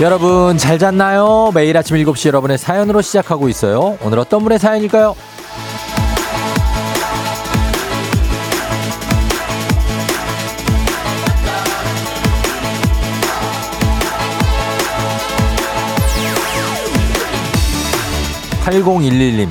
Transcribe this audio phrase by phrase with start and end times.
[0.00, 1.52] 여러분 잘 잤나요?
[1.54, 3.98] 매일 아침 7시 여러분의 사연으로 시작하고 있어요.
[4.02, 5.14] 오늘 어떤 분의 사연일까요?
[18.64, 19.48] 8011님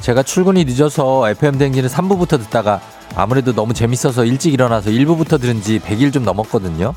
[0.00, 2.82] 제가 출근이 늦어서 FM 댕지는 3부부터 듣다가
[3.14, 6.94] 아무래도 너무 재밌어서 일찍 일어나서 1부부터 들은 지 100일 좀 넘었거든요.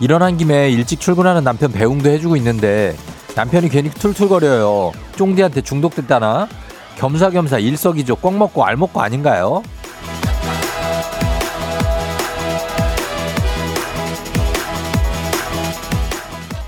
[0.00, 2.96] 일어난 김에 일찍 출근하는 남편 배웅도 해주고 있는데
[3.36, 4.92] 남편이 괜히 툴툴거려요.
[5.16, 6.48] 쫑디한테 중독됐다나?
[6.96, 9.62] 겸사겸사 일석이조 꽉 먹고 알 먹고 아닌가요?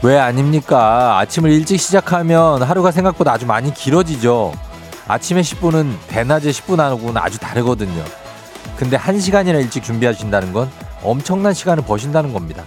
[0.03, 1.19] 왜 아닙니까?
[1.21, 4.53] 아침을 일찍 시작하면 하루가 생각보다 아주 많이 길어지죠.
[5.09, 8.05] 아침에 10분은 대낮에 10분 하고는 아주 다르거든요.
[8.77, 10.71] 근데 1시간이나 일찍 준비하신다는 건
[11.03, 12.65] 엄청난 시간을 버신다는 겁니다.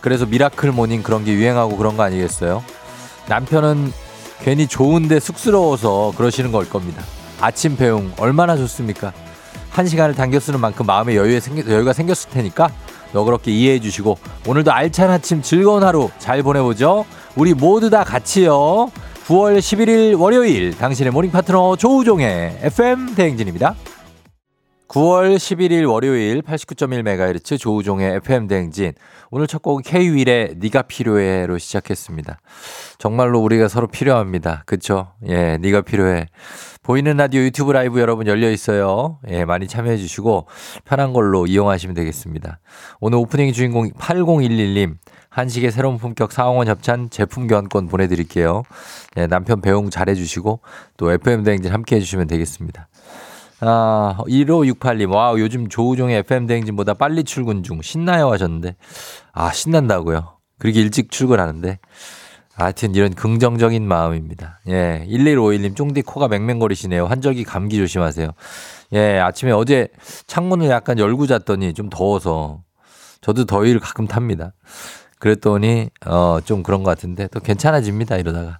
[0.00, 2.64] 그래서 miracle morning 그런 게 유행하고 그런 거 아니겠어요?
[3.28, 3.92] 남편은
[4.42, 7.02] 괜히 좋은데 쑥스러워서 그러시는 걸 겁니다.
[7.40, 9.12] 아침 배웅 얼마나 좋습니까?
[9.70, 12.70] 한 시간을 당겨 쓰는 만큼 마음의 여유에 생겨, 여유가 생겼을 테니까
[13.12, 17.04] 너그럽게 이해해 주시고 오늘도 알찬 아침 즐거운 하루 잘 보내보죠.
[17.36, 18.90] 우리 모두 다 같이요.
[19.26, 23.74] 9월 11일 월요일 당신의 morning 파트너 조우종의 FM 대행진입니다.
[24.90, 28.92] 9월 11일 월요일 89.1MHz 조우종의 FM 대행진.
[29.30, 32.40] 오늘 첫 곡은 K-윌의 네가 필요해로 시작했습니다.
[32.98, 34.64] 정말로 우리가 서로 필요합니다.
[34.66, 35.12] 그쵸?
[35.28, 36.26] 예, 네가 필요해.
[36.82, 39.20] 보이는 라디오 유튜브 라이브 여러분 열려 있어요.
[39.28, 40.48] 예, 많이 참여해 주시고
[40.84, 42.58] 편한 걸로 이용하시면 되겠습니다.
[42.98, 44.96] 오늘 오프닝 주인공 8011님
[45.28, 48.64] 한식의 새로운 품격 사홍원 협찬 제품 교환권 보내드릴게요.
[49.18, 50.62] 예, 남편 배웅 잘해주시고
[50.96, 52.88] 또 FM 대행진 함께 해주시면 되겠습니다.
[53.60, 57.82] 아, 1568님, 와, 요즘 조우종의 FM대행진보다 빨리 출근 중.
[57.82, 58.76] 신나요 하셨는데.
[59.32, 60.38] 아, 신난다고요?
[60.58, 61.78] 그렇게 일찍 출근하는데.
[62.54, 64.60] 하여튼 이런 긍정적인 마음입니다.
[64.68, 67.06] 예, 1151님, 쫑디 코가 맹맹거리시네요.
[67.06, 68.30] 환절기 감기 조심하세요.
[68.92, 69.88] 예, 아침에 어제
[70.26, 72.62] 창문을 약간 열고 잤더니 좀 더워서
[73.20, 74.52] 저도 더위를 가끔 탑니다.
[75.18, 78.58] 그랬더니, 어, 좀 그런 것 같은데 또 괜찮아집니다, 이러다가.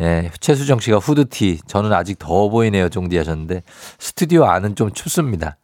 [0.00, 1.60] 예, 최수정 씨가 후드티.
[1.66, 2.88] 저는 아직 더워 보이네요.
[2.88, 3.62] 종디 하셨는데
[3.98, 5.56] 스튜디오 안은 좀 춥습니다.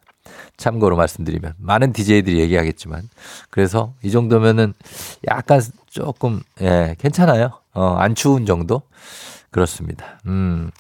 [0.57, 3.09] 참고로 말씀드리면 많은 DJ들이 얘기하겠지만
[3.49, 4.75] 그래서 이 정도면은
[5.29, 7.53] 약간 조금 예, 괜찮아요.
[7.75, 8.83] 어, 안 추운 정도?
[9.51, 10.21] 그렇습니다.
[10.27, 10.71] 음.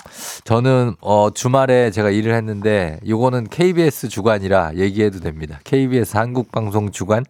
[0.45, 5.59] 저는 어 주말에 제가 일을 했는데 요거는 KBS 주간이라 얘기해도 됩니다.
[5.65, 7.25] KBS 한국 방송 주간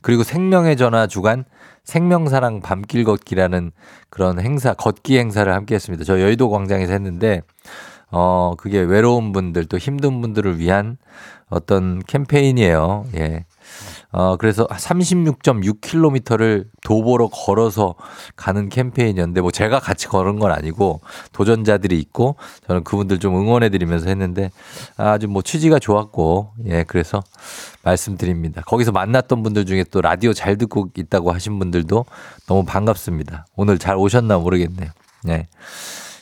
[0.00, 1.44] 그리고 생명의 전화 주간
[1.86, 3.72] 생명사랑 밤길 걷기라는
[4.10, 6.04] 그런 행사, 걷기 행사를 함께 했습니다.
[6.04, 7.42] 저 여의도 광장에서 했는데,
[8.10, 10.98] 어, 그게 외로운 분들 또 힘든 분들을 위한
[11.48, 13.06] 어떤 캠페인이에요.
[13.14, 13.46] 예.
[14.16, 17.96] 어, 그래서 36.6km를 도보로 걸어서
[18.34, 24.08] 가는 캠페인이었는데, 뭐 제가 같이 걸은 건 아니고, 도전자들이 있고, 저는 그분들 좀 응원해 드리면서
[24.08, 24.50] 했는데,
[24.96, 27.22] 아주 뭐 취지가 좋았고, 예, 그래서
[27.82, 28.62] 말씀드립니다.
[28.62, 32.06] 거기서 만났던 분들 중에 또 라디오 잘 듣고 있다고 하신 분들도
[32.46, 33.44] 너무 반갑습니다.
[33.54, 34.88] 오늘 잘 오셨나 모르겠네요.
[35.24, 35.46] 네.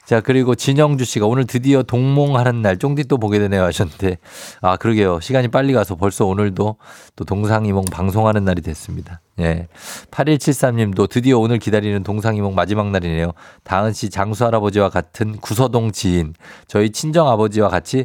[0.04, 4.18] 자, 그리고 진영주 씨가 오늘 드디어 동몽하는 날 쫑디 또 보게 되네요 하셨는데,
[4.60, 5.20] 아, 그러게요.
[5.20, 6.76] 시간이 빨리 가서 벌써 오늘도
[7.16, 9.20] 또 동상이몽 방송하는 날이 됐습니다.
[9.40, 9.66] 예.
[10.10, 13.32] 8173 님도 드디어 오늘 기다리는 동상이몽 마지막 날이네요.
[13.62, 16.34] 다은 씨 장수 할아버지와 같은 구서동 지인,
[16.68, 18.04] 저희 친정 아버지와 같이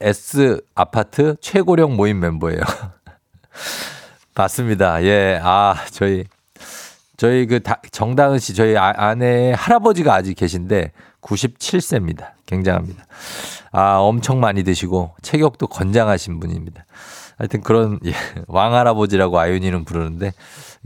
[0.00, 2.60] S 아파트 최고령 모임 멤버예요.
[4.34, 5.02] 맞습니다.
[5.04, 5.38] 예.
[5.42, 6.24] 아, 저희
[7.16, 7.60] 저희 그
[7.92, 10.92] 정다은 씨 저희 아, 아내 할아버지가 아직 계신데
[11.22, 12.30] 97세입니다.
[12.46, 13.04] 굉장합니다.
[13.72, 16.84] 아, 엄청 많이 드시고 체격도 건장하신 분입니다.
[17.38, 18.12] 하여튼 그런 예,
[18.48, 20.32] 왕할아버지라고 아윤이는 부르는데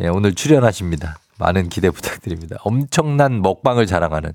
[0.00, 1.18] 예, 오늘 출연하십니다.
[1.38, 2.56] 많은 기대 부탁드립니다.
[2.62, 4.32] 엄청난 먹방을 자랑하는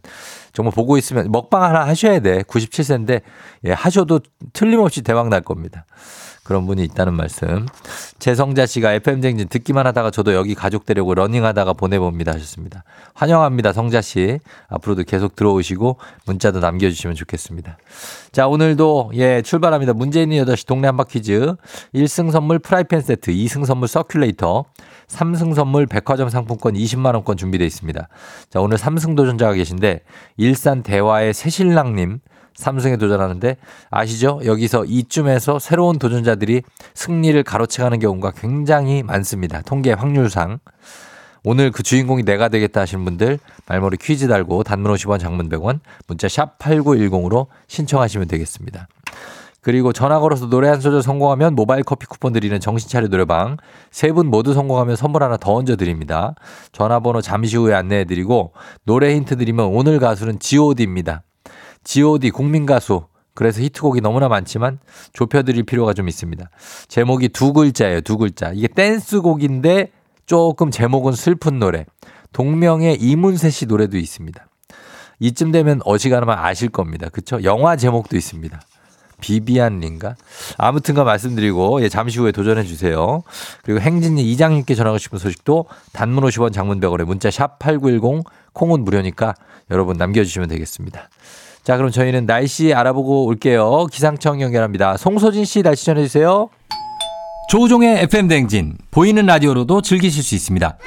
[0.51, 2.41] 정말 보고 있으면 먹방 하나 하셔야 돼.
[2.43, 3.21] 97세인데
[3.65, 4.19] 예, 하셔도
[4.51, 5.85] 틀림없이 대박 날 겁니다.
[6.49, 7.67] 그런 분이 있다는 말씀.
[8.17, 12.83] 재성자 씨가 FM 댕진 듣기만 하다가 저도 여기 가족 되려고 러닝하다가 보내봅니다 하셨습니다.
[13.13, 13.71] 환영합니다.
[13.71, 14.39] 성자 씨.
[14.67, 17.77] 앞으로도 계속 들어오시고 문자도 남겨주시면 좋겠습니다.
[18.31, 19.93] 자, 오늘도 예, 출발합니다.
[19.93, 21.53] 문제는 8시 동네 한바 퀴즈.
[21.93, 24.65] 1등 선물 프라이팬 세트, 2등 선물 서큘레이터,
[25.07, 28.07] 3등 선물 백화점 상품권 20만원권 준비되어 있습니다.
[28.49, 30.01] 자, 오늘 3승 도전자가 계신데
[30.37, 32.21] 일산 대화의 새신랑님
[32.59, 33.57] 삼승에 도전하는데
[33.89, 34.41] 아시죠?
[34.45, 36.61] 여기서 이쯤에서 새로운 도전자들이
[36.93, 39.61] 승리를 가로채가는 경우가 굉장히 많습니다.
[39.61, 40.59] 통계 확률상.
[41.45, 46.27] 오늘 그 주인공이 내가 되겠다 하시는 분들 말머리 퀴즈 달고 단문 50원 장문 100원 문자
[46.27, 48.87] 샵 8910으로 신청하시면 되겠습니다.
[49.61, 53.57] 그리고 전화 걸어서 노래 한 소절 성공하면 모바일 커피 쿠폰 드리는 정신차려 노래방.
[53.91, 56.33] 세 분 모두 성공하면 선물 하나 더 얹어 드립니다.
[56.71, 58.53] 전화번호 잠시 후에 안내해 드리고
[58.83, 61.23] 노래 힌트 드리면 오늘 가수는 god입니다.
[61.83, 63.05] God 국민 가수.
[63.33, 64.79] 그래서 히트곡이 너무나 많지만
[65.13, 66.49] 좁혀드릴 필요가 좀 있습니다.
[66.87, 68.51] 제목이 두 글자예요, 두 글자.
[68.53, 69.91] 이게 댄스곡인데
[70.25, 71.85] 조금 제목은 슬픈 노래.
[72.33, 74.45] 동명의 이문세 씨 노래도 있습니다.
[75.19, 77.09] 이쯤 되면 어지간하면 아실 겁니다.
[77.09, 77.41] 그쵸?
[77.43, 78.59] 영화 제목도 있습니다.
[79.21, 80.15] 비비안인가?
[80.57, 83.23] 아무튼가 말씀드리고 예, 잠시 후에 도전해 주세요.
[83.63, 88.23] 그리고 행진이 이장님께 전하고 싶은 소식도 단문 50원 장문 100원에 문자 샵 8910
[88.53, 89.35] 콩은 무료니까
[89.71, 91.09] 여러분 남겨주시면 되겠습니다.
[91.69, 93.85] 자, 그럼 저희는 날씨 알아보고 올게요.
[93.91, 94.97] 기상청 연결합니다.
[94.97, 96.49] 송소진 씨 날씨 전해주세요.
[97.51, 100.79] 조우종의 FM 댕진 보이는 라디오로도 즐기실 수 있습니다.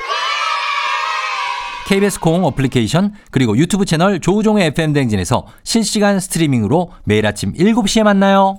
[1.86, 8.56] KBS 콩 어플리케이션 그리고 유튜브 채널 조우종의 FM 댕진에서 실시간 스트리밍으로 매일 아침 7시에 만나요.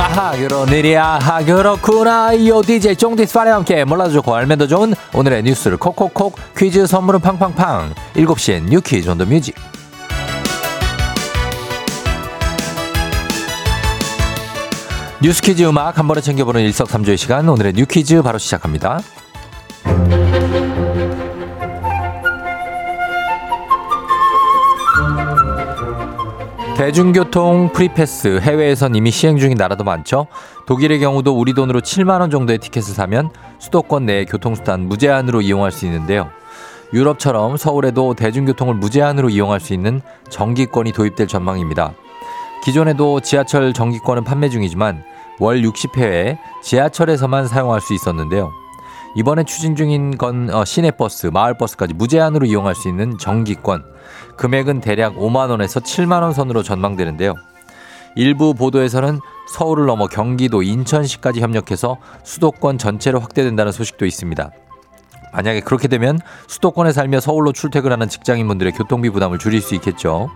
[0.00, 2.32] 아하 그런 일이 아하 그렇구나.
[2.32, 7.20] 이오 DJ 쫑디스 파리와 함께 몰라도 좋고 알면 더 좋은 오늘의 뉴스를 콕콕콕 퀴즈 선물은
[7.20, 7.92] 팡팡팡.
[8.14, 9.54] 7시엔 New Quiz on the Music.
[15.22, 17.48] 뉴스 퀴즈 음악 한 번에 챙겨보는 일석삼조의 시간.
[17.48, 19.00] 오늘의 New Quiz 바로 시작합니다.
[26.80, 30.28] 대중교통 free pass 해외에선 이미 시행 중인 나라도 많죠.
[30.64, 33.28] 독일의 경우도 우리 돈으로 7만 원 정도의 티켓을 사면
[33.58, 36.30] 수도권 내 교통수단 무제한으로 이용할 수 있는데요.
[36.94, 40.00] 유럽처럼 서울에도 대중교통을 무제한으로 이용할 수 있는
[40.30, 41.92] 정기권이 도입될 전망입니다.
[42.64, 45.04] 기존에도 지하철 정기권은 판매 중이지만
[45.38, 48.50] 월 60회에 지하철에서만 사용할 수 있었는데요.
[49.16, 53.84] 이번에 추진 중인 건 어, 시내버스, 마을버스까지 무제한으로 이용할 수 있는 정기권.
[54.40, 57.34] 금액은 대략 5만 원에서 7만 원 선으로 전망되는데요.
[58.16, 59.20] 일부 보도에서는
[59.52, 64.50] 서울을 넘어 경기도, 인천시까지 협력해서 수도권 전체로 확대된다는 소식도 있습니다.
[65.34, 70.30] 만약에 그렇게 되면 수도권에 살며 서울로 출퇴근하는 직장인분들의 교통비 부담을 줄일 수 있겠죠.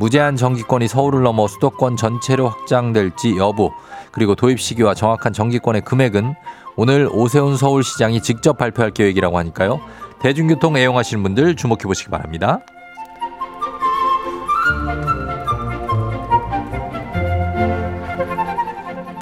[0.00, 3.70] 무제한 정기권이 서울을 넘어 수도권 전체로 확장될지 여부,
[4.10, 6.34] 그리고 도입 시기와 정확한 정기권의 금액은
[6.74, 9.80] 오늘 오세훈 서울시장이 직접 발표할 계획이라고 하니까요.
[10.18, 12.58] 대중교통 애용하시는 분들 주목해 보시기 바랍니다.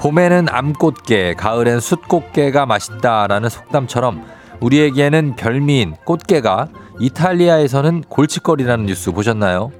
[0.02, 4.24] 봄에는 암꽃게, 가을엔 숫꽃게가 맛있다라는 속담처럼
[4.58, 6.66] 우리에게는 별미인 꽃게가
[6.98, 9.70] 이탈리아에서는 골칫거리라는 뉴스 보셨나요?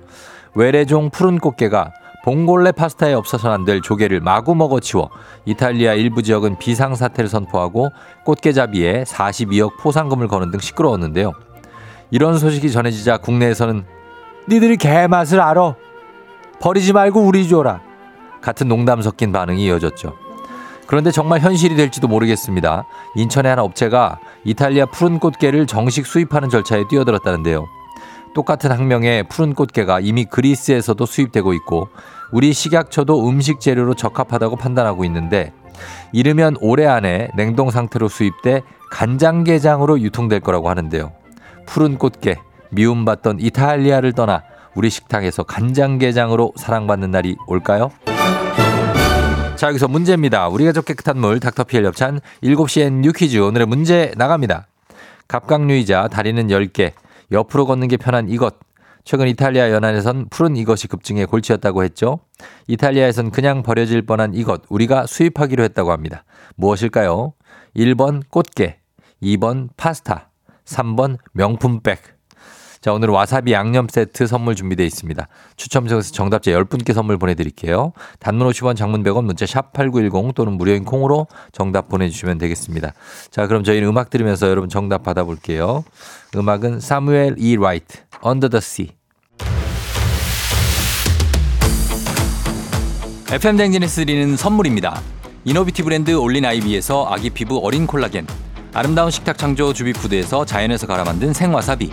[0.55, 1.93] 외래종 푸른 꽃게가
[2.23, 5.11] 봉골레 파스타에 없어서는 안 될 조개를 마구 먹어치워
[5.45, 7.91] 이탈리아 일부 지역은 비상사태를 선포하고
[8.25, 11.33] 꽃게잡이에 42억 포상금을 거는 등 시끄러웠는데요.
[12.13, 13.85] 이런 소식이 전해지자 국내에서는
[14.49, 15.75] 니들이 개맛을 알아.
[16.61, 17.92] 버리지 말고 우리 줘라.
[18.43, 20.15] 같은 농담 섞인 반응이 이어졌죠.
[20.87, 22.85] 그런데 정말 현실이 될지도 모르겠습니다.
[23.17, 27.67] 인천의 한 업체가 이탈리아 푸른 꽃게를 정식 수입하는 절차에 뛰어들었다는데요.
[28.35, 31.89] 똑같은 학명의 푸른 꽃게가 이미 그리스에서도 수입되고 있고
[32.31, 35.53] 우리 식약처도 음식 재료로 적합하다고 판단하고 있는데
[36.13, 41.13] 이르면 올해 안에 냉동 상태로 수입돼 간장게장으로 유통될 거라고 하는데요.
[41.67, 42.37] 푸른 꽃게
[42.71, 44.43] 미움받던 이탈리아를 떠나
[44.75, 47.91] 우리 식탁에서 간장게장으로 사랑받는 날이 올까요?
[49.57, 50.49] 자, 여기서 문제입니다.
[50.49, 54.67] 우리 가 족 깨끗한 물 닥터피엘 협찬 7시엔 뉴퀴즈 오늘의 문제 나갑니다.
[55.29, 56.93] 갑각류이자 다리는 10개,
[57.31, 58.57] 옆으로 걷는 게 편한 이것.
[59.05, 62.21] 최근 이탈리아 연안에선 푸른 이것이 급증해 골치였다고 했죠.
[62.69, 66.25] 이탈리아에선 그냥 버려질 뻔한 이것 우리가 수입하기로 했다고 합니다.
[66.57, 67.33] 무엇일까요?
[67.77, 68.79] 1번 꽃게,
[69.23, 70.31] 2번 파스타,
[70.65, 72.01] 3번 명품백.
[72.83, 75.29] 자, 오늘 와사비 양념 세트 선물 준비되어 있습니다.
[75.57, 77.93] 추첨 통해서 정답자 10분께 선물 보내드릴게요.
[78.19, 82.93] 단문 50원 장문 100원 문자 샵 8910 또는 무료인 콩으로 정답 보내주시면 되겠습니다.
[83.31, 85.85] 자, 그럼 저희는 음악 들으면서 여러분 정답 받아볼게요.
[86.35, 87.57] 음악은 사무엘 E.
[87.57, 88.91] 라이트, Under the Sea.
[93.31, 95.01] FM 댕진에서 드리는 선물입니다.
[95.45, 98.27] 이노비티 브랜드 올린 아이비에서 아기 피부 어린 콜라겐,
[98.75, 101.93] 아름다운 식탁 창조 주비푸드에서 자연에서 갈아 만든 생와사비,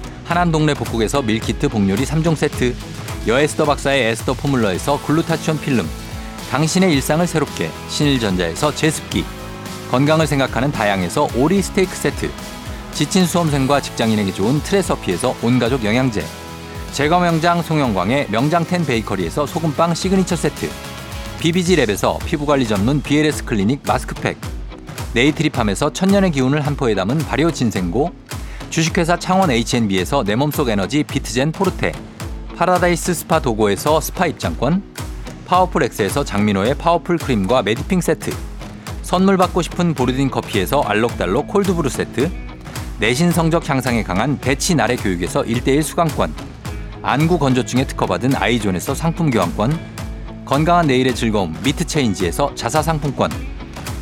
[0.25, 2.75] 하남동네 복국에서 밀키트 복요리 3종 세트
[3.27, 5.87] 여에스더 박사의 에스더 포뮬러에서 글루타치온 필름
[6.49, 9.23] 당신의 일상을 새롭게 신일전자에서 제습기
[9.89, 12.29] 건강을 생각하는 다양에서 오리 스테이크 세트
[12.93, 16.25] 지친 수험생과 직장인에게 좋은 트레서피에서 온가족 영양제
[16.91, 20.69] 제과 명장 송영광의 명장텐 베이커리에서 소금빵 시그니처 세트
[21.39, 24.37] BBG랩에서 피부관리 전문 BLS 클리닉 마스크팩
[25.13, 28.11] 네이트리팜에서 천년의 기운을 한 포에 담은 발효 진생고
[28.71, 31.91] 주식회사 창원 H&B에서 내 몸속 에너지 비트젠 포르테
[32.55, 34.81] 파라다이스 스파 도고에서 스파 입장권
[35.45, 38.31] 파워풀 엑스에서 장민호의 파워풀 크림과 메디핑 세트
[39.01, 42.31] 선물 받고 싶은 보르딘 커피에서 알록달록 콜드브루 세트
[42.99, 46.33] 내신 성적 향상에 강한 배치 나래 교육에서 1대1 수강권
[47.01, 49.77] 안구 건조증에 특허받은 아이존에서 상품 교환권
[50.45, 53.31] 건강한 내일의 즐거움 미트체인지에서 자사 상품권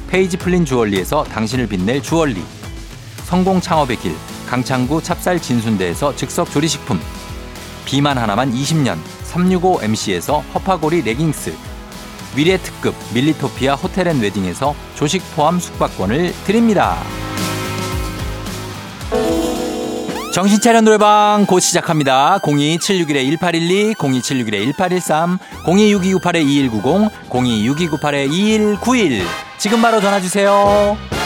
[0.09, 2.58] 페이지 플린 주얼리에서 당신을 빛낼 주얼리
[3.29, 4.15] 성공 창업의 길
[4.47, 6.99] 강창구 찹쌀 진순대에서 즉석 조리식품
[7.85, 8.97] 비만 하나만 20년
[9.31, 11.53] 365MC에서 허파고리 레깅스
[12.35, 16.97] 위례 특급 밀리토피아 호텔앤웨딩에서 조식 포함 숙박권을 드립니다.
[20.33, 22.39] 정신차려 노래방 곧 시작합니다.
[22.41, 29.21] 02761-1812, 02761-1813, 026298-2190, 026298-2191.
[29.59, 31.18] 지금 바로 전화주세요.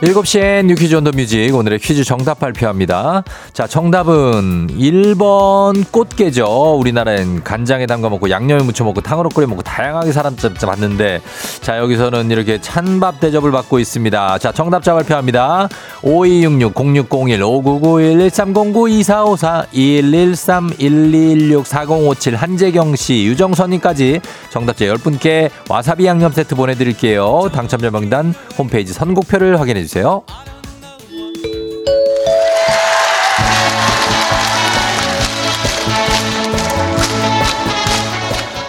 [0.00, 3.24] 7시엔 New Quiz on the Music 오늘의 퀴즈 정답 발표합니다.
[3.52, 6.76] 자, 정답은 1번 꽃게죠.
[6.78, 11.20] 우리나라엔 간장에 담가 먹고 양념에 무쳐 먹고 탕으로 끓여 먹고 다양하게 사랑받는데
[11.62, 14.38] 자, 여기서는 이렇게 찬밥 대접을 받고 있습니다.
[14.38, 15.68] 자, 정답자 발표합니다.
[16.02, 26.06] 5266 0601 5991 1309 2454 2113 1216 4057 한재경 씨, 유정선 님까지 정답자 10분께 와사비
[26.06, 27.48] 양념 세트 보내 드릴게요.
[27.52, 29.87] 당첨자 명단 홈페이지 선곡표를 확인해 주세요.
[29.88, 30.22] 주세요.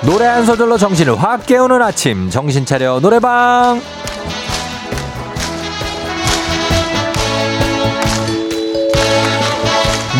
[0.01, 3.81] 노래 한 소절로 정신을 확 깨우는 아침 정신 차려 노래방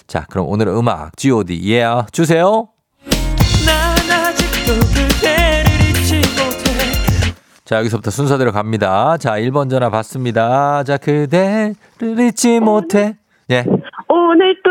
[0.07, 1.61] 자, 그럼 오늘 음악 G.O.D.
[1.65, 2.69] Yeah 주세요.
[7.65, 9.17] 자, 여기서부터 순서대로 갑니다.
[9.17, 10.85] 자, 1번 전화 받습니다.
[10.85, 11.75] 자, 그대를
[12.29, 13.17] 잊지 못해.
[13.51, 13.65] 예.
[14.07, 14.71] 오늘 또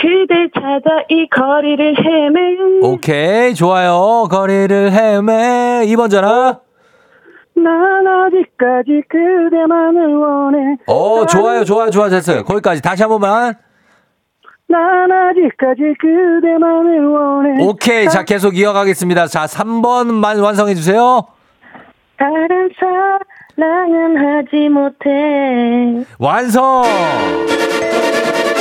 [0.00, 2.88] 그대 찾아 이 거리를 헤매.
[2.88, 4.28] 오케이, 좋아요.
[4.30, 5.84] 거리를 헤매.
[5.88, 6.58] 2번 전화.
[7.54, 10.76] 난 어디까지 그대만을 원해.
[10.86, 12.44] 오, 좋아요, 좋아, 좋아, 됐어요.
[12.44, 13.52] 거기까지 다시 한 번만.
[14.68, 14.80] 난
[15.12, 17.62] 아직까지 그대만을 원해.
[17.62, 19.26] 오케이, 자, 계속 이어가겠습니다.
[19.26, 21.26] 자, 3번만 완성해주세요.
[22.18, 26.06] 다른 사랑은 하지 못해.
[26.18, 26.84] 완성!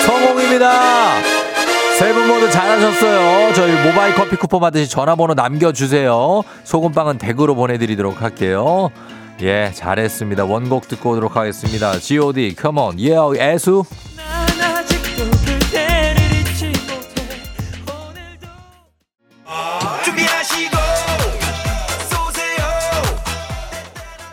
[0.06, 0.72] 성공입니다!
[2.00, 3.54] 세분 모두 잘하셨어요.
[3.54, 6.42] 저희 모바일 커피 쿠폰 받으시 전화번호 남겨주세요.
[6.64, 8.90] 소금빵은 댁으로 보내드리도록 할게요.
[9.44, 10.46] 예, 잘했습니다.
[10.46, 11.94] 원곡 듣고 오도록 하겠습니다.
[12.00, 12.56] G.O.D.
[12.60, 12.98] Come on.
[12.98, 13.84] Yeah, 애수.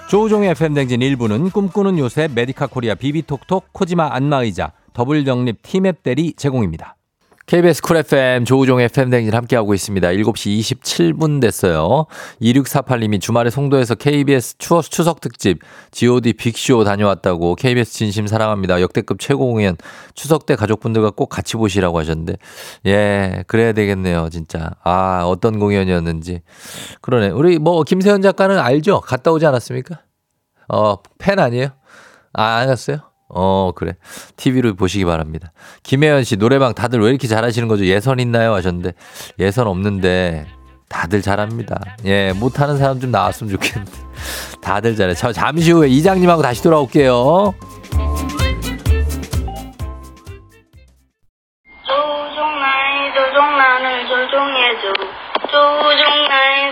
[0.08, 6.97] 조우종의 FM댕진 1부는 꿈꾸는 요새 메디카 코리아 비비톡톡 코지마 안마의자 더블정립 티맵 대리 제공입니다.
[7.48, 10.06] KBS 쿨 FM 조우종 FM 댕진 함께하고 있습니다.
[10.06, 12.04] 7시 27분 됐어요.
[12.42, 18.82] 2648님이 주말에 송도에서 KBS 추, 추석 특집 GOD 빅쇼 다녀왔다고 KBS 진심 사랑합니다.
[18.82, 19.78] 역대급 최고 공연
[20.14, 22.34] 추석 때 가족분들과 꼭 같이 보시라고 하셨는데
[22.84, 26.42] 예 그래야 되겠네요 진짜 아 어떤 공연이었는지
[27.00, 29.00] 그러네 우리 뭐 김세현 작가는 알죠?
[29.00, 30.02] 갔다 오지 않았습니까?
[30.68, 31.68] 어팬 아니에요?
[32.34, 33.07] 아 안 갔어요?
[33.28, 33.94] 어, 그래.
[34.36, 35.52] TV로 보시기 바랍니다.
[35.82, 37.84] 김혜연 씨, 노래방 다들 왜 이렇게 잘하시는 거죠?
[37.84, 38.54] 예선 있나요?
[38.54, 38.92] 하셨는데,
[39.38, 40.46] 예선 없는데,
[40.88, 41.78] 다들 잘합니다.
[42.06, 43.92] 예, 못하는 사람 좀 나왔으면 좋겠는데.
[44.62, 45.14] 다들 잘해.
[45.14, 47.54] 저 잠시 후에 이장님하고 다시 돌아올게요.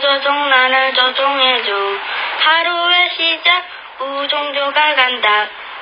[0.00, 1.72] 조종 나를 조종해줘
[2.44, 3.64] 하루의 시작
[4.00, 5.48] 우종조가 간다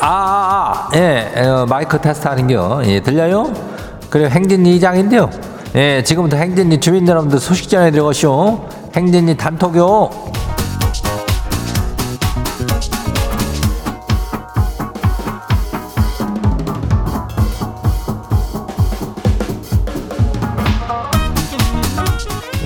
[0.00, 0.96] 아, 아, 아.
[0.96, 2.82] 예, 어, 마이크 테스트 하는겨.
[2.84, 3.52] 예, 들려요?
[4.08, 5.30] 그래, 행진이 이장인데요.
[5.74, 8.68] 예, 지금부터 행진이 주민 여러분들 소식 전해드려오시오.
[8.94, 10.10] 행진이 단톡요.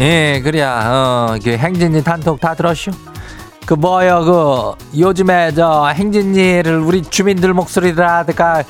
[0.00, 2.90] 예, 그래야, 어, 그 행진이 단톡 다 들었슈?
[3.66, 8.64] 그 뭐요 그 요즘에 저 행진이를 우리 주민들 목소리라든가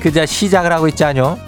[0.00, 1.38] 그저 시작을 하고 있잖요.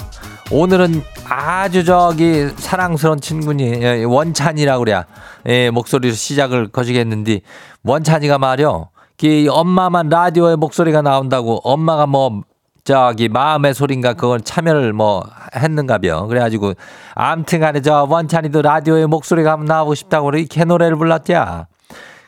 [0.53, 5.05] 오늘은 아주 저기 사랑스러운 친구니 예, 원찬이라고 그래야
[5.47, 7.41] 예, 목소리로 시작을 거시겠는데
[7.83, 8.91] 원찬이가 말이요.
[9.19, 12.43] 그 엄마만 라디오에 목소리가 나온다고 엄마가 뭐
[12.85, 15.25] 저기 마음의 소린가 그걸 참여를 뭐
[15.57, 16.27] 했는가벼.
[16.27, 16.75] 그래가지고
[17.15, 21.67] 암튼간에 저 원찬이도 라디오에 목소리가 한번 나오고 싶다고 이렇게 노래를 불렀대야.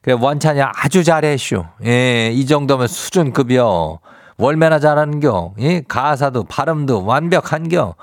[0.01, 1.63] 그래 원찬이 아주 잘했슈.
[1.85, 3.99] 예, 이 정도면 수준급이요.
[4.39, 5.55] 월매나 잘하는겨.
[5.61, 7.95] 예, 가사도 발음도 완벽한겨.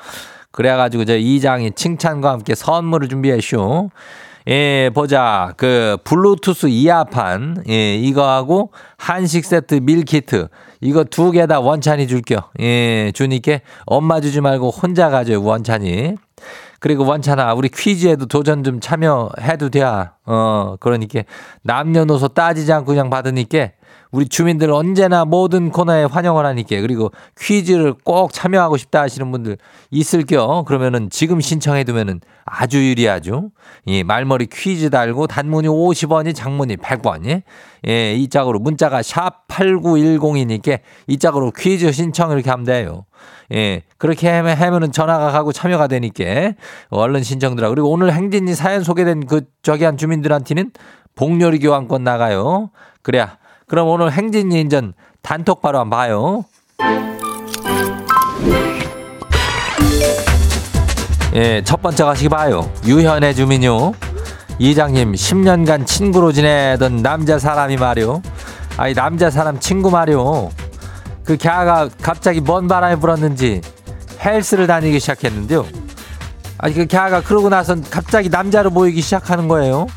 [0.52, 3.90] 그래가지고 저 이장이 칭찬과 함께 선물을 준비했슈.
[4.50, 5.54] 예, 보자.
[5.58, 10.50] 그 블루투스 이어판, 예, 이거하고 한식 세트 밀키트.
[10.84, 12.40] 이거 두 개 다 원찬이 줄게요.
[12.60, 16.16] 예, 주니께 엄마 주지 말고 혼자 가져요, 원찬이.
[16.80, 19.84] 그리고 원찬아, 우리 퀴즈에도 도전 좀 참여해도 돼.
[20.26, 21.22] 어, 그러니까
[21.62, 23.70] 남녀노소 따지지 않고 그냥 받으니까
[24.14, 29.58] 우리 주민들 언제나 모든 코너에 환영을 하니까 그리고 퀴즈를 꼭 참여하고 싶다 하시는 분들
[29.90, 30.64] 있을 겨.
[30.68, 33.50] 그러면은 지금 신청해 두면은 아주 유리하죠.
[33.88, 37.26] 예, 말머리 퀴즈 달고 단문이 50원이 장문이 100원.
[37.26, 37.44] 예.
[37.88, 43.06] 예, 이 짝으로 문자가 샵 8910이니까 이 짝으로 퀴즈 신청 이렇게 하면 돼요.
[43.52, 46.54] 예, 그렇게 하면, 하면은 전화가 가고 참여가 되니까
[46.90, 50.72] 얼른 신청들하 그리고 오늘 행진이 사연 소개된 그 저기 한 주민들한테는
[51.16, 52.70] 복요리 교환권 나가요.
[53.02, 53.38] 그래야.
[53.74, 56.46] 그럼 오늘 행진이 인전 단톡 바로 한번 봐요.
[61.34, 62.72] 예, 첫 번째 가시기 봐요.
[62.86, 63.94] 유현의 주민요.
[64.60, 68.22] 이장님, 10년간 친구로 지내던 남자 사람이 말이요.
[68.78, 70.52] 아니, 남자 사람 친구 말이요.
[71.26, 73.62] 그 걔가 갑자기 뭔 바람이 불었는지
[74.24, 75.66] 헬스를 다니기 시작했는데요.
[76.60, 79.88] 아니, 그 걔가 그러고 나선 갑자기 남자로 보이기 시작하는 거예요.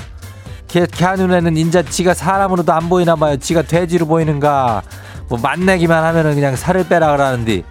[0.68, 3.36] 걔, 걔 눈에는 인자 지가 사람으로도 안 보이나 봐요.
[3.36, 4.82] 지가 돼지로 보이는가.
[5.28, 7.64] 뭐 만나기만 하면은 그냥 살을 빼라 그러는데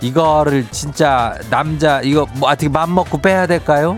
[0.00, 3.96] 이거를 진짜 남자 이거 뭐 어떻게 맘 먹고 빼야 될까요?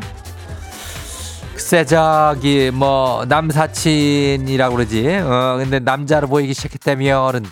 [1.53, 5.09] 글쎄 저기 뭐 남사친이라고 그러지.
[5.25, 7.45] 어 근데 남자로 보이기 시작했다면은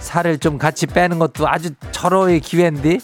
[0.00, 2.98] 살을 좀 같이 빼는 것도 아주 절호의 기회인데.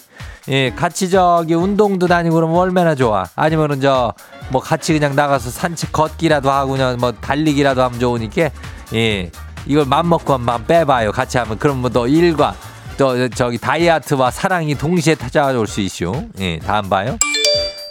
[0.49, 3.25] 예, 같이 저기 운동도 다니고 그러면 얼마나 좋아.
[3.35, 4.13] 아니면은 저
[4.49, 8.49] 뭐 같이 그냥 나가서 산책 걷기라도 하고 그냥 뭐 달리기라도 하면 좋으니까
[8.93, 9.31] 예.
[9.65, 11.11] 이걸 맘 먹고 한번 빼봐요.
[11.11, 12.53] 같이 하면 그럼 뭐 너 일과
[12.97, 16.29] 또 저기 다이어트와 사랑이 동시에 찾아올 수 있쇼.
[16.39, 17.17] 예, 다음 봐요.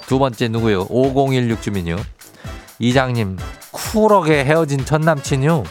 [0.07, 0.87] 두 번째 누구요?
[0.91, 1.97] 5016 주민요.
[2.79, 3.39] 이장님
[3.71, 5.65] 쿨하게 헤어진 전 남친요.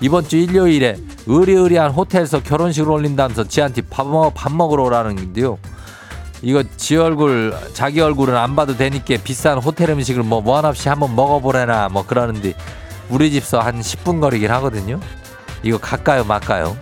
[0.00, 5.56] 이번 주 일요일에 의리의리한 호텔에서 결혼식을 올린다면서 지한테 밥, 먹, 밥 먹으러 오라는데요.
[6.44, 11.88] 이거 지 얼굴 자기 얼굴은 안 봐도 되니까 비싼 호텔 음식을 뭐원 없이 한번 먹어보래나
[11.88, 12.52] 뭐 그러는데
[13.08, 15.00] 우리 집서 한 10분 거리긴 하거든요.
[15.62, 16.76] 이거 갈까요 말까요?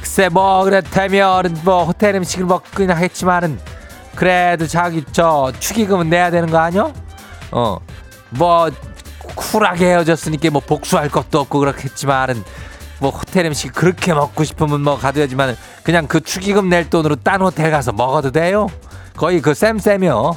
[0.00, 3.58] 글쎄 뭐 그랬다면 뭐 호텔 음식을 먹긴 하겠지만은
[4.14, 6.92] 그래도 자기 저 축의금은 내야 되는 거 아니요?
[7.50, 8.70] 어뭐
[9.34, 12.44] 쿨하게 헤어졌으니까 뭐 복수할 것도 없고 그렇겠지만은
[12.98, 17.70] 뭐 호텔 음식 그렇게 먹고 싶으면 뭐 가둬야지만 그냥 그 축의금 낼 돈으로 딴 호텔
[17.70, 18.68] 가서 먹어도 돼요.
[19.16, 20.36] 거의 그 쌤쌤이요.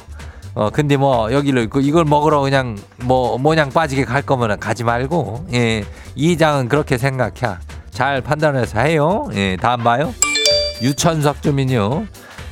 [0.54, 5.46] 어 근데 뭐 여기를 그 이걸 먹으러 그냥 뭐 모냥 빠지게 갈 거면 가지 말고
[5.52, 5.84] 예.
[6.16, 7.56] 이장은 그렇게 생각해.
[7.90, 9.28] 잘 판단해서 해요.
[9.34, 10.12] 예 다음 봐요.
[10.82, 12.06] 유천석 주민요.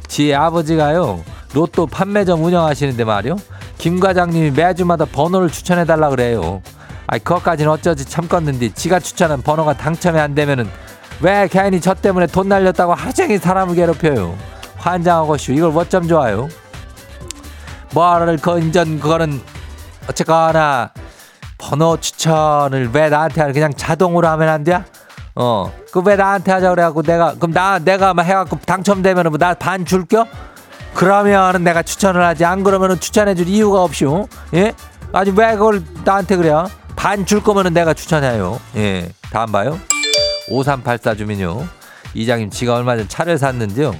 [0.07, 1.23] 지 아버지가요
[1.55, 3.37] 로또 판매점 운영하시는데 말이요.
[3.79, 6.63] 김 과장님이 매주마다 번호를 추천해 달라 그래요
[7.09, 10.69] 아이 그것까지는 어쩌지 참겠는데 지가 추천한 번호가 당첨이 안 되면은
[11.21, 14.37] 왜 괜히 저 때문에 돈 날렸다고 하루 종일 사람을 괴롭혀요.
[14.77, 15.53] 환장하고쇼.
[15.55, 16.49] 이걸 어쩜 좋아요?
[17.93, 19.41] 뭐를 건전 그거는
[20.09, 20.91] 어쨌거나
[21.57, 24.85] 번호 추천을 왜 나한테 하는 그냥 자동으로 하면 안 돼?
[25.35, 29.55] 어, 그 왜 나한테 하자 그래갖고 내가 그럼 나 내가 막 해갖고 당첨되면은 뭐 나
[29.55, 30.27] 반 줄겨?
[30.95, 34.29] 그러면은 내가 추천을 하지 안 그러면은 추천해줄 이유가 없쇼.
[34.55, 34.73] 예?
[35.13, 36.53] 아니 왜 그걸 나한테 그래?
[36.99, 38.61] 반 줄 거면은 내가 추천해요.
[38.77, 39.79] 예, 다음 봐요.
[40.51, 41.65] 5384 주민요.
[42.15, 43.95] 이장님 지가 얼마 전 차를 샀는데요.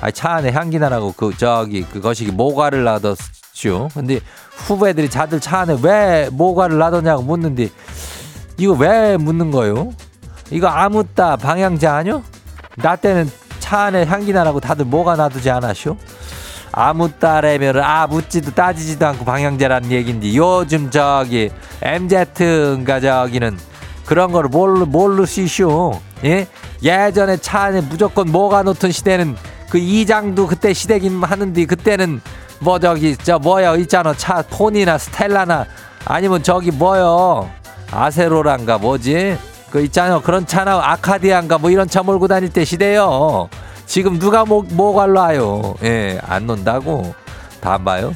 [0.00, 3.90] 아니 차 안에 향기 나라고 그 저기 그 거시기 모과를 놔뒀죠.
[3.94, 4.18] 근데
[4.66, 7.68] 후배들이 다들 차 안에 왜 모과를 놔뒀냐고 묻는데
[8.58, 9.92] 이거 왜 묻는 거요?
[10.50, 12.24] 이거 아무따 방향제 아니요?
[12.76, 15.96] 나 때는 차 안에 향기 나라고 다들 뭐가 놔두지 않았쇼?
[16.72, 21.50] 아무따라면 아 묻지도 따지지도 않고 방향제라는 얘긴데 요즘 저기
[21.82, 23.58] MZ인가 저기는
[24.06, 26.00] 그런 뭘로 뭘로 쓰쇼?
[26.24, 26.46] 예?
[26.82, 29.36] 예전에 차 안에 무조건 뭐가 놓던 시대는
[29.68, 32.20] 그 이장도 그때 시대긴 하는데 그때는
[32.58, 34.12] 뭐 저기 저 뭐야 있잖아.
[34.14, 35.66] 차 폰이나 스텔라나
[36.04, 37.50] 아니면 저기 뭐요?
[37.90, 39.38] 아세로란가 뭐지?
[39.70, 40.20] 그 있잖아.
[40.20, 43.48] 그런 차나 아카디안가 뭐 이런 차 몰고 다닐 때 시대요
[43.90, 45.74] 지금 누가 뭐, 뭐 갈라요?
[45.82, 47.12] 예 안 논다고.
[47.60, 48.14] 다음 봐요.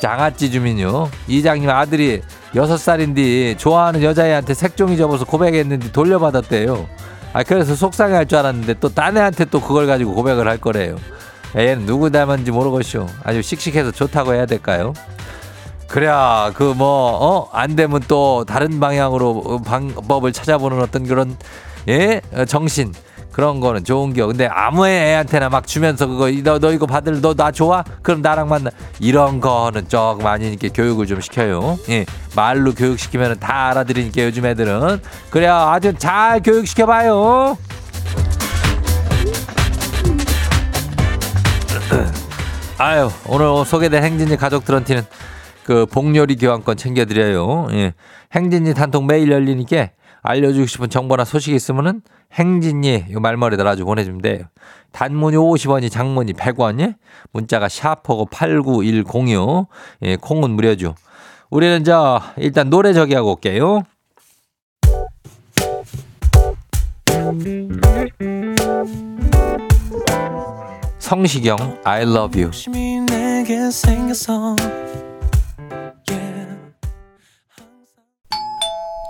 [0.00, 1.10] 장아찌 주민요.
[1.26, 2.22] 이장님 아들이
[2.54, 6.86] 여섯 살인데 좋아하는 여자애한테 색종이 접어서 고백했는데 돌려받았대요.
[7.32, 10.94] 아 그래서 속상해 할 줄 알았는데 또 딴 애한테 또 그걸 가지고 고백을 할 거래요.
[11.56, 13.08] 애는 누구 닮았는지 모르겠쇼.
[13.24, 14.92] 아주 씩씩해서 좋다고 해야 될까요?
[15.88, 16.86] 그래야 그 뭐
[17.20, 17.48] 어?
[17.52, 21.36] 안 되면 또 다른 방향으로 방법을 찾아보는 어떤 그런
[21.88, 22.20] 예?
[22.32, 22.92] 어, 정신
[23.34, 24.28] 그런 거는 좋은 겨.
[24.28, 27.82] 근데 아무 애한테나 막 주면서 그거 너, 너 이거 받을 너 나 좋아?
[28.00, 28.70] 그럼 나랑 만나.
[29.00, 31.76] 이런 거는 조금 아니니까 교육을 좀 시켜요.
[31.88, 32.06] 예.
[32.36, 35.00] 말로 교육시키면 다 알아들으니까 요즘 애들은.
[35.30, 37.58] 그래야 아주 잘 교육시켜봐요.
[42.78, 45.02] 아유, 오늘 소개된 행진이 가족들한테는
[45.64, 47.66] 그 복요리 교환권 챙겨드려요.
[47.72, 47.94] 예.
[48.32, 49.88] 행진이 단통 매일 열리니까
[50.24, 52.00] 알려주고 싶은 정보나 소식이 있으면은
[52.32, 54.44] 행진이 요 말머리 달아주 보내주면 돼요.
[54.92, 56.94] 단문이 50원이 장문이 100원이
[57.32, 59.66] 문자가 샤퍼고 89106
[60.02, 60.94] 예, 콩은 무료죠.
[61.50, 63.82] 우리는 저 일단 노래 저기 하고 올게요.
[70.98, 72.50] 성시경 I love you.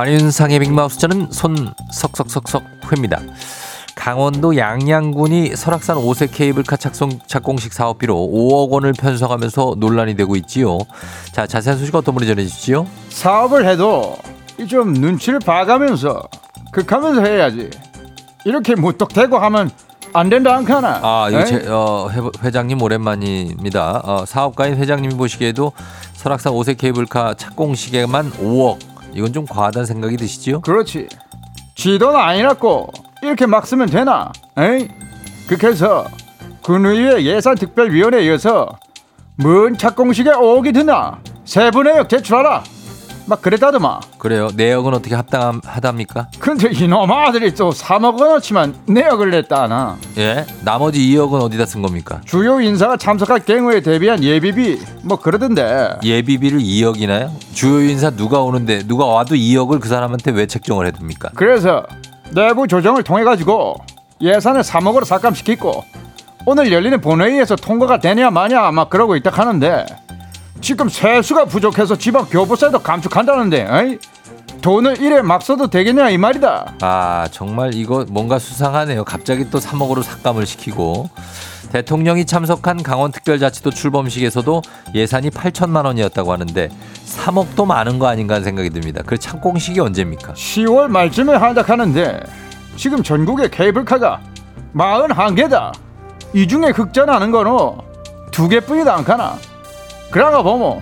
[0.00, 3.20] 안윤상의 빅마우스 저는 손 석석석석 회입니다.
[3.94, 10.78] 강원도 양양군이 설악산 오색 케이블카 착송, 착공식 사업비로 5억 원을 편성하면서 논란이 되고 있지요.
[11.32, 12.86] 자, 자세한 소식 어떤 분이 전해주시죠?
[13.10, 14.16] 사업을 해도
[14.58, 16.22] 이좀 눈치를 봐가면서
[16.72, 17.68] 극하면서 해야지.
[18.46, 19.70] 이렇게 무턱대고 하면
[20.14, 21.00] 안 된다 않카나.
[21.02, 21.44] 아, 이거 에이?
[21.46, 24.00] 제, 어, 회- 회장님 오랜만입니다.
[24.02, 25.72] 어, 사업가인 회장님이 보시기에도
[26.14, 28.89] 설악산 오색 케이블카 착공식에만 5억.
[29.12, 30.60] 이건 좀 과하다는 생각이 드시지요?
[30.60, 31.08] 그렇지.
[31.74, 32.90] 지도는 아니라고
[33.22, 34.32] 이렇게 막 쓰면 되나?
[34.58, 34.88] 에이?
[35.48, 36.04] 그래서
[36.62, 38.68] 군의회 예산특별위원회에 이어서
[39.36, 41.18] 뭔 착공식에 5억이 드나?
[41.44, 42.62] 세부 내역 제출하라.
[43.30, 44.00] 막 그랬다더만.
[44.18, 44.48] 그래요.
[44.56, 46.26] 내역은 어떻게 합당하답니까?
[46.40, 49.96] 근데 이놈 아들이 또 3억 원 어치만 내역을 냈다 하나.
[50.18, 50.44] 예.
[50.64, 52.20] 나머지 2억은 어디다 쓴 겁니까?
[52.24, 55.90] 주요 인사가 참석할 경우에 대비한 예비비 뭐 그러던데.
[56.02, 57.30] 예비비를 2억이나요?
[57.54, 61.30] 주요 인사 누가 오는데 누가 와도 2억을 그 사람한테 왜 책정을 해둡니까?
[61.36, 61.84] 그래서
[62.34, 63.76] 내부 조정을 통해 가지고
[64.20, 65.84] 예산을 3억으로 삭감시키고
[66.46, 69.86] 오늘 열리는 본회의에서 통과가 되냐 마냐 아마 그러고 있다 하는데
[70.60, 73.98] 지금 세수가 부족해서 지방 교부세도 감축한다는데 에이?
[74.60, 79.04] 돈을 이래 막 써도 되겠냐 이 말이다 아 정말 이거 뭔가 수상하네요.
[79.04, 81.08] 갑자기 또 3억으로 삭감을 시키고
[81.72, 84.62] 대통령이 참석한 강원특별자치도 출범식에서도
[84.94, 86.68] 예산이 8천만 원이었다고 하는데
[87.06, 89.02] 3억도 많은 거 아닌가 하는 생각이 듭니다.
[89.06, 90.34] 그 착공식이 언제입니까?
[90.34, 92.20] 10월 말쯤에 한다 하는데
[92.76, 94.20] 지금 전국에 케이블카가
[94.74, 95.72] 41개다
[96.34, 97.52] 이 중에 흑전하는 거는
[98.30, 99.38] 두 개뿐이다 않카나
[100.10, 100.80] 그러가 보면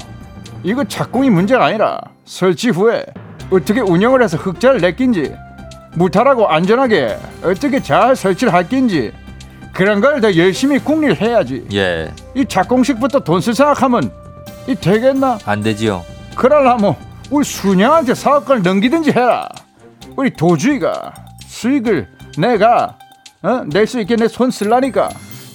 [0.62, 3.04] 이거 착공이 문제가 아니라 설치 후에
[3.50, 5.34] 어떻게 운영을 해서 흑자를 내낀지
[5.94, 9.12] 무탈하고 안전하게 어떻게 잘 설치를 할 건지
[9.72, 14.10] 그런 걸 더 열심히 궁리를 해야지 예, 이 착공식부터 돈 쓸 생각하면
[14.66, 15.38] 이 되겠나?
[15.46, 16.04] 안 되지요.
[16.34, 16.94] 그러려면
[17.30, 19.48] 우리 수녀한테 사업권을 넘기든지 해라
[20.16, 21.14] 우리 도주의가
[21.46, 22.96] 수익을 내가
[23.42, 23.62] 어?
[23.66, 25.08] 낼 수 있게 내 손 쓸라니까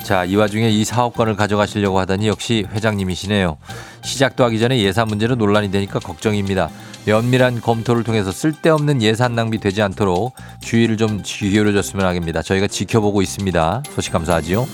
[0.04, 3.58] 자, 이 와중에 이 사업권을 가져가시려고 하다니 역시 회장님이시네요.
[4.04, 6.70] 시작도 하기 전에 예산 문제로 논란이 되니까 걱정입니다.
[7.06, 12.42] 면밀한 검토를 통해서 쓸데없는 예산 낭비 되지 않도록 주의를 좀 기울여줬으면 하겠습니다.
[12.42, 13.84] 저희가 지켜보고 있습니다.
[13.96, 14.68] 소식 감사하지요.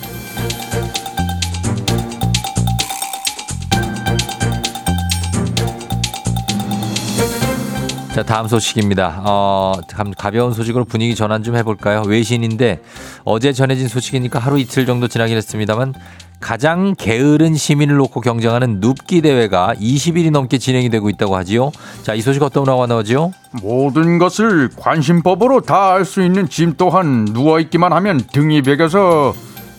[8.20, 9.22] 자, 다음 소식입니다.
[9.24, 12.02] 어, 감- 가벼운 소식으로 분위기 전환 좀 해볼까요?
[12.06, 12.82] 외신인데
[13.24, 15.94] 어제 전해진 소식이니까 하루 이틀 정도 지나긴 했습니다만
[16.42, 21.72] 가장 게으른 시민을 놓고 경쟁하는 눕기 대회가 20일이 넘게 진행이 되고 있다고 하지요.
[22.04, 23.32] 자, 이 소식 어떤 나와 나오지요?
[23.64, 29.34] 모든 것을 관심법으로 다 알 수 있는 짐 또한 누워 있기만 하면 등이 베겨서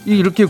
[0.07, 0.47] 이 이렇게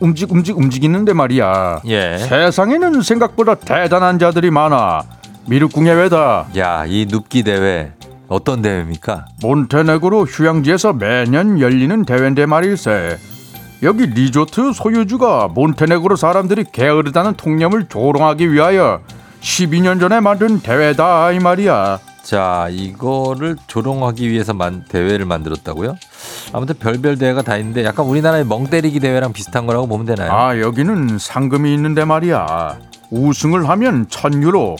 [0.00, 1.80] 움직 움직 움직이는데 말이야.
[1.86, 2.18] 예.
[2.18, 5.04] 세상에는 생각보다 대단한 자들이 많아.
[5.46, 7.92] 미륵궁의 외다 야, 이 눕기 대회
[8.28, 9.26] 어떤 대회입니까?
[9.42, 13.18] 몬테네그로 휴양지에서 매년 열리는 대회인데 말일세.
[13.82, 19.00] 여기 리조트 소유주가 몬테네그로 사람들이 게으르다는 통념을 조롱하기 위하여
[19.40, 21.98] 12년 전에 만든 대회다 이 말이야.
[22.22, 25.96] 자, 이거를 조롱하기 위해서 만 대회를 만들었다고요?
[26.52, 30.30] 아무튼 별별 대회가 다 있는데 약간 우리나라의 멍때리기 대회랑 비슷한 거라고 보면 되나요?
[30.30, 32.78] 아 여기는 상금이 있는데 말이야
[33.10, 34.76] 우승을 하면 1000유로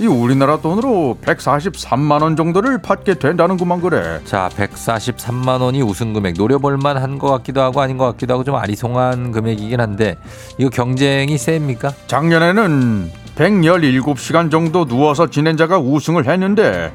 [0.00, 6.78] 이 우리나라 돈으로 143만 원 정도를 받게 된다는구만 그래 자, 143만 원이 우승 금액 노려볼
[6.78, 10.16] 만한 것 같기도 하고 아닌 것 같기도 하고 좀 아리송한 금액이긴 한데
[10.58, 11.92] 이거 경쟁이 셉니까?
[12.06, 16.92] 작년에는 117시간 정도 누워서 지낸 자가 우승을 했는데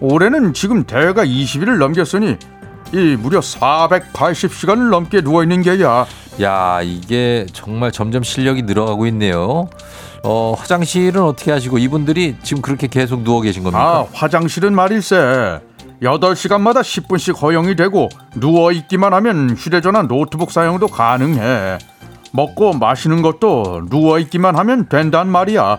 [0.00, 2.36] 올해는 지금 대회가 20일을 넘겼으니
[2.92, 6.06] 이 무려 480시간을 넘게 누워 있는 게야
[6.42, 9.68] 야, 이게 정말 점점 실력이 늘어가고 있네요.
[10.22, 13.82] 어, 화장실은 어떻게 하시고 이분들이 지금 그렇게 계속 누워 계신 겁니까?
[13.82, 15.60] 아 화장실은 말일세.
[16.02, 21.78] 8시간마다 10분씩 허용이 되고 누워 있기만 하면 휴대전화 노트북 사용도 가능해.
[22.32, 25.78] 먹고 마시는 것도 누워 있기만 하면 된단 말이야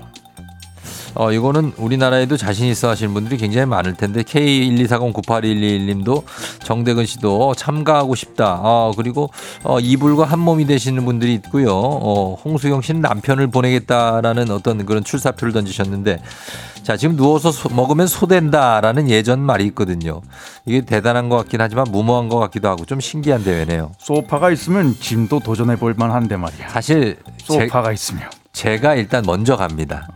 [1.19, 6.23] 어, 이거는 우리나라에도 자신 있어 하시는 분들이 굉장히 많을 텐데 K124098121님도
[6.63, 8.59] 정대근 씨도 참가하고 싶다.
[8.61, 9.29] 어, 그리고
[9.63, 11.71] 어, 이불과 한 몸이 되시는 분들이 있고요.
[11.73, 16.21] 어, 홍수경 씨는 남편을 보내겠다라는 어떤 그런 출사표를 던지셨는데
[16.83, 20.21] 자, 지금 누워서 소- 먹으면 소된다라는 예전 말이 있거든요.
[20.65, 23.91] 이게 대단한 것 같긴 하지만 무모한 것 같기도 하고 좀 신기한 대회네요.
[23.97, 28.23] 소파가 있으면 짐도 도전해 볼 만한데 말이야 사실 제, 소파가 있으면
[28.57, 30.07] 제가 일단 먼저 갑니다.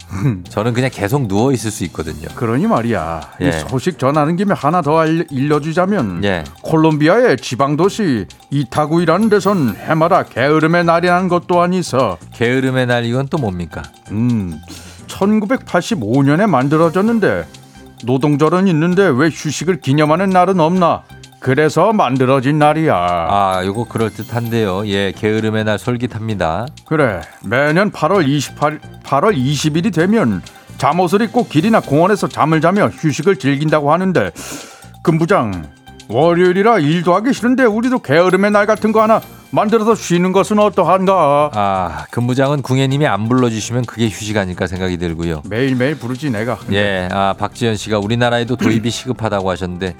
[0.49, 2.27] 저는 그냥 계속 누워 있을 수 있거든요.
[2.35, 3.49] 그러니 말이야 예.
[3.49, 6.43] 이 소식 전하는 김에 하나 더 알- 일러주자면 예.
[6.63, 13.37] 콜롬비아의 지방 도시 이타구이라는 데선 해마다 게으름의 날이라는 것 또한 있어 게으름의 날 이건 또
[13.37, 13.83] 뭡니까?
[14.09, 14.59] 음,
[15.05, 17.45] 1985년에 만들어졌는데
[18.05, 21.03] 노동절은 있는데 왜 휴식을 기념하는 날은 없나?
[21.41, 22.95] 그래서 만들어진 날이야.
[22.95, 24.87] 아, 요거 그럴 듯한데요.
[24.87, 26.67] 예, 게으름의 날 솔깃합니다.
[26.85, 30.43] 그래, 매년 8월 28, 8월 20일이 되면
[30.77, 34.31] 잠옷을 입고 길이나 공원에서 잠을 자며 휴식을 즐긴다고 하는데
[35.01, 35.65] 금부장
[36.11, 39.21] 월요일이라 일도 하기 싫은데 우리도 게으름의 날 같은 거 하나
[39.53, 41.51] 만들어서 쉬는 것은 어떠한가?
[41.53, 45.41] 아, 근무장은 궁예님이 안 불러주시면 그게 휴식 아닐까 생각이 들고요.
[45.49, 46.57] 매일 매일 부르지 내가.
[46.71, 49.95] 예, 아, 박지현 씨가 우리나라에도 도입이 시급하다고 하셨는데,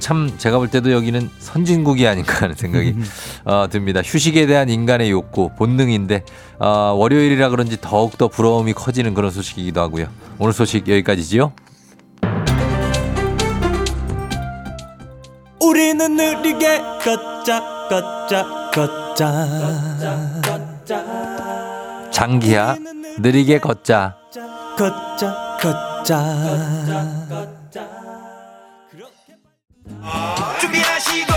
[0.00, 2.94] 참 제가 볼 때도 여기는 선진국이 아닌가 하는 생각이
[3.46, 4.02] 어, 듭니다.
[4.04, 6.24] 휴식에 대한 인간의 욕구, 본능인데,
[6.58, 10.08] 어, 월요일이라 그런지 더욱 더 부러움이 커지는 그런 소식이기도 하고요.
[10.38, 11.52] 오늘 소식 여기까지지요?
[15.62, 19.70] 우리는 느리게 걷자 걷자 걷자
[22.10, 22.76] 장기하,
[23.18, 24.16] 느리게 걷자.
[24.76, 26.24] 걷자 걷자
[30.60, 31.32] 준비하시고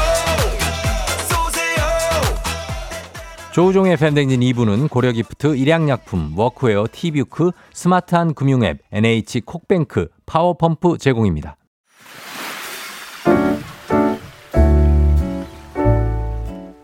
[3.51, 11.55] 조우종의 FM 댕진 2부는 고려기프트, 일양약품, 워크웨어, 티뷰크, 스마트한 금융앱, NH 콕뱅크, 파워펌프 제공입니다.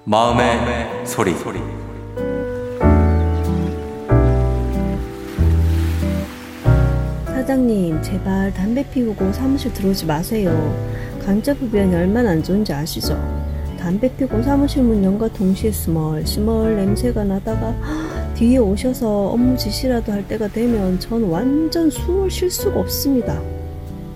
[0.10, 1.36] 마음의 소리.
[7.28, 10.50] 사장님, 제발 담배 피우고 사무실 들어오지 마세요.
[11.24, 13.14] 간접 흡연이 얼마나 안 좋은지 아시죠?
[13.80, 17.76] 담배 피우고 사무실 문 연과 동시에 스멀 스멀 냄새가 나다가
[18.34, 23.40] 뒤에 오셔서 업무 지시라도 할 때가 되면 전 완전 숨을 쉴 수가 없습니다.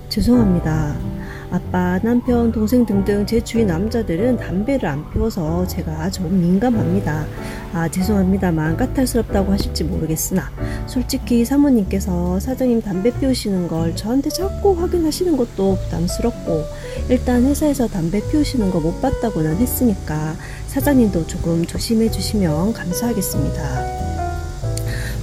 [0.10, 1.13] 죄송합니다.
[1.54, 7.28] 아빠, 남편, 동생 등등 제 주위 남자들은 담배를 안 피워서 제가 좀 민감합니다.
[7.74, 10.50] 아, 죄송합니다만 까탈스럽다고 하실지 모르겠으나
[10.88, 16.64] 솔직히 사모님께서 사장님 담배 피우시는 걸 저한테 자꾸 확인하시는 것도 부담스럽고
[17.10, 20.36] 일단 회사에서 담배 피우시는 거 못 봤다고는 했으니까
[20.68, 23.62] 사장님도 조금 조심해 주시면 감사하겠습니다.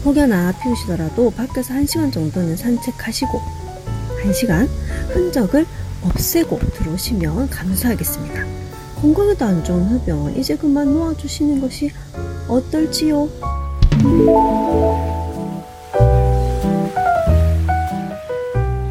[0.04, 3.40] 혹여나 피우시더라도 밖에서 1시간 정도는 산책하시고
[4.24, 4.68] 1시간
[5.08, 5.66] 흔적을
[6.02, 8.44] 없애고 들어오시면 감사하겠습니다.
[9.00, 11.90] 건강에도 안 좋은 흡연 이제 그만 놓아주시는 것이
[12.48, 13.28] 어떨지요?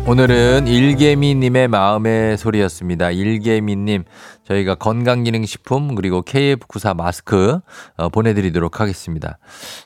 [0.09, 3.11] 오늘은 일개미님의 마음의 소리였습니다.
[3.11, 4.05] 일개미님,
[4.47, 7.59] 저희가 건강기능식품 그리고 KF94 마스크
[7.95, 9.37] 어, 보내드리도록 하겠습니다.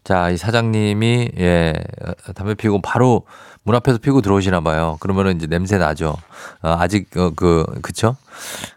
[0.05, 1.73] 자, 이 사장님이 예
[2.05, 3.25] 어, 담배 피우고 바로
[3.63, 4.97] 문 앞에서 피고 들어오시나 봐요.
[4.99, 6.17] 그러면은 이제 냄새 나죠.
[6.62, 8.17] 어, 아직 어, 그 그쵸?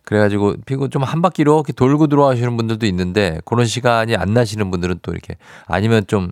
[0.04, 5.00] 그래가지고 피고 좀 한 바퀴로 이렇게 돌고 들어와시는 분들도 있는데 그런 시간이 안 나시는 분들은
[5.02, 6.30] 또 이렇게 아니면 좀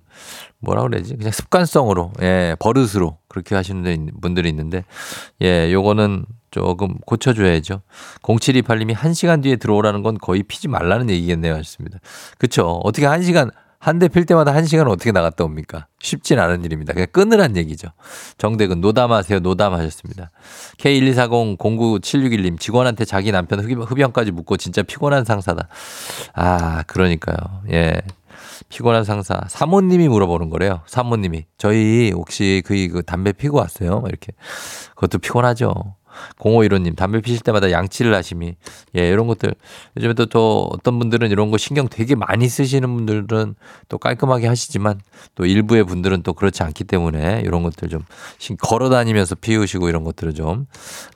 [0.59, 4.85] 뭐라 그래야지 그냥 습관성으로 예 버릇으로 그렇게 하시는 분들이 있는데
[5.43, 7.83] 예 요거는 조금 고쳐줘야죠.
[8.23, 11.55] 0728님이 1시간 뒤에 들어오라는 건 거의 피지 말라는 얘기겠네요.
[11.55, 11.99] 하셨습니다.
[12.39, 12.81] 그쵸.
[12.85, 13.51] 어떻게 1시간,
[13.85, 15.87] 한 대 필 때마다 1시간 어떻게 나갔다 옵니까?
[16.01, 16.95] 쉽진 않은 일입니다.
[16.95, 17.89] 그냥 끊으란 얘기죠.
[18.39, 19.41] 정대근 노담하세요.
[19.41, 20.31] 노담하셨습니다.
[20.79, 25.69] K12400097661님 직원한테 자기 남편 흡연- 흡연까지 묻고 진짜 피곤한 상사다.
[26.35, 27.37] 아, 그러니까요.
[27.73, 28.01] 예.
[28.69, 29.41] 피곤한 상사.
[29.49, 30.81] 사모님이 물어보는 거래요.
[30.87, 31.45] 사모님이.
[31.59, 34.01] 저희 혹시 그, 그 담배 피고 왔어요?
[34.01, 34.33] 막 이렇게.
[34.95, 35.73] 그것도 피곤하죠.
[36.39, 38.55] 0515님, 담배 피실 때마다 양치를 하심이.
[38.97, 39.55] 예, 이런 것들.
[39.97, 43.55] 요즘에 또, 또 어떤 분들은 이런 거 신경 되게 많이 쓰시는 분들은
[43.89, 45.01] 또 깔끔하게 하시지만
[45.35, 48.03] 또 일부의 분들은 또 그렇지 않기 때문에 이런 것들 좀
[48.39, 50.67] 신- 걸어 다니면서 피우시고 이런 것들은 좀,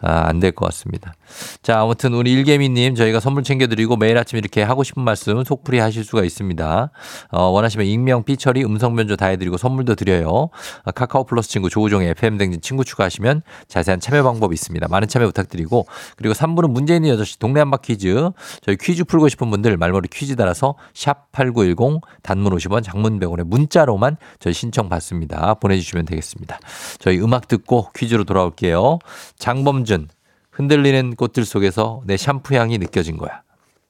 [0.01, 1.15] 아, 안될 것 같습니다.
[1.63, 6.05] 자, 아무튼 우리 일개미님 저희가 선물 챙겨드리고 매일 아침 이렇게 하고 싶은 말씀 속풀이 하실
[6.05, 6.91] 수가 있습니다.
[7.31, 10.49] 어, 원하시면 익명, 삐처리, 음성 변조 다 해드리고 선물도 드려요.
[10.85, 14.88] 아, 카카오 플러스 친구 조우종의 FM댕진 친구 추가하시면 자세한 참여 방법이 있습니다.
[14.89, 18.31] 많은 참여 부탁드리고 그리고 3부는 문제 있는 8시 동네 한바 퀴즈
[18.63, 24.17] 저희 퀴즈 풀고 싶은 분들 말머리 퀴즈 달아서 샵 8910 단문 50원 장문 100원에 문자로만
[24.39, 25.55] 저희 신청 받습니다.
[25.55, 26.59] 보내주시면 되겠습니다.
[26.99, 28.99] 저희 음악 듣고 퀴즈로 돌아올게요.
[29.39, 30.09] 장범준
[30.51, 33.43] 흔들리는 꽃들 속에서 내 샴푸 향이 느껴진 거야.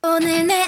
[0.03, 0.68] 오늘 내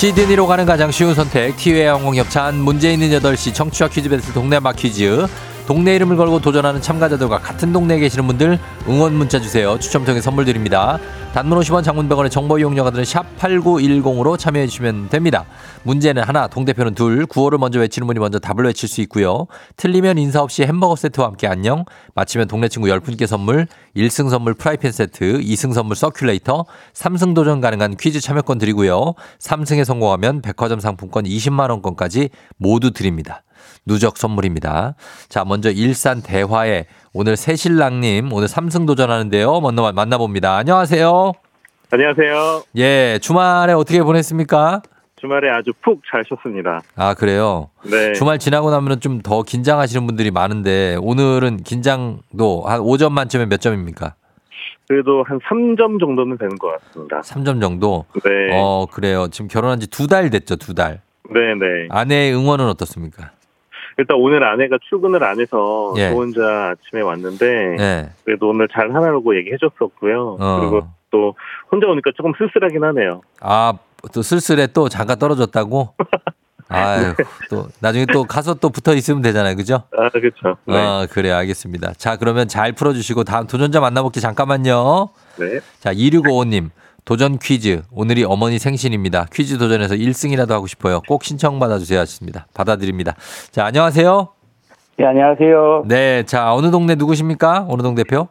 [0.00, 5.26] 시드니로 가는 가장 쉬운 선택 티웨이 항공협찬 문제 있는 8시 청취자 퀴즈 배틀 동네 한바퀴즈
[5.66, 8.58] 동네 이름을 걸고 도전하는 참가자들과 같은 동네에 계시는 분들
[8.88, 9.78] 응원 문자 주세요.
[9.78, 10.98] 추첨 통해 선물 드립니다.
[11.32, 15.44] 단문 50원 장문 100원의 정보 이용료가 드는 샵 8910으로 참여해 주시면 됩니다.
[15.84, 19.46] 문제는 하나, 동대표는 둘, 구호를 먼저 외치는 분이 먼저 답을 외칠 수 있고요.
[19.76, 21.84] 틀리면 인사 없이 햄버거 세트와 함께 안녕.
[22.16, 27.96] 맞히면 동네 친구 10분께 선물, 1승 선물 프라이팬 세트, 2승 선물 서큘레이터, 3승 도전 가능한
[27.96, 29.14] 퀴즈 참여권 드리고요.
[29.38, 33.44] 3승에 성공하면 백화점 상품권 20만 원권까지 모두 드립니다.
[33.86, 34.94] 누적 선물입니다.
[35.28, 39.60] 자, 먼저 일산 대화에 오늘 새신랑님 오늘 삼승 도전하는데요.
[39.60, 40.56] 먼저 만나봅니다.
[40.56, 41.32] 안녕하세요.
[41.90, 42.62] 안녕하세요.
[42.76, 44.82] 예, 주말에 어떻게 보냈습니까?
[45.16, 46.80] 주말에 아주 푹 잘 쉬었습니다.
[46.96, 47.68] 아, 그래요?
[47.84, 48.12] 네.
[48.14, 54.14] 주말 지나고 나면 좀 더 긴장하시는 분들이 많은데 오늘은 긴장도 한 5점 만점에 몇 점입니까?
[54.88, 57.20] 그래도 한 3점 정도는 되는 것 같습니다.
[57.20, 58.06] 3점 정도?
[58.24, 58.30] 네.
[58.54, 59.28] 어, 그래요.
[59.28, 61.00] 지금 결혼한 지 두 달 됐죠, 두 달.
[61.28, 61.88] 네네.
[61.90, 63.32] 아내의 응원은 어떻습니까?
[64.00, 66.08] 일단 오늘 아내가 출근을 안 해서 예.
[66.08, 68.08] 저 혼자 아침에 왔는데 네.
[68.24, 70.38] 그래도 오늘 잘 하라고 얘기해 줬었고요.
[70.40, 70.60] 어.
[70.60, 71.34] 그리고 또
[71.70, 73.20] 혼자 오니까 조금 쓸쓸하긴 하네요.
[73.40, 73.74] 아,
[74.14, 75.94] 또 쓸쓸해 또 잠깐 떨어졌다고?
[76.72, 77.14] 아유,
[77.50, 79.56] 또 나중에 또 가서 또 붙어 있으면 되잖아요.
[79.56, 79.82] 그죠?
[79.98, 80.56] 아, 그렇죠.
[80.64, 80.76] 네.
[80.76, 81.34] 어, 그래요.
[81.34, 81.94] 알겠습니다.
[81.94, 85.10] 자, 그러면 잘 풀어주시고 다음 도전자 만나볼게 잠깐만요.
[85.38, 85.60] 네.
[85.80, 86.70] 자, 2655님.
[87.04, 87.82] 도전 퀴즈.
[87.92, 89.26] 오늘이 어머니 생신입니다.
[89.32, 91.00] 퀴즈 도전에서 1승이라도 하고 싶어요.
[91.08, 91.98] 꼭 신청 받아주세요.
[92.00, 92.46] 하셨습니다.
[92.54, 93.14] 받아드립니다.
[93.50, 94.28] 자, 안녕하세요.
[95.00, 95.84] 예, 안녕하세요.
[95.86, 96.22] 네.
[96.24, 97.66] 자, 어느 동네 누구십니까?
[97.68, 98.28] 어느 동 대표?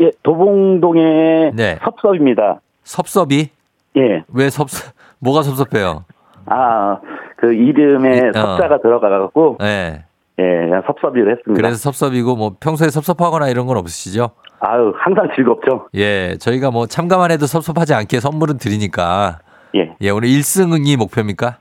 [0.00, 1.78] 예, 도봉동의 네.
[1.82, 2.60] 섭섭입니다.
[2.84, 3.48] 섭섭이?
[3.96, 4.24] 예.
[4.28, 6.04] 왜 섭섭, 뭐가 섭섭해요?
[6.46, 6.98] 아,
[7.38, 8.32] 그 이름에 이- 어.
[8.40, 10.04] 섭자가 들어가갖고, 네.
[10.38, 11.54] 예, 그냥 섭섭이를 했습니다.
[11.60, 14.30] 그래서 섭섭이고 뭐 평소에 섭섭하거나 이런 건 없으시죠?
[14.64, 15.88] 아유, 항상 즐겁죠?
[15.94, 16.36] 예.
[16.38, 19.40] 저희가 뭐 참가만 해도 섭섭하지 않게 선물은 드리니까.
[19.74, 19.96] 예.
[20.00, 21.56] 예, 오늘 1승이 목표입니까?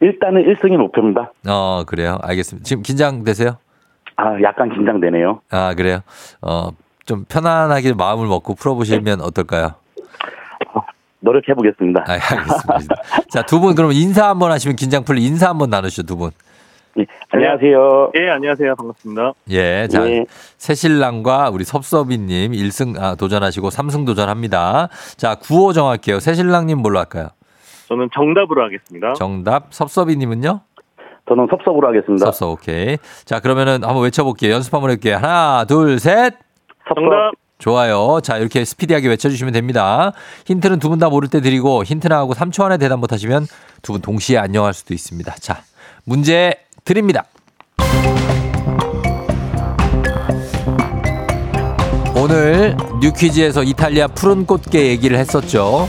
[0.00, 1.30] 일단은 1승이 목표입니다.
[1.48, 2.18] 어, 그래요.
[2.22, 2.64] 알겠습니다.
[2.66, 3.56] 지금 긴장되세요?
[4.16, 5.40] 아, 약간 긴장되네요.
[5.50, 6.00] 아, 그래요?
[6.42, 6.70] 어,
[7.04, 9.74] 좀 편안하게 마음을 먹고 풀어보시면 어떨까요?
[11.20, 12.04] 노력해보겠습니다.
[12.06, 12.94] 아, 알겠습니다.
[13.30, 16.30] 자, 두 분 그럼 인사 한번 하시면 긴장 풀리 인사 한번 나누시죠, 두 분.
[16.98, 18.12] 예, 안녕하세요.
[18.16, 18.74] 예, 안녕하세요.
[18.74, 19.32] 반갑습니다.
[19.50, 20.24] 예, 자, 예.
[20.56, 24.88] 새신랑과 우리 섭섭이님 1승 아, 도전하시고 3승 도전합니다.
[25.16, 26.18] 자, 구호 정할게요.
[26.20, 27.28] 새신랑님 뭘로 할까요?
[27.88, 29.12] 저는 정답으로 하겠습니다.
[29.14, 29.66] 정답.
[29.70, 30.60] 섭섭이님은요?
[31.28, 32.26] 저는 섭섭으로 하겠습니다.
[32.26, 32.96] 섭섭, 오케이.
[33.24, 34.52] 자, 그러면은 한번 외쳐볼게요.
[34.54, 35.16] 연습 한번 해볼게요.
[35.16, 36.34] 하나, 둘, 셋.
[36.94, 37.32] 정답.
[37.58, 38.20] 좋아요.
[38.22, 40.12] 자, 이렇게 스피디하게 외쳐주시면 됩니다.
[40.46, 43.46] 힌트는 두 분 다 모를 때 드리고 힌트 나하고 3초 안에 대답 못하시면
[43.82, 45.34] 두 분 동시에 안녕할 수도 있습니다.
[45.40, 45.62] 자,
[46.04, 46.54] 문제
[46.88, 47.24] 드립니다.
[52.16, 55.86] 오늘 뉴퀴즈에서 이탈리아 푸른 꽃게 얘기를 했었죠.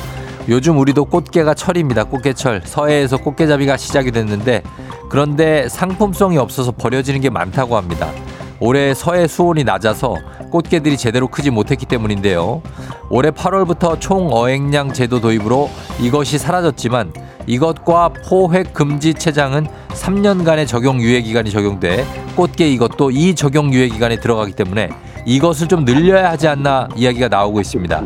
[0.50, 2.04] 요즘 우리도 꽃게가 철입니다.
[2.04, 2.64] 꽃게철.
[2.66, 4.62] 서해에서 꽃게잡이가 시작이 됐는데
[5.08, 8.12] 그런데 상품성이 없어서 버려지는 게 많다고 합니다.
[8.60, 10.18] 올해 서해 수온이 낮아서
[10.50, 12.62] 꽃게들이 제대로 크지 못했기 때문인데요.
[13.10, 15.70] 올해 8월부터 총 어획량 제도 도입으로
[16.02, 17.14] 이것이 사라졌지만
[17.48, 24.20] 이것과 포획 금지 체장은 3년간의 적용 유예 기간이 적용돼 꽃게 이것도 이 적용 유예 기간에
[24.20, 24.90] 들어가기 때문에
[25.26, 28.04] 이것을 좀 늘려야 하지 않나 이야기가 나오고 있습니다.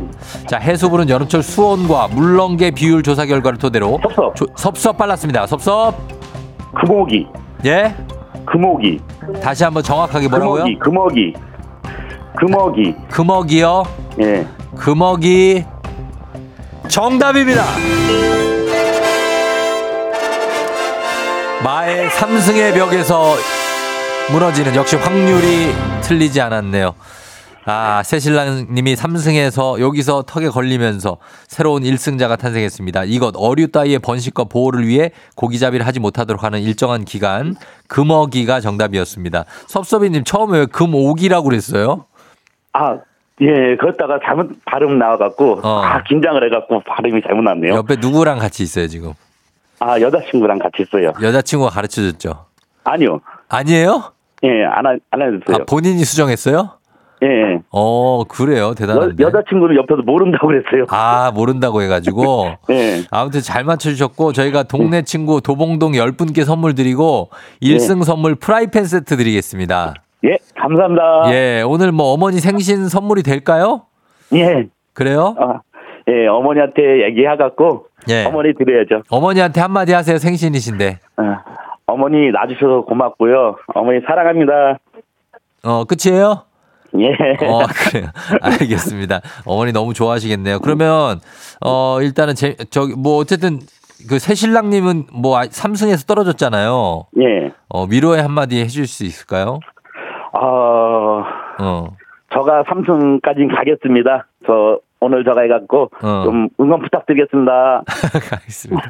[0.48, 4.36] 자, 해수부는 여름철 수온과 물렁개 비율 조사 결과를 토대로 섭섭.
[4.36, 5.46] 조- 섭섭 빨랐습니다.
[5.46, 5.96] 섭섭.
[6.74, 7.28] 금오기,
[7.66, 7.94] 예?
[8.46, 9.00] 금오기,
[9.42, 10.64] 다시 한번 정확하게 뭐라고요?
[10.64, 11.34] 금오기, 금오기,
[12.38, 12.96] 금오기.
[13.10, 13.84] 금어기요.
[14.22, 14.48] 예.
[14.76, 15.66] 금어기
[16.88, 17.64] 정답입니다.
[21.64, 23.36] 마의 삼승의 벽에서
[24.32, 25.72] 무너지는 역시 확률이
[26.02, 26.94] 틀리지 않았네요.
[27.66, 31.18] 아, 새신랑님이 삼승에서 여기서 턱에 걸리면서
[31.48, 33.06] 새로운 1승자가 탄생했습니다.
[33.06, 37.56] 이것 어류 따위의 번식과 보호를 위해 고기잡이를 하지 못하도록 하는 일정한 기간
[37.88, 39.46] 금어기가 정답이었습니다.
[39.68, 42.06] 섭섭이님 처음에 왜 금오기라고 그랬어요?
[42.74, 42.98] 아,
[43.42, 45.82] 예, 그랬다가 잘못 발음 나와갖고, 어.
[45.84, 47.74] 아, 긴장을 해갖고 발음이 잘못 났네요.
[47.76, 49.14] 옆에 누구랑 같이 있어요 지금?
[49.80, 51.14] 아, 여자친구랑 같이 있어요.
[51.22, 52.46] 여자친구가 가르쳐 줬죠?
[52.84, 53.20] 아니요.
[53.50, 54.04] 아니에요?
[54.44, 55.56] 예, 안, 하- 안 해줬어요.
[55.62, 56.70] 아, 본인이 수정했어요?
[57.24, 57.60] 예, 예.
[57.72, 58.70] 어, 그래요.
[58.70, 59.24] 여, 대단한데.
[59.24, 60.86] 여자친구는 옆에서 모른다고 그랬어요.
[60.90, 62.52] 아, 모른다고 해가지고.
[62.72, 63.04] 예.
[63.12, 67.30] 아무튼 잘 맞춰주셨고, 저희가 동네 친구 도봉동 10분께 선물 드리고,
[67.62, 69.94] 1승 선물 프라이팬 세트 드리겠습니다.
[70.26, 71.34] 예, 감사합니다.
[71.34, 73.84] 예, 오늘 뭐 어머니 생신 선물이 될까요?
[74.34, 74.68] 예.
[74.94, 75.36] 그래요?
[75.38, 75.60] 아,
[76.08, 78.26] 예, 어머니한테 얘기해갖고, 예.
[78.26, 79.04] 어머니 드려야죠.
[79.10, 80.18] 어머니한테 한마디 하세요.
[80.18, 81.00] 생신이신데.
[81.18, 81.24] 어,
[81.88, 83.58] 어머니 놔주셔서 고맙고요.
[83.76, 84.80] 어머니 사랑합니다.
[85.64, 86.44] 어, 끝이에요?
[87.00, 87.08] 예.
[87.46, 88.08] 어, 그래요.
[88.42, 89.22] 알겠습니다.
[89.46, 90.60] 어머니 너무 좋아하시겠네요.
[90.60, 91.20] 그러면,
[91.66, 93.60] 어, 일단은 제, 저기, 뭐, 어쨌든,
[94.10, 97.06] 그 새신랑님은 뭐, 아- 삼승에서 떨어졌잖아요.
[97.20, 97.52] 예.
[97.70, 99.60] 어, 위로의 한마디 해줄 수 있을까요?
[100.34, 101.24] 어,
[101.62, 101.88] 어,
[102.34, 104.26] 저가 삼성까지 가겠습니다.
[104.46, 106.24] 저 오늘 저가 해갖고 어.
[106.24, 107.84] 좀 응원 부탁드리겠습니다.
[108.32, 108.90] 알겠습니다.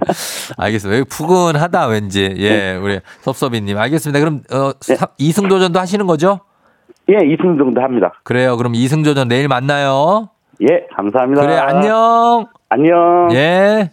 [0.58, 1.00] 알겠습니다.
[1.00, 2.34] 여기 푸근하다, 왠지.
[2.38, 3.78] 예, 우리 섭섭이님.
[3.78, 4.20] 알겠습니다.
[4.20, 6.39] 그럼, 어, 사- 이승 도전도 하시는 거죠?
[7.10, 8.14] 예, 이승 정도 합니다.
[8.24, 8.56] 그래요.
[8.58, 10.30] 그럼 이승 도전 내일 만나요.
[10.62, 11.41] 예, 감사합니다.
[11.41, 12.46] 그래, 안녕.
[12.70, 13.30] 안녕.
[13.34, 13.89] 예.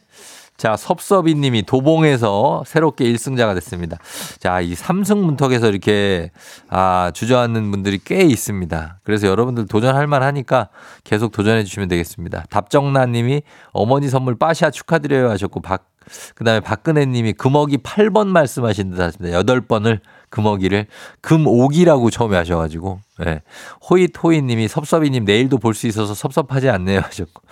[0.61, 3.97] 자, 섭섭이 님이 도봉에서 새롭게 1승자가 됐습니다.
[4.41, 6.33] 자, 이 삼승 문턱에서 이렇게,
[6.69, 9.01] 아, 주저앉는 분들이 꽤 있습니다.
[9.03, 10.69] 그래서 여러분들 도전할 만 하니까
[11.03, 12.45] 계속 도전해 주시면 되겠습니다.
[12.51, 13.41] 답정나 님이
[13.73, 15.89] 어머니 선물 빠샤 축하드려요 하셨고, 박,
[16.35, 19.41] 그 다음에 박근혜 님이 금어기 8번 말씀하신 듯 하십니다.
[19.41, 20.01] 8번을
[20.31, 20.87] 금어기를
[21.21, 23.43] 금오기라고 처음에 하셔가지고, 예.
[23.89, 27.43] 호잇 호잇 님이 섭섭이 님 내일도 볼 수 있어서 섭섭하지 않네요 하셨고,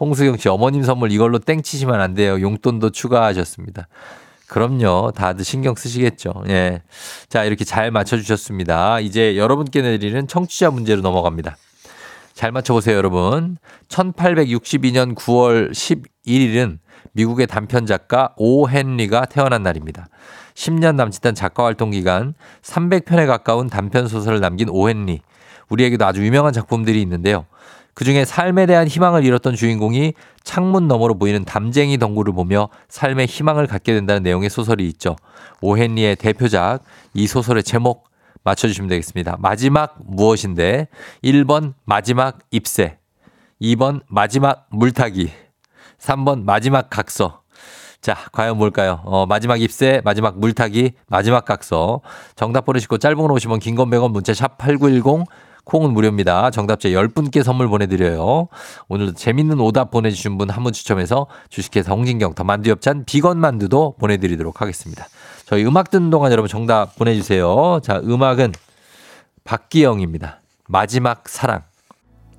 [0.00, 2.40] 홍수경 씨 어머님 선물 이걸로 땡치시면 안 돼요.
[2.40, 3.88] 용돈도 추가하셨습니다.
[4.46, 5.12] 그럼요.
[5.14, 6.44] 다들 신경 쓰시겠죠.
[6.48, 6.82] 예.
[7.28, 9.00] 자, 이렇게 잘 맞춰주셨습니다.
[9.00, 11.56] 이제 여러분께 내리는 청취자 문제로 넘어갑니다.
[12.34, 13.56] 잘 맞춰보세요, 여러분.
[13.88, 15.72] 1862년 9월
[16.26, 16.78] 1일은
[17.12, 20.08] 미국의 단편 작가 오 헨리가 태어난 날입니다.
[20.54, 25.20] 10년 남짓한 작가 활동 기간 300편에 가까운 단편 소설을 남긴 오 헨리.
[25.68, 27.46] 우리에게도 아주 유명한 작품들이 있는데요.
[27.94, 33.66] 그 중에 삶에 대한 희망을 잃었던 주인공이 창문 너머로 보이는 담쟁이 덩굴을 보며 삶의 희망을
[33.66, 35.16] 갖게 된다는 내용의 소설이 있죠.
[35.60, 36.82] 오 헨리의 대표작
[37.14, 38.08] 이 소설의 제목
[38.42, 39.36] 맞춰주시면 되겠습니다.
[39.38, 40.88] 마지막 무엇인데
[41.22, 42.98] 1번 마지막 입새
[43.62, 45.30] 2번 마지막 물타기
[45.98, 47.43] 3번 마지막 각서
[48.04, 49.00] 자, 과연 뭘까요?
[49.04, 52.02] 어, 마지막 입새, 마지막 물타기, 마지막 각서.
[52.36, 55.24] 정답 보내시고 짧은 걸 오시면 긴건 100원 문자 샵8910
[55.64, 56.50] 콩은 무료입니다.
[56.50, 58.48] 정답자 10분께 선물 보내드려요.
[58.88, 64.60] 오늘도 재밌는 오답 보내주신 분 한 분 추첨해서 주식회사 홍진경 더 만두엽찬 비건 만두도 보내드리도록
[64.60, 65.06] 하겠습니다.
[65.46, 67.80] 저희 음악 듣는 동안 여러분 정답 보내주세요.
[67.82, 68.52] 자, 음악은
[69.44, 70.42] 박기영입니다.
[70.68, 71.62] 마지막 사랑.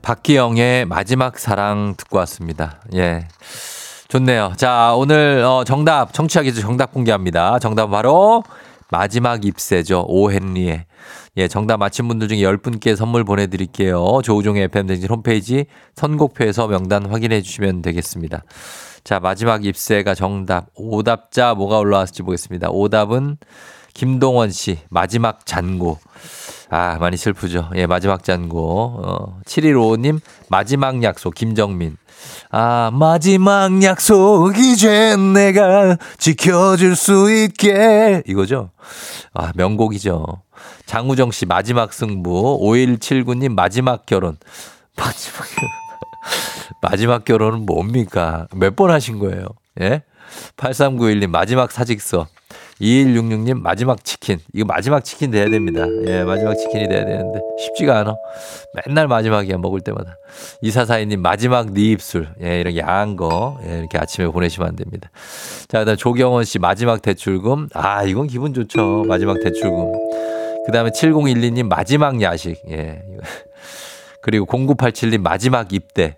[0.04, 2.82] 박기영의 마지막 사랑 듣고 왔습니다.
[2.94, 3.28] 예.
[4.08, 4.54] 좋네요.
[4.56, 7.60] 자, 오늘 어, 정답, 청취자 기준 정답 공개합니다.
[7.60, 8.44] 정답 바로
[8.92, 10.06] 마지막 입새죠.
[10.08, 10.86] 오헨리의.
[11.38, 14.22] 예, 정답 맞힌 분들 중에 10분께 선물 보내드릴게요.
[14.24, 18.44] 조우종의 FM댕진 홈페이지 선곡표에서 명단 확인해 주시면 되겠습니다.
[19.04, 20.68] 자, 마지막 입새가 정답.
[20.76, 22.70] 오답자 뭐가 올라왔을지 보겠습니다.
[22.70, 23.38] 오답은
[23.94, 26.00] 김동원 씨, 마지막 잔고.
[26.70, 27.70] 아, 많이 슬프죠.
[27.76, 29.00] 예, 마지막 잔고.
[29.04, 31.98] 어, 7155님, 마지막 약속, 김정민.
[32.50, 38.24] 아, 마지막 약속, 이제 내가 지켜줄 수 있게.
[38.26, 38.72] 이거죠?
[39.34, 40.26] 아, 명곡이죠.
[40.86, 42.60] 장우정 씨, 마지막 승부.
[42.64, 44.38] 5179님, 마지막 결혼.
[44.98, 45.72] 마지막 결혼.
[46.82, 48.48] 마지막 결혼은 뭡니까?
[48.56, 49.48] 몇 번 하신 거예요?
[49.82, 50.02] 예?
[50.58, 52.28] 8391님, 마지막 사직서.
[52.82, 54.40] 2166님 마지막 치킨.
[54.54, 55.86] 이거 마지막 치킨 돼야 됩니다.
[56.08, 58.16] 예, 마지막 치킨이 돼야 되는데 쉽지가 않아.
[58.86, 60.18] 맨날 마지막이야 먹을 때마다.
[60.62, 62.28] 2442님 마지막 네 입술.
[62.42, 63.60] 예, 이런 야한 거.
[63.66, 65.10] 예, 이렇게 아침에 보내시면 안 됩니다.
[65.68, 67.70] 자, 그다음 조경원 씨 마지막 대출금.
[67.74, 69.04] 아, 이건 기분 좋죠.
[69.08, 69.92] 마지막 대출금.
[70.66, 72.62] 그다음에 7012님 마지막 야식.
[72.70, 73.02] 예.
[74.22, 76.18] 그리고 0987님 마지막 입대.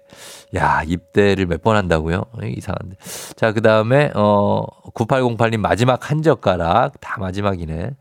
[0.55, 2.23] 야, 입대를 몇 번 한다고요?
[2.41, 2.95] 이상한데.
[3.35, 4.63] 자, 그 다음에, 어,
[4.95, 6.93] 9808님 마지막 한 젓가락.
[7.01, 7.91] 다 마지막이네.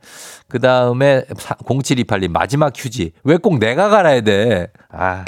[0.49, 3.13] 그 다음에 0728님 마지막 휴지.
[3.25, 4.69] 왜 꼭 내가 갈아야 돼?
[4.91, 5.25] 아.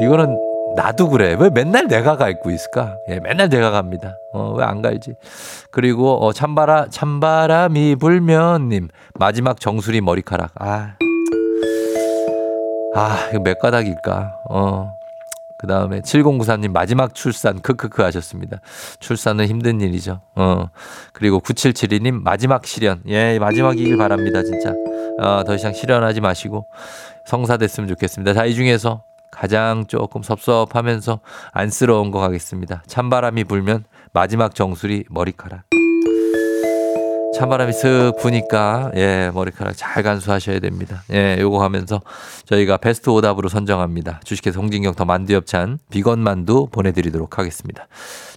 [0.00, 0.38] 이거는
[0.76, 1.36] 나도 그래.
[1.38, 2.96] 왜 맨날 내가 갈고 있을까?
[3.10, 4.14] 예, 맨날 내가 갑니다.
[4.32, 5.14] 어, 왜 안 갈지?
[5.70, 8.88] 그리고, 어, 찬바라, 찬바람이 불면님.
[9.18, 10.52] 마지막 정수리 머리카락.
[10.60, 10.94] 아.
[12.94, 14.36] 아, 이거 몇 가닥일까?
[14.50, 14.92] 어.
[15.62, 18.60] 그 다음에 7094님 마지막 출산 크크크 하셨습니다.
[18.98, 20.20] 출산은 힘든 일이죠.
[20.34, 20.70] 어.
[21.12, 23.00] 그리고 9772님 마지막 실현.
[23.06, 24.74] 예, 마지막이길 바랍니다, 진짜.
[25.20, 26.66] 어, 더 이상 실현하지 마시고
[27.26, 28.34] 성사됐으면 좋겠습니다.
[28.34, 31.20] 자, 이 중에서 가장 조금 섭섭하면서
[31.52, 32.82] 안쓰러운 거 가겠습니다.
[32.88, 35.91] 찬바람이 불면 마지막 정수리 머리카락.
[37.34, 41.02] 찬바람이 슥 부니까 예 머리카락 잘 간수하셔야 됩니다.
[41.12, 42.02] 예 요거 하면서
[42.44, 44.20] 저희가 베스트 오답으로 선정합니다.
[44.24, 47.86] 주식회사 홍진경 더 만두엽찬 비건 만두 보내드리도록 하겠습니다.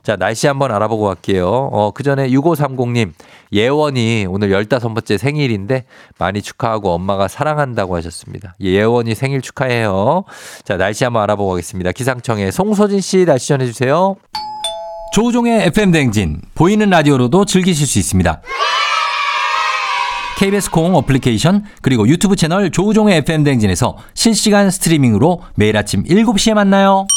[0.02, 1.48] 자 날씨 한번 알아보고 갈게요.
[1.72, 3.12] 어 그 전에 6530님
[3.52, 5.86] 예원이 오늘 15번째 생일인데
[6.18, 8.56] 많이 축하하고 엄마가 사랑한다고 하셨습니다.
[8.62, 10.24] 예원이 생일 축하해요.
[10.64, 11.92] 자 날씨 한번 알아보고 가겠습니다.
[11.92, 14.16] 기상청에 송소진 씨 날씨 전해주세요.
[15.14, 18.42] 조우종의 FM 댕진 보이는 라디오로도 즐기실 수 있습니다.
[20.38, 27.08] KBS 콩 어플리케이션 그리고 유튜브 채널 조우종의 FM 댕진에서 실시간 스트리밍으로 매일 아침 7시에 만나요.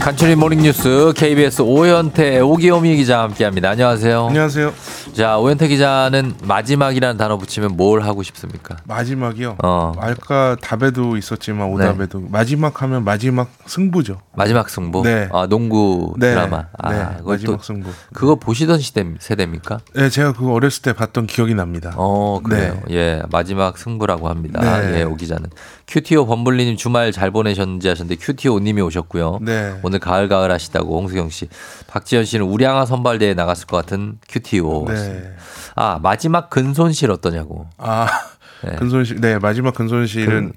[0.00, 3.70] 간추리 모닝뉴스 KBS 오현태 오기오미 기자 함께합니다.
[3.70, 4.28] 안녕하세요.
[4.28, 4.72] 안녕하세요.
[5.12, 8.76] 자 오현태 기자는 마지막이라는 단어 붙이면 뭘 하고 싶습니까?
[8.84, 9.56] 마지막이요.
[9.64, 9.92] 어.
[9.98, 14.20] 아까 답에도 있었지만 오답에도 마지막 하면 마지막 승부죠.
[14.36, 15.02] 마지막 승부.
[15.02, 15.28] 네.
[15.32, 16.30] 아 농구 네.
[16.30, 16.66] 드라마.
[16.78, 16.98] 아 네.
[17.24, 17.90] 마지막 또 승부.
[18.12, 19.80] 그거 보시던 시대 세대입니까?
[19.94, 21.94] 네, 제가 그거 어렸을 때 봤던 기억이 납니다.
[21.96, 22.80] 어 그래요.
[22.90, 24.60] 예 마지막 승부라고 합니다.
[24.80, 25.00] 네.
[25.00, 25.50] 예오 기자는
[25.88, 29.38] 큐티오 범블리님 주말 잘 보내셨는지 하셨는데 큐티오님이 오셨고요.
[29.40, 29.78] 네.
[29.82, 31.48] 오늘 가을 가을 하시다고 홍수경 씨,
[31.86, 34.84] 박지현 씨는 우량아 선발대회 나갔을 것 같은 큐티오.
[34.88, 35.34] 네.
[35.74, 37.66] 아 마지막 근손실 어떠냐고.
[37.78, 38.06] 아
[38.64, 38.76] 네.
[38.76, 39.20] 근손실.
[39.20, 40.52] 네, 마지막 근손실은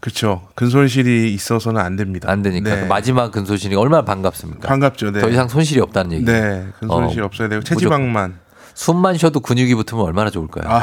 [0.00, 0.46] 그렇죠.
[0.56, 2.30] 근손실이 있어서는 안 됩니다.
[2.30, 2.80] 안 되니까 네.
[2.82, 4.68] 그 마지막 근손실이 얼마나 반갑습니까?
[4.68, 5.12] 반갑죠.
[5.12, 5.20] 네.
[5.20, 6.24] 더 이상 손실이 없다는 얘기.
[6.26, 8.38] 네, 근손실 어, 없어야 되고 체지방만.
[8.74, 10.70] 숨만 쉬어도 근육이 붙으면 얼마나 좋을까요?
[10.70, 10.82] 아.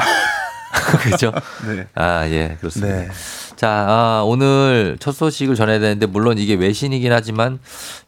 [1.02, 1.32] 그죠?
[1.66, 1.86] 네.
[1.94, 2.94] 아, 예, 그렇습니다.
[2.94, 3.08] 네.
[3.58, 7.58] 자, 아, 오늘 첫 소식을 전해야 되는데, 물론 이게 외신이긴 하지만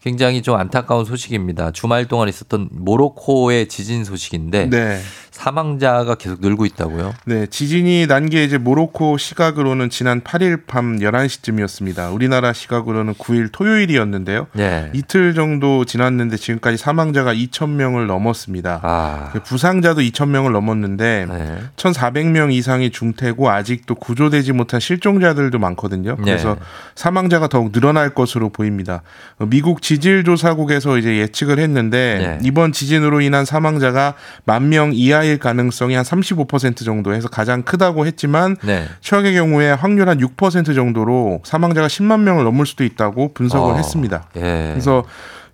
[0.01, 1.72] 굉장히 좀 안타까운 소식입니다.
[1.72, 5.01] 주말 동안 있었던 모로코의 지진 소식인데, 네.
[5.45, 7.14] 사망자가 계속 늘고 있다고요?
[7.24, 12.14] 네, 지진이 난 게 이제 모로코 시각으로는 지난 8일 밤 11시쯤이었습니다.
[12.14, 14.47] 우리나라 시각으로는 9일 토요일이었는데요.
[14.53, 14.91] 네.
[14.93, 18.80] 이틀 정도 지났는데 지금까지 사망자가 2,000명을 넘었습니다.
[18.82, 21.59] 아, 그 부상자도 2,000명을 넘었는데 네.
[21.76, 26.16] 1,400명 이상이 중태고 아직도 구조되지 못한 실종자들도 많거든요.
[26.16, 26.61] 그래서 네.
[26.95, 29.03] 사망자가 더욱 늘어날 것으로 보입니다.
[29.38, 32.47] 어, 미국 지질조사국에서 이제 예측을 했는데 네.
[32.47, 34.14] 이번 지진으로 인한 사망자가
[34.45, 38.85] 만 명 이하 일 가능성이 한 35% 정도 해서 가장 크다고 했지만 네.
[39.01, 44.28] 최악의 경우에 확률 한 6% 정도로 사망자가 10만 명을 넘을 수도 있다고 분석을 어, 했습니다.
[44.37, 44.68] 예.
[44.72, 45.05] 그래서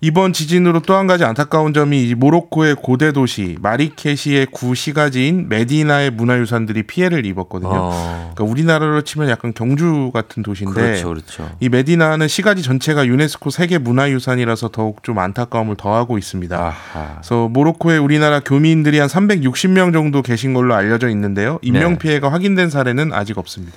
[0.01, 6.11] 이번 지진으로 또 한 가지 안타까운 점이 이 모로코의 고대 도시 마리케시의 구 시가지인 메디나의
[6.11, 7.71] 문화유산들이 피해를 입었거든요.
[7.71, 11.51] 어, 그러니까 우리나라로 치면 약간 경주 같은 도시인데 그렇죠, 그렇죠.
[11.61, 16.57] 이 메디나는 시가지 전체가 유네스코 세계 문화유산이라서 더욱 좀 안타까움을 더하고 있습니다.
[16.59, 17.17] 아하.
[17.17, 21.59] 그래서 모로코에 우리나라 교민들이 한 360명 정도 계신 걸로 알려져 있는데요.
[21.61, 21.99] 인명 네.
[21.99, 23.77] 피해가 확인된 사례는 아직 없습니다.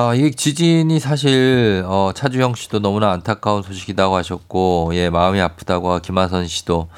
[0.00, 6.46] 아, 이게 지진이 사실 어, 차주영 씨도 너무나 안타까운 소식이라고 하셨고, 예, 마음이 아프다고 김하선
[6.46, 6.88] 씨도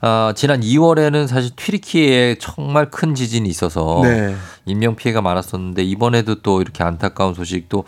[0.00, 4.36] 아, 지난 2월에는 사실 튀르키예에 정말 큰 지진이 있어서 네.
[4.66, 7.84] 인명 피해가 많았었는데 이번에도 또 이렇게 안타까운 소식도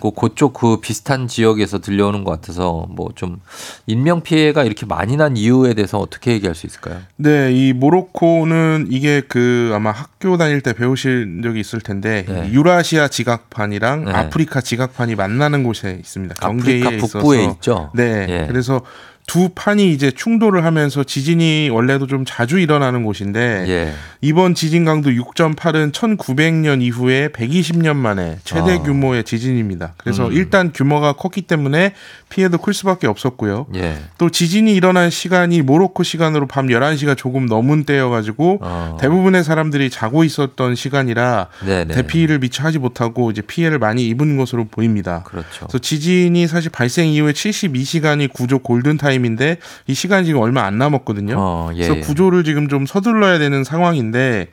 [0.00, 3.40] 그 그쪽 그 비슷한 지역에서 들려오는 것 같아서 뭐 좀
[3.86, 7.00] 인명 피해가 이렇게 많이 난 이유에 대해서 어떻게 얘기할 수 있을까요?
[7.16, 12.50] 네, 이 모로코는 이게 그 아마 학교 다닐 때 배우실 적이 있을 텐데 네.
[12.52, 14.12] 유라시아 지각판이랑 네.
[14.12, 16.36] 아프리카 지각판이 만나는 곳에 있습니다.
[16.36, 17.90] 경계에 아프리카 있어서 북부에 있죠.
[17.94, 18.46] 네, 예.
[18.46, 18.82] 그래서
[19.28, 23.92] 두 판이 이제 충돌을 하면서 지진이 원래도 좀 자주 일어나는 곳인데 예.
[24.22, 28.82] 이번 지진 강도 6.8은 1900년 이후에 120년 만에 최대 아.
[28.82, 29.92] 규모의 지진입니다.
[29.98, 30.32] 그래서 음.
[30.32, 31.92] 일단 규모가 컸기 때문에
[32.30, 33.66] 피해도 클 수밖에 없었고요.
[33.74, 33.98] 예.
[34.16, 38.96] 또 지진이 일어난 시간이 모로코 시간으로 밤 11시가 조금 넘은 때여 가지고 어.
[38.98, 41.94] 대부분의 사람들이 자고 있었던 시간이라 네네.
[41.94, 45.22] 대피를 미처 하지 못하고 이제 피해를 많이 입은 것으로 보입니다.
[45.24, 45.66] 그렇죠.
[45.66, 50.78] 그래서 지진이 사실 발생 이후에 72시간이 구조 골든 타임 인데 이 시간이 지금 얼마 안
[50.78, 51.34] 남았거든요.
[51.38, 52.00] 어, 예, 그래서 예.
[52.00, 54.48] 구조를 지금 좀 서둘러야 되는 상황인데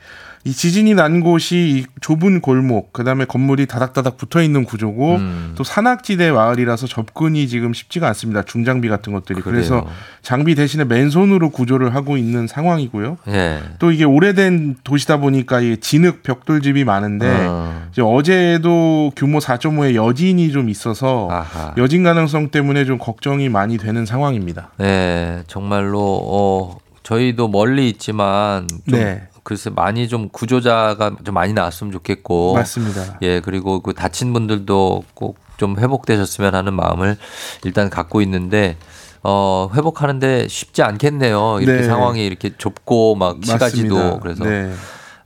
[0.46, 5.54] 이 지진이 난 곳이 이 좁은 골목, 그 다음에 건물이 다닥다닥 붙어 있는 구조고 음.
[5.56, 8.44] 또 산악지대 마을이라서 접근이 지금 쉽지가 않습니다.
[8.44, 9.40] 중장비 같은 것들이.
[9.40, 9.96] 그래서 그래요.
[10.22, 13.18] 장비 대신에 맨손으로 구조를 하고 있는 상황이고요.
[13.26, 13.58] 예.
[13.80, 17.88] 또 이게 오래된 도시다 보니까 이 진흙 벽돌집이 많은데 어.
[17.90, 21.74] 이제 어제도 규모 4.5의 여진이 좀 있어서 아하.
[21.76, 24.70] 여진 가능성 때문에 좀 걱정이 많이 되는 상황입니다.
[24.78, 29.26] 네, 정말로 어 저희도 멀리 있지만 좀 네.
[29.46, 33.18] 글쎄 많이 좀 구조자가 좀 많이 나왔으면 좋겠고 맞습니다.
[33.22, 37.16] 예, 그리고 그 다친 분들도 꼭 좀 회복되셨으면 하는 마음을
[37.64, 38.76] 일단 갖고 있는데
[39.22, 41.58] 어 회복하는데 쉽지 않겠네요.
[41.60, 41.86] 이렇게 네.
[41.86, 44.20] 상황이 이렇게 좁고 막 시가지도.
[44.20, 44.72] 그래서 네.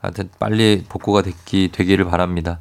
[0.00, 2.60] 하여튼 빨리 복구가 되기, 되기를 바랍니다.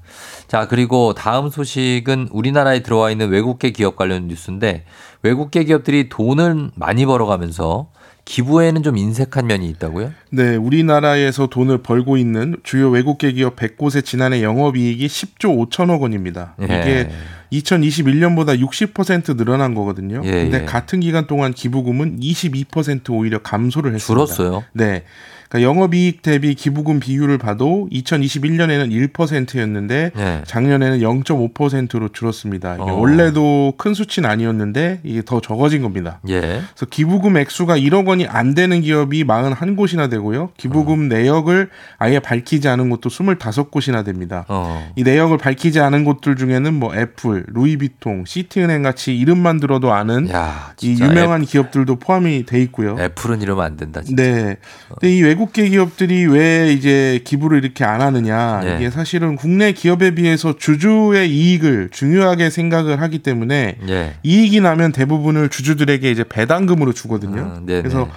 [0.49, 4.83] 자, 그리고 다음 소식은 우리나라에 들어와 있는 외국계 기업 관련 뉴스인데
[5.21, 7.91] 외국계 기업들이 돈을 많이 벌어가면서
[8.29, 10.13] 기부에는 좀 인색한 면이 있다고요?
[10.29, 16.53] 네, 우리나라에서 돈을 벌고 있는 주요 외국계 기업 100곳의 지난해 영업이익이 10조 5천억 원입니다.
[16.61, 16.65] 예.
[16.65, 17.09] 이게
[17.51, 20.21] 2021년보다 60% 늘어난 거거든요.
[20.25, 20.65] 예, 근데 예.
[20.65, 24.25] 같은 기간 동안 기부금은 22% 오히려 감소를 했습니다.
[24.25, 24.63] 줄었어요.
[24.73, 25.05] 네.
[25.49, 30.41] 그러니까 영업이익 대비 기부금 비율을 봐도 2021년에는 1%였는데 네.
[30.45, 32.75] 작년에는 0.5%로 줄었습니다.
[32.79, 32.93] 어.
[32.93, 36.19] 원래도 큰 수치는 아니었는데 이게 더 적어진 겁니다.
[36.29, 36.39] 예.
[36.39, 40.51] 그래서 기부금 액수가 1억 원이 안 되는 기업이 41곳이나 되고요.
[40.55, 41.07] 기부금 어.
[41.07, 44.45] 내역을 아예 밝히지 않은 곳도 25곳이나 됩니다.
[44.47, 44.87] 어.
[44.95, 50.73] 이 내역을 밝히지 않은 곳들 중에는 뭐 애플, 루이비통, 시티은행 같이 이름만 들어도 아는 야,
[50.81, 52.97] 이 유명한 기업들도 포함이 돼 있고요.
[52.99, 54.23] 애, 애플은 이러면 안 된다, 진짜.
[54.23, 54.57] 네.
[54.89, 58.61] 근데 이 외국 계 기업들이 왜 이제 기부를 이렇게 안 하느냐.
[58.63, 58.75] 네.
[58.75, 64.13] 이게 사실은 국내 기업에 비해서 주주의 이익을 중요하게 생각을 하기 때문에 예.
[64.23, 67.55] 이익이 나면 대부분을 주주들에게 이제 배당금으로 주거든요.
[67.59, 67.81] 음, 네네.
[67.81, 68.09] 그래서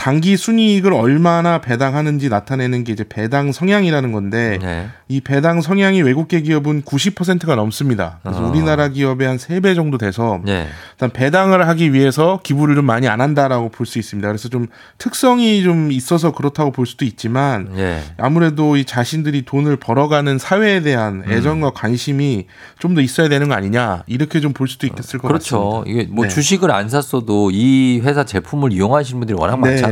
[0.00, 4.88] 단기 순이익을 얼마나 배당하는지 나타내는 게 이제 배당 성향이라는 건데 네.
[5.08, 8.18] 이 배당 성향이 외국계 기업은 90%가 넘습니다.
[8.22, 8.48] 그래서 어.
[8.48, 10.68] 우리나라 기업의 한 3배 정도 돼서 네.
[10.92, 14.26] 일단 배당을 하기 위해서 기부를 좀 많이 안 한다라고 볼 수 있습니다.
[14.26, 18.00] 그래서 좀 특성이 좀 있어서 그렇다고 볼 수도 있지만 예.
[18.16, 21.30] 아무래도 이 자신들이 돈을 벌어가는 사회에 대한 음.
[21.32, 22.46] 애정과 관심이
[22.78, 25.82] 좀 더 있어야 되는 거 아니냐 이렇게 좀 볼 수도 있겠을 것 그렇죠.
[25.84, 25.90] 같습니다.
[25.90, 26.30] 이게 뭐 네.
[26.30, 29.70] 주식을 안 샀어도 이 회사 제품을 이용하시는 분들이 워낙 네.
[29.72, 29.89] 많잖아요.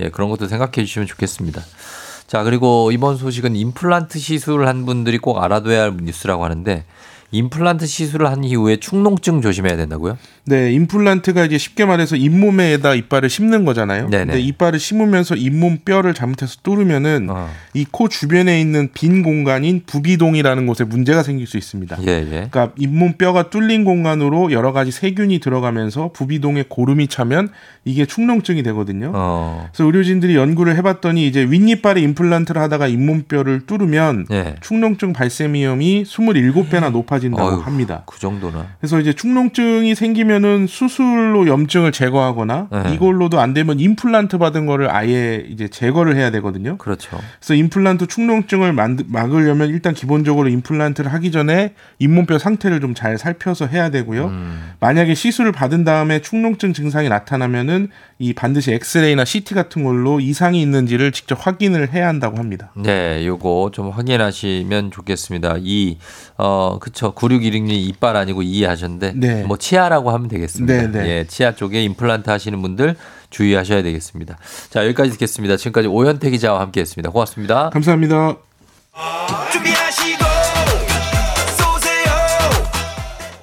[0.00, 1.62] 예, 그런 것도 생각해 주시면 좋겠습니다.
[2.26, 6.84] 자, 그리고 이번 소식은 임플란트 시술한 분들이 꼭 알아둬야 할 뉴스라고 하는데
[7.30, 10.18] 임플란트 시술을 한 이후에 축농증 조심해야 된다고요?
[10.48, 14.08] 네, 임플란트가 이제 쉽게 말해서 잇몸에다 이빨을 심는 거잖아요.
[14.08, 14.24] 네네.
[14.24, 17.50] 근데 이빨을 심으면서 잇몸 뼈를 잘못해서 뚫으면은 어.
[17.74, 21.98] 이코 주변에 있는 빈 공간인 부비동이라는 곳에 문제가 생길 수 있습니다.
[22.06, 22.48] 예, 예.
[22.50, 27.50] 그러니까 잇몸 뼈가 뚫린 공간으로 여러 가지 세균이 들어가면서 부비동에 고름이 차면
[27.84, 29.12] 이게 축농증이 되거든요.
[29.14, 29.68] 어.
[29.70, 34.54] 그래서 의료진들이 연구를 해봤더니 이제 윗니빨에 임플란트를 하다가 잇몸 뼈를 뚫으면 예.
[34.62, 38.04] 축농증 발생 위험이 27배나 높아진다고 어휴, 합니다.
[38.06, 38.66] 그 정도나.
[38.80, 42.94] 그래서 이제 축농증이 생기면 은 수술로 염증을 제거하거나 네.
[42.94, 46.76] 이걸로도 안 되면 임플란트 받은 거를 아예 이제 제거를 해야 되거든요.
[46.76, 47.18] 그렇죠.
[47.38, 53.66] 그래서 임플란트 축농증을 만 막으려면 일단 기본적으로 임플란트를 하기 전에 잇몸뼈 상태를 좀 잘 살펴서
[53.66, 54.26] 해야 되고요.
[54.26, 54.72] 음.
[54.80, 61.12] 만약에 시술을 받은 다음에 축농증 증상이 나타나면은 이 반드시 엑스레이나 CT 같은 걸로 이상이 있는지를
[61.12, 62.72] 직접 확인을 해야 한다고 합니다.
[62.74, 65.56] 네, 요거 좀 확인하시면 좋겠습니다.
[65.60, 65.98] 이,
[66.36, 67.12] 어, 그쵸.
[67.14, 69.44] 9616님 이빨 아니고 이 하셨는데, 네.
[69.44, 70.74] 뭐 치아라고 하면 되겠습니다.
[70.74, 71.08] 네, 네.
[71.08, 72.96] 예, 치아 쪽에 임플란트 하시는 분들
[73.30, 74.38] 주의하셔야 되겠습니다.
[74.70, 75.56] 자, 여기까지 듣겠습니다.
[75.56, 77.10] 지금까지 오현태 기자와 함께 했습니다.
[77.10, 77.70] 고맙습니다.
[77.70, 78.36] 감사합니다.
[79.52, 80.24] 준비하시고
[81.56, 82.12] 쏘세요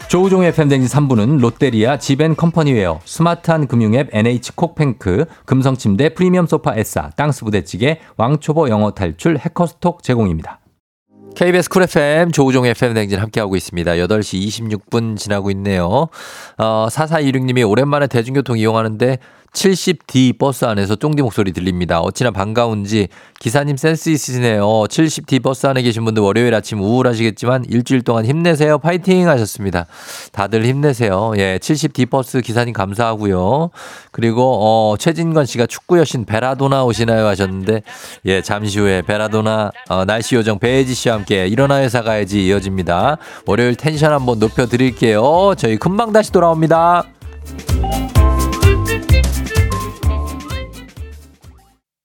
[0.08, 8.00] 조우종의 FM 댕진 3부는 롯데리아 지벤컴퍼니웨어, 스마트한 금융앱 NH콕뱅크, 금성침대 프리미엄 소파 에싸, 땅스 부대찌개,
[8.18, 10.60] 왕초보 영어 탈출 해커스톡 제공입니다.
[11.36, 13.92] KBS 쿨 FM 조우종 FM 댕진 함께하고 있습니다.
[13.92, 16.08] 8시 26분 지나고 있네요.
[16.58, 19.18] 어, 4426님이 오랜만에 대중교통 이용하는데
[19.56, 22.01] 70D 버스 안에서 쫑디 목소리 들립니다.
[22.01, 23.08] 어찌나 반가운지
[23.39, 24.62] 기사님 센스 있으시네요.
[24.66, 28.78] 70D 버스 안에 계신 분들 월요일 아침 우울하시겠지만 일주일 동안 힘내세요.
[28.78, 29.88] 파이팅 하셨습니다.
[30.34, 31.34] 다들 힘내세요.
[31.38, 33.70] 예, 70D 버스 기사님 감사하고요.
[34.12, 37.82] 그리고 어, 최진건 씨가 축구 여신 베라도나 오시나요 하셨는데
[38.26, 43.18] 예, 잠시 후에 베라도나 어, 날씨 요정 배혜지 씨와 함께 일어나 회사 가야지 이어집니다.
[43.45, 45.53] 월요일 텐션 한번 높여 드릴게요.
[45.58, 47.06] 저희 금방 다시 돌아옵니다.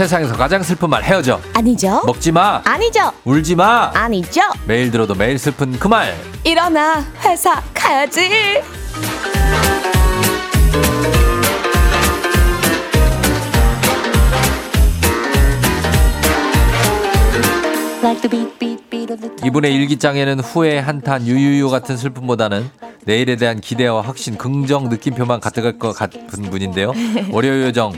[0.00, 1.38] 세상에서 가장 슬픈 말 헤어져.
[1.52, 2.00] 아니죠?
[2.06, 2.62] 먹지 마.
[2.64, 3.12] 아니죠?
[3.22, 3.90] 울지 마.
[3.92, 4.40] 아니죠?
[4.66, 6.16] 매일 들어도 매일 슬픈 그 말.
[6.42, 8.62] 일어나 회사 가야지.
[19.44, 22.70] 이분의 일기장에는 후회, 한탄, 유유유 같은 슬픔보다는
[23.04, 26.94] 내일에 대한 기대와 확신, 긍정 느낌표만 가득할 것 같은 분인데요.
[27.30, 27.92] 월요일 요정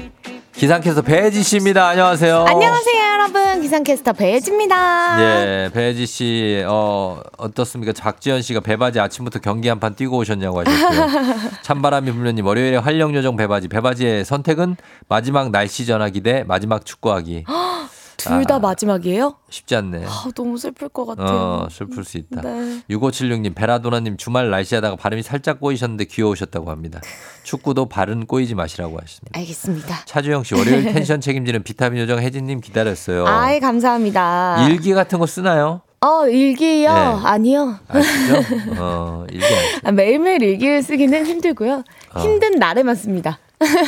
[0.54, 1.88] 기상캐스터 배지 씨입니다.
[1.88, 2.44] 안녕하세요.
[2.46, 3.62] 안녕하세요, 여러분.
[3.62, 5.16] 기상캐스터 배혜지입니다.
[5.20, 7.92] 예, 배지 씨, 어, 어떻습니까?
[7.98, 11.50] 박지현 씨가 배바지 아침부터 경기 한 판 뛰고 오셨냐고 하셨고요.
[11.62, 13.66] 찬바람이 불면님 월요일에 활력 요정 배바지.
[13.68, 14.76] 배바지의 선택은
[15.08, 17.44] 마지막 날씨 전화기 대 마지막 축구하기.
[18.28, 18.58] 둘다 아.
[18.58, 19.36] 마지막이에요?
[19.50, 20.04] 쉽지 않네.
[20.06, 21.28] 아, 너무 슬플 것 같아요.
[21.28, 22.40] 어, 슬플 수 있다.
[22.42, 22.82] 네.
[22.90, 27.00] 6576님, 베라도나님 주말 날씨하다가 발음이 살짝 꼬이셨는데 귀여우셨다고 합니다.
[27.42, 29.38] 축구도 발은 꼬이지 마시라고 하셨습니다.
[29.38, 30.04] 알겠습니다.
[30.04, 33.26] 차주영 씨, 월요일 텐션 책임지는 비타민 요정 혜진님 기다렸어요.
[33.26, 34.68] 아이, 감사합니다.
[34.68, 35.82] 일기 같은 거 쓰나요?
[36.00, 36.92] 어, 일기요?
[36.92, 36.98] 네.
[37.28, 37.78] 아니요.
[37.86, 38.34] 아시죠?
[38.78, 39.44] 어, 일기
[39.84, 41.84] 안 아, 매일매일 일기를 쓰기는 힘들고요.
[42.14, 42.20] 어.
[42.20, 43.38] 힘든 날에만 씁니다.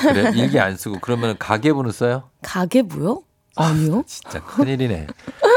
[0.02, 2.30] 그래 일기 안 쓰고 그러면 가계부는 써요?
[2.42, 3.22] 가계부요?
[3.56, 4.02] 아니요.
[4.08, 5.06] 진짜 큰일이네.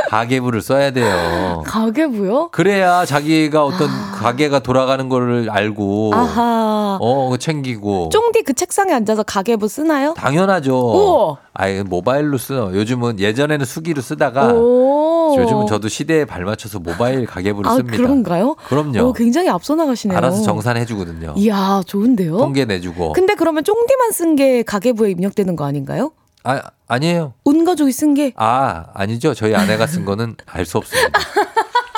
[0.09, 1.63] 가계부를 써야 돼요.
[1.65, 2.49] 가계부요?
[2.51, 6.97] 그래야 자기가 어떤 가게가 돌아가는 거를 알고 아하.
[7.01, 10.13] 어 챙기고 쫑디 그 책상에 앉아서 가계부 쓰나요?
[10.15, 11.37] 당연하죠.
[11.53, 12.71] 아예 모바일로 쓰요.
[12.73, 15.35] 요즘은 예전에는 수기로 쓰다가 오.
[15.37, 17.97] 요즘은 저도 시대에 발맞춰서 모바일 가계부를 아, 씁니다.
[17.97, 18.55] 그런가요?
[18.69, 19.09] 그럼요.
[19.09, 20.17] 오, 굉장히 앞서 나가시네요.
[20.17, 21.33] 알아서 정산해 주거든요.
[21.35, 22.37] 이야, 좋은데요?
[22.37, 23.11] 통계 내주고.
[23.11, 26.11] 근데 그러면 쫑디만 쓴 게 가계부에 입력되는 거 아닌가요?
[26.49, 27.33] 아 아니에요.
[27.43, 28.31] 온 가족이 쓴 게?
[28.37, 29.33] 아 아니죠.
[29.33, 31.19] 저희 아내가 쓴 거는 알 수 없습니다.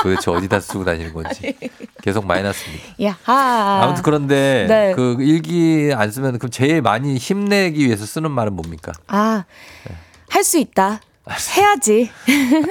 [0.01, 1.55] 도대체 어디다 쓰고 다니는 건지
[2.01, 2.85] 계속 마이너스입니다.
[3.03, 3.83] 야하.
[3.83, 4.93] 아무튼 그런데 네.
[4.95, 8.93] 그 일기 안 쓰면 그럼 제일 많이 힘내기 위해서 쓰는 말은 뭡니까?
[9.07, 9.43] 아,
[10.29, 11.01] 할수 있다.
[11.57, 12.09] 해야지.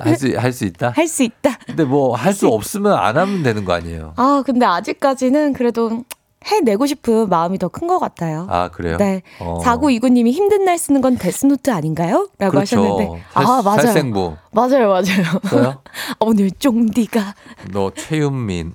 [0.00, 0.90] 할 수 할 수 있다.
[0.96, 1.58] 할 수 있다.
[1.66, 4.14] 근데 뭐 할 수 없으면 안 하면 되는 거 아니에요.
[4.16, 6.04] 아, 근데 아직까지는 그래도
[6.44, 8.46] 해내고 싶은 마음이 더 큰 것 같아요.
[8.48, 8.96] 아, 그래요?
[8.96, 9.22] 네.
[9.40, 9.58] 어.
[9.62, 12.28] 4929님이 힘든 날 쓰는 건 데스노트 아닌가요?
[12.38, 12.80] 라고 그렇죠.
[12.80, 13.22] 하셨는데.
[13.32, 13.80] 살- 아, 맞아요.
[13.80, 14.36] 살생부.
[14.52, 15.82] 맞아요, 맞아요.
[16.20, 17.34] 오늘 쫑디가,
[17.72, 18.72] 너 최윤민.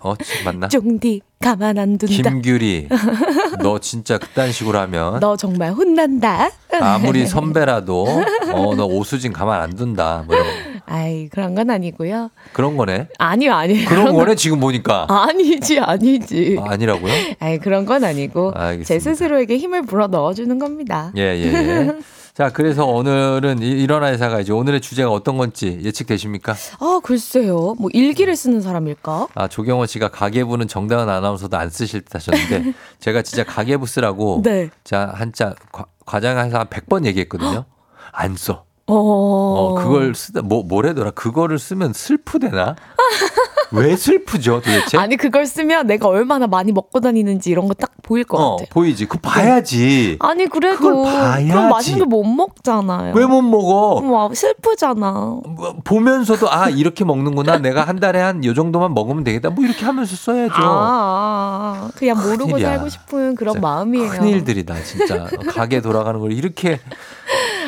[0.00, 0.14] 어,
[0.44, 0.68] 맞나?
[0.68, 2.30] 쫑디 가만 안 둔다.
[2.30, 2.88] 김규리.
[3.62, 6.50] 너 진짜 그딴 식으로 하면 너 정말 혼난다.
[6.80, 8.06] 아무리 선배라도
[8.52, 10.24] 어, 너 오수진 가만 안 둔다.
[10.26, 10.71] 뭐 이런 거.
[10.86, 12.30] 아이, 그런 건 아니고요.
[12.52, 13.08] 그런 거네.
[13.18, 13.88] 아니요, 아니에요.
[13.88, 15.06] 그런 건- 거네 지금 보니까.
[15.10, 16.58] 아니지, 아니지.
[16.60, 17.12] 아, 아니라고요?
[17.40, 18.52] 아이, 그런 건 아니고.
[18.54, 18.84] 알겠습니다.
[18.88, 21.12] 제 스스로에게 힘을 불어 넣어주는 겁니다.
[21.16, 21.92] 예, 예, 예.
[22.34, 26.54] 자, 그래서 오늘은 이- 일어나 회사가 이제 오늘의 주제가 어떤 건지 예측되십니까?
[26.80, 27.74] 아, 글쎄요.
[27.78, 29.28] 뭐, 일기를 쓰는 사람일까?
[29.34, 34.70] 아, 조경호 씨가 가계부는 정다은 아나운서도 안 쓰실 듯 하셨는데 제가 진짜 가계부 쓰라고 네.
[34.82, 37.66] 자, 한자 과- 과장해서 한 100번 얘기했거든요.
[38.12, 38.64] 안 써.
[38.86, 38.94] 어.
[38.96, 41.12] 어, 그걸 쓰다 뭐 뭐래더라.
[41.12, 42.76] 그거를 쓰면 슬프대나?
[43.74, 44.98] 왜 슬프죠, 도대체?
[44.98, 48.68] 아니, 그걸 쓰면 내가 얼마나 많이 먹고 다니는지 이런 거 딱 보일 것 어, 같아.
[48.70, 49.06] 보이지.
[49.06, 50.18] 그거 봐야지.
[50.20, 51.04] 아니, 그래도.
[51.04, 51.48] 봐야지.
[51.48, 53.14] 그럼 맛있는 거 못 먹잖아요.
[53.14, 54.02] 왜 못 먹어?
[54.04, 55.12] 와, 슬프잖아.
[55.12, 59.86] 뭐, 보면서도 아 이렇게 먹는구나 내가 한 달에 한 요 정도만 먹으면 되겠다 뭐 이렇게
[59.86, 61.90] 하면서 써야죠 아, 아, 아.
[61.96, 62.68] 그냥 모르고 큰일이야.
[62.72, 64.10] 살고 싶은 그런 마음이에요.
[64.10, 66.78] 큰 일들이다 진짜 가게 돌아가는 걸 이렇게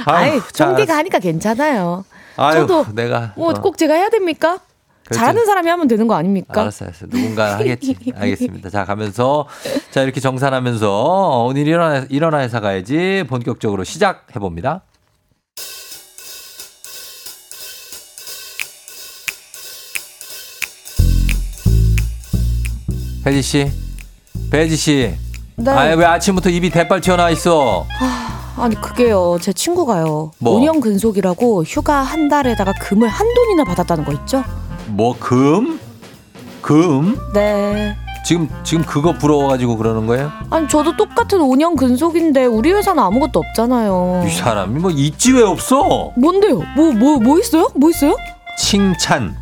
[0.07, 2.05] 아이, 아유, 자, 쫑디가 하니까 괜찮아요.
[2.37, 4.59] 아유, 저도 내가 뭐 어, 꼭 제가 해야 됩니까?
[5.05, 5.19] 그렇죠.
[5.21, 6.61] 잘하는 사람이 하면 되는 거 아닙니까?
[6.63, 7.07] 알았어 알았어.
[7.07, 7.95] 누군가 하겠지.
[8.15, 8.71] 알겠습니다.
[8.71, 9.47] 자 가면서.
[9.91, 10.91] 자 이렇게 정산하면서.
[10.91, 13.25] 어, 오늘 일어나 일어나 회사 가야지.
[13.29, 14.83] 본격적으로 시작해 봅니다.
[23.25, 23.73] 배지 씨.
[24.51, 25.15] 배지 씨.
[25.57, 25.71] 네.
[25.71, 27.87] 아왜 아침부터 입이 대빨 튀어나와 있어?
[28.01, 28.34] 아
[28.69, 30.55] 니 그게요 제 친구가요 뭐?
[30.57, 34.43] 운영 근속이라고 휴가 한 달에다가 금을 한 돈이나 받았다는 거 있죠?
[34.87, 35.79] 뭐 금?
[36.63, 37.19] 금?
[37.35, 40.31] 네 지금 지금 그거 부러워가지고 그러는 거예요?
[40.51, 46.13] 아니 저도 똑같은 운영 근속인데 우리 회사는 아무것도 없잖아요 이 사람이 뭐 있지 왜 없어?
[46.17, 46.63] 뭔데요?
[46.77, 47.69] 뭐 뭐 뭐 있어요?
[47.75, 48.17] 뭐 있어요?
[48.59, 49.35] 칭찬.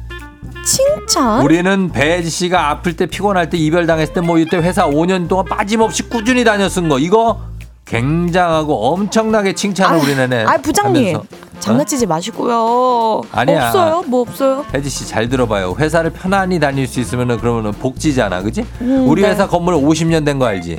[0.65, 1.43] 칭찬?
[1.45, 5.45] 우리는 배지 씨가 아플 때 피곤할 때 이별 당했을 때 뭐 이때 회사 5년 동안
[5.45, 7.39] 빠짐없이 꾸준히 다녔은 거 이거
[7.85, 10.45] 굉장하고 엄청나게 칭찬을 우리는 해.
[10.45, 11.25] 아 부장님 하면서.
[11.61, 13.67] 장난치지 마시고요 아니야.
[13.69, 15.75] 없어요 뭐 없어요 배지 씨 잘 들어봐요.
[15.79, 18.65] 회사를 편안히 다닐 수 있으면은 그러면은 복지잖아, 그지?
[18.81, 19.29] 음, 우리 네.
[19.31, 20.77] 회사 건물 50년 된 거 알지?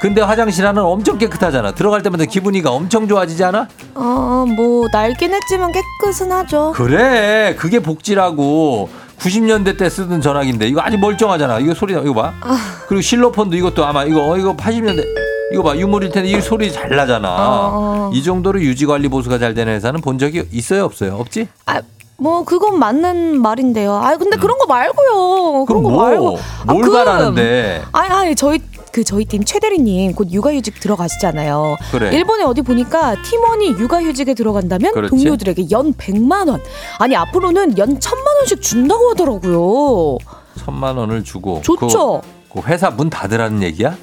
[0.00, 1.72] 근데 화장실 하나는 엄청 깨끗하잖아.
[1.72, 3.68] 들어갈 때마다 기분이가 엄청 좋아지지 않아?
[3.94, 8.88] 어 뭐 낡긴 했지만 깨끗은 하죠 그래, 그게 복지라고.
[9.18, 11.58] 90년대 때 쓰던 전화기인데 이거 아직 멀쩡하잖아.
[11.58, 12.32] 이거 소리 나, 이거 봐.
[12.86, 15.04] 그리고 실로폰도 이것도 아마 이거 어, 이거 80년대
[15.52, 17.28] 이거 봐 유물일 텐데 이 소리 잘 나잖아.
[17.72, 18.10] 어.
[18.12, 21.16] 이 정도로 유지 관리 보수가 잘 되는 회사는 본 적이 있어요, 없어요?
[21.16, 21.48] 없지?
[22.20, 23.94] 뭐 그건 맞는 말인데요.
[23.94, 25.64] 아 근데 그런 거 말고요.
[25.66, 25.92] 그런 거 음.
[25.94, 26.02] 뭐?
[26.04, 26.38] 말고.
[26.66, 27.82] 아, 뭘 그- 바라는데?
[27.92, 28.58] 아니 아니 저희
[28.92, 31.76] 그 저희 팀 최대리님 곧 육아휴직 들어가시잖아요.
[31.92, 32.10] 그래.
[32.14, 35.10] 일본에 어디 보니까 팀원이 육아휴직에 들어간다면 그렇지.
[35.10, 36.60] 동료들에게 연 100만 원.
[36.98, 40.18] 아니 앞으로는 연 1000만 원씩 준다고 하더라고요.
[40.56, 41.60] 천만 원을 주고.
[41.62, 42.22] 좋죠.
[42.52, 43.96] 그, 그 회사 문 닫으라는 얘기야?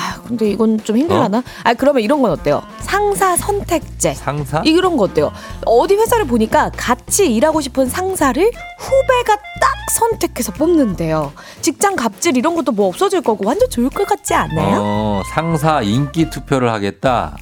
[0.00, 1.42] 아 근데 이건 좀 힘들하나?
[1.62, 2.62] 아 그러면 이런 건 어때요?
[2.80, 4.14] 상사 선택제.
[4.14, 4.62] 상사?
[4.64, 5.30] 이런 거 어때요?
[5.66, 8.42] 어디 회사를 보니까 같이 일하고 싶은 상사를
[8.78, 11.32] 후배가 딱 선택해서 뽑는데요.
[11.60, 14.78] 직장 갑질 이런 것도 뭐 없어질 거고 완전 좋을 것 같지 않아요?
[14.82, 17.36] 어, 상사 인기 투표를 하겠다.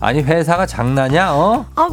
[0.00, 1.32] 아니 회사가 장난이야?
[1.32, 1.66] 어?
[1.74, 1.88] 아,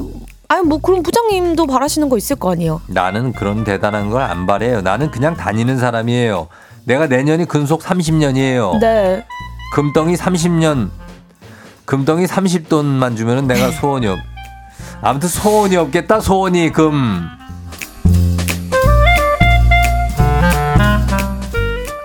[0.50, 2.82] 아니 뭐 그럼 부장님도 바라시는 거 있을 거 아니에요?
[2.88, 4.82] 나는 그런 대단한 걸 안 바래요.
[4.82, 6.48] 나는 그냥 다니는 사람이에요.
[6.84, 8.80] 내가 내년이 근속 30년이에요.
[8.80, 9.24] 네.
[9.72, 10.90] 금덩이 30년.
[11.86, 14.20] 금덩이 30돈만 주면은 내가 소원이 없.
[15.02, 16.20] 아무튼 소원이 없겠다.
[16.20, 17.28] 소원이 금.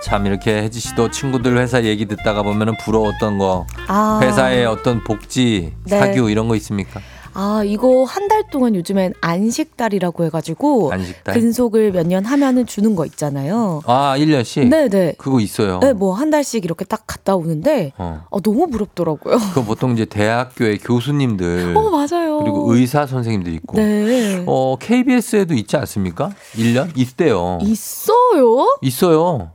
[0.03, 4.21] 참 이렇게 혜지 씨도 친구들 회사 얘기 듣다가 보면은 부러웠던 거 아.
[4.23, 5.99] 회사의 어떤 복지 네.
[5.99, 7.01] 사규 이런 거 있습니까?
[7.39, 11.35] 아 이거 한 달 동안 요즘엔 안식달이라고 해가지고 안식달?
[11.35, 13.81] 근속을 몇 년 하면은 주는 거 있잖아요.
[13.85, 14.67] 아 1년씩?
[14.69, 15.13] 네네.
[15.19, 15.79] 그거 있어요.
[15.79, 18.23] 네, 뭐 한 달씩 이렇게 딱 갔다 오는데 어.
[18.31, 19.37] 어, 너무 부럽더라고요.
[19.53, 22.39] 그 보통 이제 대학교의 교수님들 어 맞아요.
[22.39, 24.43] 그리고 의사 선생님들 있고 네.
[24.47, 26.31] 어 KBS에도 있지 않습니까?
[26.55, 27.59] 1년 있대요.
[27.61, 28.77] 있어요?
[28.81, 29.51] 있어요.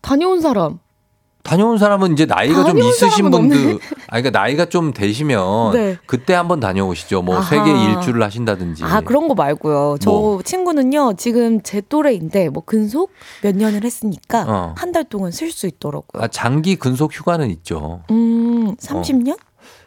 [0.00, 0.80] 다녀온 사람.
[1.42, 3.78] 다녀온 사람은 이제 나이가 좀 있으신 분들.
[4.08, 5.98] 아 그러니까 나이가 좀 되시면 네.
[6.06, 7.22] 그때 한번 다녀오시죠.
[7.22, 7.42] 뭐 아하.
[7.44, 8.84] 세계 일주를 하신다든지.
[8.84, 9.96] 아 그런 거 말고요.
[10.00, 10.42] 저 뭐?
[10.42, 13.10] 친구는요 지금 제 또래인데 뭐 근속
[13.42, 14.74] 몇 년을 했으니까 어.
[14.76, 16.22] 한달 동안 쓸 수 있더라고요.
[16.22, 18.02] 아, 장기 근속 휴가는 있죠.
[18.10, 19.36] 음 30년?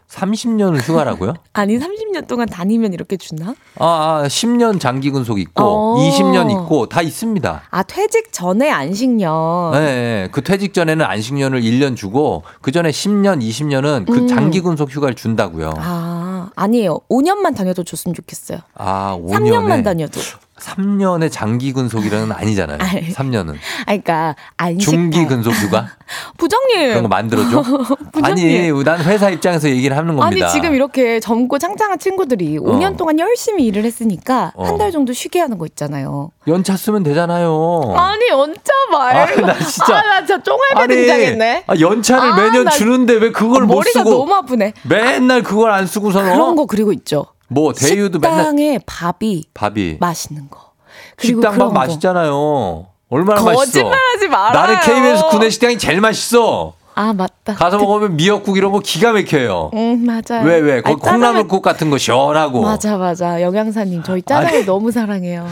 [0.10, 1.34] 30년을 휴가라고요?
[1.54, 3.56] 아니 30년 동안 다니면 이렇게 주나?
[3.80, 5.96] 아, 아 10년 장기 근속 있고 어.
[5.98, 7.64] 20년 있고 다 있습니다.
[7.70, 9.72] 아 퇴직 전에 안식년.
[9.74, 10.30] 네, 네.
[10.32, 14.28] 그 퇴직 전에는 안식년을 1년 주고 그 전에 10년, 20년은 그 음.
[14.28, 15.74] 장기 근속 휴가를 준다고요.
[15.78, 17.00] 아 아니에요.
[17.10, 18.60] 5년만 다녀도 줬으면 좋겠어요.
[18.76, 20.20] 아, 5년에 3년만 다녀도.
[20.60, 22.78] 3년의 장기 근속이라는 아니잖아요.
[22.82, 23.10] 아이.
[23.12, 24.90] 3년은 아 그러니까 안식.
[24.90, 25.88] 중기 근속 휴가
[26.38, 26.90] 부장님.
[26.90, 27.64] 그런 거 만들어줘.
[28.24, 30.48] 아니, 난 회사 입장에서 얘기를 하는 겁니다.
[30.48, 34.66] 아니 지금 이렇게 젊고 창창한 친구들이 5년 동안 열심히 일을 했으니까 어.
[34.66, 36.32] 한달 정도 쉬게 하는 거 있잖아요.
[36.48, 37.94] 연차 쓰면 되잖아요.
[37.98, 39.16] 아니 연차 말.
[39.18, 39.98] 아, 나 진짜.
[39.98, 41.64] 아, 나 진짜 쫑알배 등장했네.
[41.68, 44.74] 아, 연차를 아, 매년 나 주는데 왜 그걸 못 머리가 쓰고 너무 아프네.
[44.84, 47.26] 맨날 그걸 안 쓰고서는 그런 거 그리고 있죠.
[47.48, 50.72] 뭐 대유도 맨날 식당에 밥이 밥이 맛있는 거.
[51.16, 51.72] 그리고 식당 밥 거.
[51.72, 52.88] 맛있잖아요.
[53.10, 53.60] 얼마나 맛있어?
[53.84, 54.54] 거짓말하지 말아요.
[54.62, 56.74] 나는 KBS 구내 식당이 제일 맛있어.
[56.98, 57.54] 아 맞다.
[57.56, 59.72] 가서 먹으면 미역국 이런 거 기가 막혀요.
[59.74, 60.46] 음 맞아요.
[60.46, 60.82] 왜 왜?
[60.84, 62.62] 아니, 짜장면- 콩나물국 같은 거 시원하고.
[62.62, 63.42] 맞아 맞아.
[63.42, 64.66] 영양사님 저희 짜장면 아니.
[64.66, 65.46] 너무 사랑해요.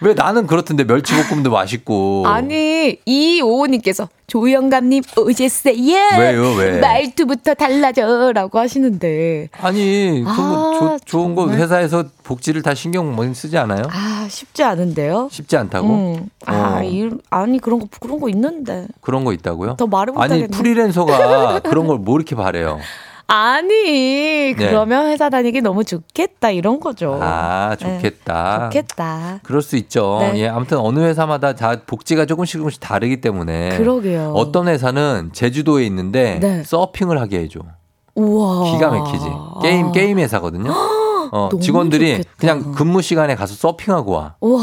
[0.00, 2.24] 왜 나는 그렇던데 멸치볶음도 맛있고.
[2.26, 5.74] 아니 이오호님께서 조영감님 오셨어요.
[6.18, 6.78] 왜요, 왜?
[6.80, 10.32] 말투부터 달라져라고 하시는데 아니, 그거
[10.94, 11.58] 아, 조- 좋은 거 정말?
[11.60, 13.82] 회사에서 복지를 다 신경 많이 쓰지 않아요?
[13.90, 15.28] 아 쉽지 않은데요.
[15.32, 15.88] 쉽지 않다고?
[15.88, 16.28] 음.
[16.46, 16.82] 아, 어.
[16.84, 19.76] 일, 아니 그런 거 그런 거 있는데 그런 거 있다고요?
[19.76, 20.48] 더 말을 아니 못하겠네.
[20.48, 22.78] 프리랜서가 그런 걸 뭐 이렇게 바래요?
[23.30, 27.16] 아니 그러면 회사 다니기 너무 좋겠다 이런 거죠.
[27.16, 27.20] 네.
[27.22, 28.70] 아 네, 좋겠다.
[28.70, 29.40] 좋겠다.
[29.42, 30.18] 그럴 수 있죠.
[30.20, 30.38] 네.
[30.40, 33.76] 예, 아무튼 어느 회사마다 다 복지가 조금씩 조금씩 다르기 때문에.
[33.76, 34.32] 그러게요.
[34.34, 36.62] 어떤 회사는 제주도에 있는데 네.
[36.64, 37.60] 서핑을 하게 해줘.
[38.14, 38.72] 우와.
[38.72, 39.26] 기가 막히지.
[39.62, 40.72] 게임 게임 회사거든요.
[41.30, 42.30] 어, 직원들이 좋겠다.
[42.38, 44.36] 그냥 근무 시간에 가서 서핑하고 와.
[44.40, 44.62] 우와.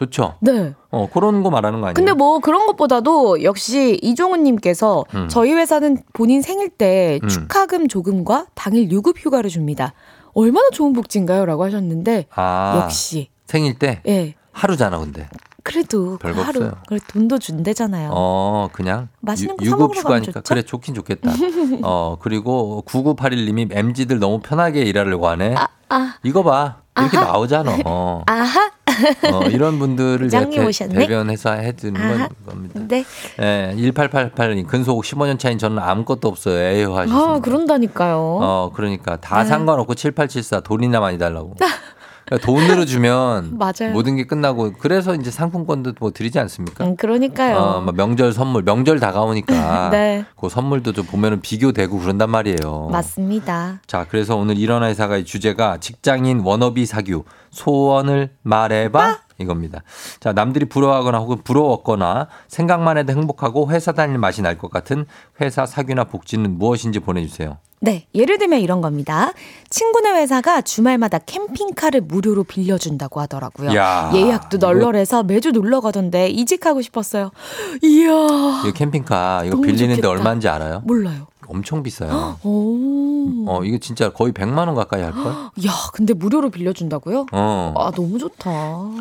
[0.00, 0.34] 좋죠.
[0.40, 0.74] 네.
[0.90, 1.94] 어 그런 거 말하는 거 아니에요?
[1.94, 5.28] 근데 뭐 그런 것보다도 역시 이종훈 님께서 음.
[5.28, 7.28] 저희 회사는 본인 생일 때 음.
[7.28, 9.92] 축하금 조금과 당일 유급 휴가를 줍니다.
[10.32, 15.28] 얼마나 좋은 복지인가요?라고 하셨는데 아, 역시 생일 때 예 하루잖아 근데.
[15.62, 16.72] 그래도 그 별거 하루 없어요.
[16.88, 18.10] 그래 돈도 준대잖아요.
[18.14, 20.40] 어, 그냥 맛있는 거 유- 사 유급 휴가니까?
[20.40, 21.30] 그래 좋긴 좋겠다.
[21.84, 25.54] 어, 그리고 9981 님이 MZ들 너무 편하게 일하려고 하네.
[25.90, 26.78] 아, 이거 봐.
[26.98, 27.26] 이렇게 아하.
[27.32, 27.76] 나오잖아.
[27.84, 28.22] 어.
[28.26, 28.70] 아하.
[29.32, 30.94] 어, 이런 분들을 대, 오셨네?
[30.94, 32.28] 대변해서 해드리는 아하.
[32.28, 32.80] 건 겁니다.
[32.88, 33.04] 네.
[33.40, 36.58] 예, 1888님 근속 15년 차인 저는 아무것도 없어요.
[36.58, 37.32] 에휴 하셨습니다.
[37.34, 38.16] 아, 그런다니까요.
[38.18, 39.48] 어, 그러니까 다 네.
[39.48, 41.54] 상관없고 7874 돈이나 많이 달라고.
[42.30, 43.92] 그러니까 돈으로 주면 맞아요.
[43.92, 46.84] 모든 게 끝나고 그래서 이제 상품권도 뭐 드리지 않습니까?
[46.84, 47.56] 음, 그러니까요.
[47.56, 50.24] 어, 뭐 명절 선물, 명절 다가오니까 네.
[50.40, 52.88] 그 선물도 좀 보면은 비교되고 그런단 말이에요.
[52.92, 53.80] 맞습니다.
[53.86, 59.82] 자, 그래서 오늘 일어나 회사가의 주제가 직장인 워너비 사규 소원을 말해봐 이겁니다.
[60.20, 65.06] 자, 남들이 부러워하거나 혹은 부러웠거나 생각만 해도 행복하고 회사 다닐 맛이 날 것 같은
[65.40, 67.56] 회사 사규나 복지는 무엇인지 보내주세요.
[67.82, 69.32] 네, 예를 들면 이런 겁니다.
[69.70, 73.74] 친구네 회사가 주말마다 캠핑카를 무료로 빌려준다고 하더라고요.
[73.74, 77.30] 야, 예약도 널널해서 매주 놀러 가던데 이직하고 싶었어요.
[77.82, 78.10] 이야.
[78.64, 80.10] 이거 캠핑카 이거 빌리는데 좋겠다.
[80.10, 80.82] 얼마인지 알아요?
[80.84, 81.26] 몰라요.
[81.48, 82.36] 엄청 비싸요.
[82.44, 83.46] 오.
[83.48, 85.32] 어, 이거 진짜 거의 100만 원 가까이 할 걸?
[85.66, 87.26] 야, 근데 무료로 빌려 준다고요?
[87.32, 87.74] 어.
[87.76, 88.50] 아, 너무 좋다.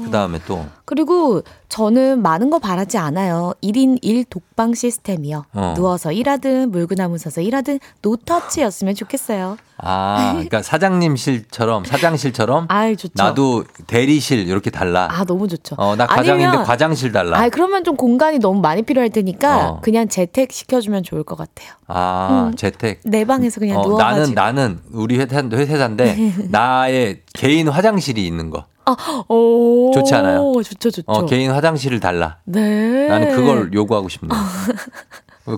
[0.05, 0.65] 그다음에 또
[0.99, 3.53] 그리고 저는 많은 거 바라지 않아요.
[3.61, 5.45] 1인 1 독방 시스템이요.
[5.53, 5.73] 어.
[5.75, 9.57] 누워서 일하든 물구나무 서서 일하든 노터치였으면 좋겠어요.
[9.77, 13.13] 아, 그러니까 사장님실처럼 사장실처럼 아이, 좋죠.
[13.15, 15.09] 나도 대리실 이렇게 달라.
[15.11, 15.75] 아, 너무 좋죠.
[15.77, 17.37] 어, 나 과장인데 아니면- 과장실 달라.
[17.39, 19.79] 아, 그러면 좀 공간이 너무 많이 필요할 테니까 어.
[19.81, 21.69] 그냥 재택 시켜 주면 좋을 것 같아요.
[21.85, 22.55] 아, 음.
[22.55, 23.01] 재택.
[23.05, 24.33] 내 방에서 그냥 어, 누워 가지고.
[24.33, 28.65] 나는 나는 우리 회사 회사인데 나의 개인 화장실이 있는 거.
[29.27, 30.53] 오, 좋지 않아요?
[30.63, 31.03] 좋죠, 좋죠.
[31.05, 32.37] 어, 개인 화장실을 달라.
[32.45, 33.07] 네.
[33.07, 34.39] 나는 그걸 요구하고 싶네요.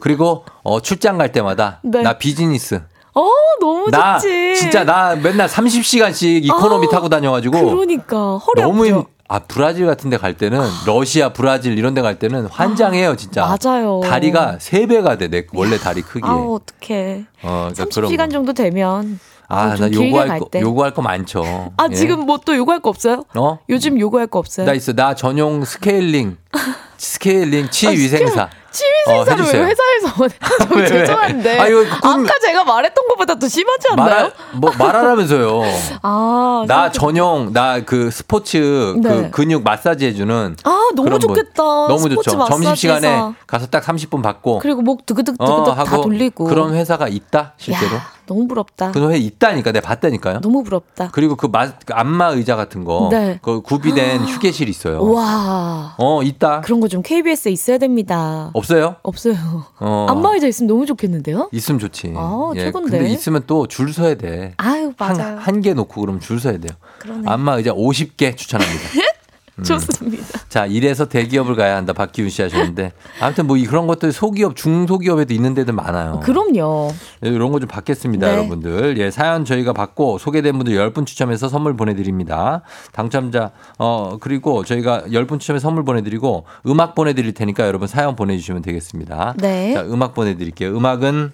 [0.02, 2.02] 그리고 어, 출장 갈 때마다 네.
[2.02, 2.82] 나 비즈니스.
[3.14, 3.28] 어,
[3.60, 4.56] 너무 나 좋지.
[4.56, 8.86] 진짜 나 맨날 30시간씩 economy 아, 타고 다녀가지고 그러니까 허리 너무.
[8.86, 13.46] 힘, 아 브라질 같은 데 갈 때는 러시아 브라질 이런 데 갈 때는 환장해요 진짜
[13.64, 14.02] 맞아요.
[14.04, 17.26] 다리가 세 배가 돼 내 원래 다리 크기 아, 어떡해.
[17.44, 18.28] 어 그러니까 그런 30시간 거.
[18.30, 19.20] 정도 되면
[19.52, 20.62] 아, 좀나 요구할 갈거 때.
[20.62, 21.95] 요구할 거 많죠 아, 예.
[21.95, 23.24] 지금 뭐 또 요구할 거 없어요?
[23.36, 23.60] 어?
[23.70, 24.66] 요즘 요구할 거 없어요?
[24.66, 26.38] 나 있어 나 전용 스케일링
[26.97, 29.66] 스케일링 치위생사 치위생사를 어, 왜.
[29.66, 30.28] 회사에서
[30.70, 30.88] 저 왜, 왜?
[30.88, 34.06] 죄송한데 아, 이거 꿈- 아까 제가 말했던 것보다 더 심하지 않나요?
[34.08, 35.62] 말하, 뭐 말하라면서요
[36.04, 39.10] 아, 나 생각- 전용 나 그 스포츠 네.
[39.10, 41.30] 그 근육 마사지 해주는 아 너무 그런 분.
[41.36, 41.64] 좋겠다.
[41.64, 42.45] 너무 좋죠.
[42.45, 46.74] 점심 시간에 가서 딱 30분 받고 그리고 목 드그득 어, 드그득 다 하고 돌리고 그런
[46.76, 48.02] 회사가 있다 실제로 야,
[48.32, 48.92] 너무 부럽다.
[48.94, 50.40] 그회 있다니까 내가 봤다니까요.
[50.40, 51.10] 너무 부럽다.
[51.12, 53.40] 그리고 그 마, 그 안마 의자 같은 거, 네.
[53.42, 55.04] 그 구비된 휴게실 있어요.
[55.04, 55.96] 와.
[55.98, 56.62] 어 있다.
[56.62, 58.52] 그런 거 좀 KBS에 있어야 됩니다.
[58.54, 58.96] 없어요?
[59.04, 59.36] 없어요.
[59.80, 60.08] 어.
[60.10, 61.50] 안마 의자 있으면 너무 좋겠는데요?
[61.52, 62.14] 있으면 좋지.
[62.16, 62.98] 아, 최곤데.
[63.00, 64.54] 근데 있으면 또 줄 서야 돼.
[64.58, 65.38] 아유, 맞아요.
[65.40, 66.72] 한개 놓고 그러면 줄 서야 돼요.
[67.00, 67.24] 그러네.
[67.26, 68.82] 안마 의자 50개 추천합니다.
[69.60, 69.64] 음.
[69.64, 70.24] 좋습니다.
[70.49, 71.93] 자, 이래서 대기업을 가야 한다.
[71.93, 72.93] 박기훈 씨 하셨는데.
[73.20, 76.20] 아무튼 뭐 이- 그런 것들 소기업, 중소기업에도 있는 데들 많아요.
[76.24, 76.91] 그럼요.
[77.22, 78.34] 이런 거 좀 받겠습니다, 네.
[78.34, 78.97] 여러분들.
[78.97, 82.62] 예, 사연 저희가 받고 소개된 분들 10분 추첨해서 선물 보내드립니다.
[82.93, 89.36] 당첨자, 어, 그리고 저희가 10분 추첨해서 선물 보내드리고 음악 보내드릴 테니까 여러분 사연 보내주시면 되겠습니다.
[89.38, 89.74] 네.
[89.74, 90.76] 자, 음악 보내드릴게요.
[90.76, 91.34] 음악은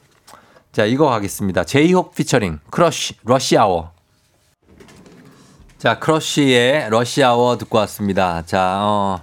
[0.73, 1.63] 자, 이거 가겠습니다.
[1.63, 3.91] 제이홉 피처링 크러쉬, 러시아워.
[5.77, 8.41] 자, 크러쉬의 러시아워 듣고 왔습니다.
[8.47, 9.21] 자, 어,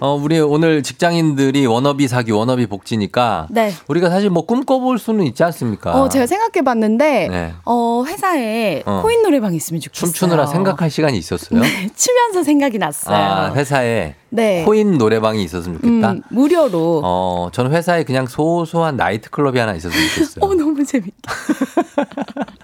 [0.00, 3.72] 어, 우리 오늘 직장인들이 워너비 사기, 워너비 복지니까 네.
[3.88, 5.98] 우리가 사실 뭐 꿈꿔볼 수는 있지 않습니까?
[5.98, 7.54] 어, 제가 생각해봤는데, 네.
[7.64, 9.00] 어, 회사에 어.
[9.02, 10.10] 코인 노래방 있으면 좋겠어요.
[10.12, 11.60] 춤추느라 생각할 시간이 있었어요.
[11.60, 13.16] 네, 추면서 생각이 났어요.
[13.16, 14.64] 아, 회사에 네.
[14.64, 16.12] 코인 노래방이 있었으면 좋겠다.
[16.12, 17.02] 음, 무료로.
[17.04, 20.44] 어, 저는 회사에 그냥 소소한 나이트 클럽이 하나 있었으면 좋겠어요.
[20.44, 21.32] 어, 너무 재밌다.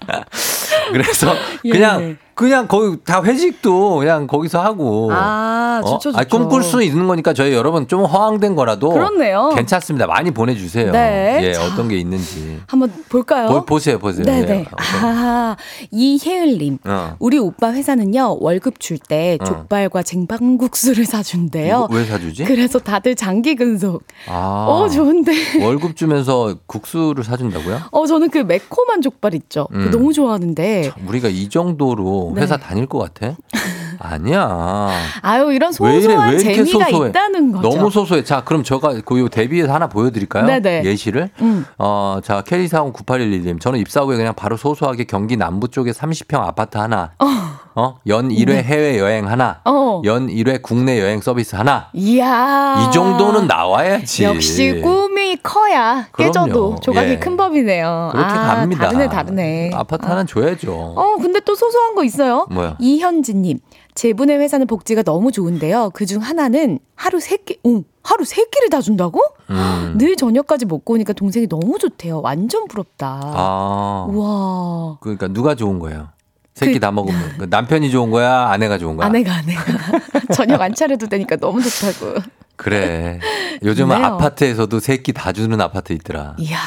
[0.91, 1.33] 그래서
[1.65, 1.69] 예.
[1.69, 5.09] 그냥 그냥 거기 다 회식도 그냥 거기서 하고.
[5.11, 6.11] 아, 좋죠, 어?
[6.13, 6.27] 좋죠.
[6.29, 9.51] 꿈꿀 수 있는 거니까 저희 여러분 좀 허황된 거라도 그렇네요.
[9.55, 10.07] 괜찮습니다.
[10.07, 10.91] 많이 보내 주세요.
[10.91, 11.39] 네.
[11.43, 11.63] 예, 자.
[11.63, 12.59] 어떤 게 있는지.
[12.67, 13.47] 한번 볼까요?
[13.47, 14.25] 보, 보세요, 보세요.
[14.25, 14.59] 네네.
[14.59, 14.65] 예.
[15.03, 15.55] 아,
[15.91, 16.79] 이혜을 님.
[16.83, 17.15] 어.
[17.19, 19.45] 우리 오빠 회사는요, 월급 줄때 어.
[19.45, 21.87] 족발과 쟁반국수를 사준대 요.
[21.89, 22.45] 이거 왜 사주지?
[22.45, 24.03] 그래서 다들 장기 근속.
[24.27, 24.65] 아.
[24.67, 25.63] 어, 좋은데.
[25.63, 27.79] 월급 주면서 국수를 사준다고요?
[27.91, 29.67] 어, 저는 그 매콤한 족발 있죠.
[29.73, 29.91] 음.
[29.91, 30.91] 너무 좋아하는데.
[31.07, 32.41] 우리가 이 정도로 네.
[32.41, 33.35] 회사 다닐 것 같아?
[34.03, 34.89] 아니야.
[35.21, 35.71] 아유, 이런?
[35.71, 37.09] 소소한 왜 이렇게 재미가 소소해?
[37.09, 37.69] 있다는 거죠.
[37.69, 38.23] 너무 소소해.
[38.23, 40.45] 자, 그럼 제가 그 데뷔해서 하나 보여드릴까요?
[40.45, 40.83] 네네.
[40.85, 41.29] 예시를.
[41.41, 41.65] 음.
[41.77, 43.59] 어, 자, 캐리사원 9811님.
[43.61, 47.11] 저는 입사 후에 그냥 바로 소소하게 경기 남부 쪽에 30평 아파트 하나.
[47.73, 48.63] 어, 연 1회 네.
[48.63, 49.61] 해외 여행 하나.
[49.65, 50.01] 어.
[50.03, 51.87] 연 1회 국내 여행 서비스 하나.
[51.93, 52.85] 이야.
[52.89, 54.25] 이 정도는 나와야지.
[54.25, 56.79] 역시 꿈이 커야 깨져도 그럼요.
[56.81, 57.19] 조각이 예.
[57.19, 58.09] 큰 법이네요.
[58.11, 58.85] 그렇게 아, 갑니다.
[58.87, 59.71] 다르네, 다르네.
[59.73, 60.73] 아파트 하나 줘야죠.
[60.73, 62.45] 어, 근데 또 소소한 거 있어요.
[62.49, 62.75] 뭐야?
[62.79, 63.59] 이현진님,
[63.95, 65.91] 제 분의 회사는 복지가 너무 좋은데요.
[65.91, 69.21] 그 중 하나는 하루 세 끼, 오, 하루 세 끼를 다 준다고?
[69.49, 69.95] 음.
[69.97, 72.21] 늘 저녁까지 먹고 오니까 동생이 너무 좋대요.
[72.21, 73.19] 완전 부럽다.
[73.23, 74.07] 아.
[74.09, 74.97] 우와.
[75.01, 76.09] 그러니까 누가 좋은 거예요?
[76.53, 79.07] 새끼 그- 다 먹으면 그 남편이 좋은 거야, 아내가 좋은 거야?
[79.07, 79.63] 아내가 아내가
[80.35, 82.19] 저녁 안 차려도 되니까 너무 좋다고.
[82.55, 83.19] 그래.
[83.63, 84.05] 요즘은 좋네요.
[84.15, 86.35] 아파트에서도 새끼 다 주는 아파트 있더라.
[86.39, 86.57] 이야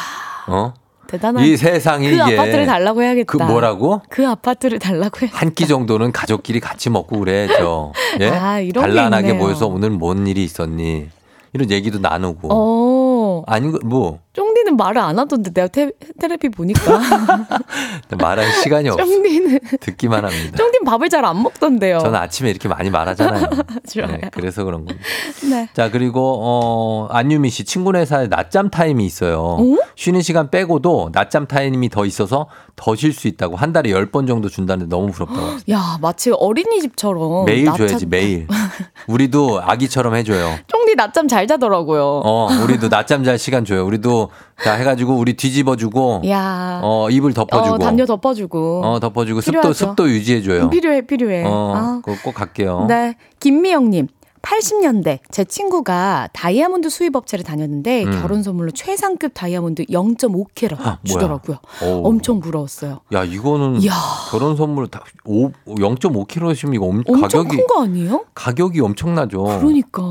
[0.49, 0.73] 어?
[1.15, 1.45] 대단한.
[1.45, 3.27] 이 세상이 그 아파트를 달라고 해야겠다.
[3.27, 4.03] 그 뭐라고?
[4.09, 5.31] 그 아파트를 달라고 해.
[5.33, 7.93] 한 끼 정도는 가족끼리 같이 먹고 그래야죠.
[8.21, 8.29] 예?
[8.31, 9.33] 아, 이런 게 단란하게.
[9.35, 11.09] 모여서 오늘 뭔 일이 있었니?
[11.53, 12.49] 이런 얘기도 나누고.
[12.51, 13.43] 어.
[13.47, 16.81] 아닌 거, 뭐, 쫑 디는 말을 안 하던데 내가 테, 테레비 보니까
[18.19, 19.05] 말할 시간이 없어.
[19.05, 20.57] 쫑디는 듣기만 합니다.
[20.57, 22.01] 쫑디는 밥을 잘 안 먹던데요.
[22.01, 23.49] 저는 아침에 이렇게 많이 말하잖아요.
[23.97, 25.07] 네, 그래서 그런 겁니다.
[25.49, 25.69] 네.
[25.73, 29.41] 자, 그리고, 어, 안유미 씨, 친구네 회사에 낮잠 타임이 있어요.
[29.59, 29.77] 어?
[29.97, 32.47] 쉬는 시간 빼고도 낮잠 타임이 더 있어서
[32.77, 35.57] 더 쉴 수 있다고 한 달에 10번 정도 준다는데 너무 부럽다고.
[35.71, 38.47] 야 마치 어린이집처럼 매일 낮잠- 줘야지, 매일.
[39.09, 40.59] 우리도 아기처럼 해줘요.
[40.69, 42.23] 쫑디 낮잠 잘 자더라고요.
[42.25, 43.85] 어, 우리도 낮잠 잘 시간 줘요.
[43.87, 44.31] 우리도
[44.63, 46.81] 다 해가지고 우리 뒤집어주고, 야.
[46.83, 48.83] 어, 이불 덮어주고, 어, 담요 덮어주고.
[48.85, 49.73] 어, 덮어주고, 습도, 필요하죠.
[49.73, 50.71] 습도 유지해줘요.
[50.71, 51.45] 필요해, 필요해.
[51.45, 52.01] 어, 아.
[52.05, 52.87] 그거 꼭 갈게요.
[52.89, 53.17] 네.
[53.41, 54.09] 김미영님.
[54.45, 58.21] 80년대 제 친구가 다이아몬드 수입 업체를 다녔는데 음.
[58.21, 60.99] 결혼 선물로 최상급 다이아몬드 0.5캐럿 아.
[61.05, 61.57] 주더라고요.
[61.83, 62.09] 오.
[62.09, 63.01] 엄청 부러웠어요.
[63.15, 63.93] 야, 이거는 이야.
[64.31, 68.25] 결혼 선물 다 5, 0.5kg시면 이거 엄, 엄청 가격이 큰 거 아니에요?
[68.35, 69.43] 가격이 엄청나죠.
[69.45, 70.03] 그러니까.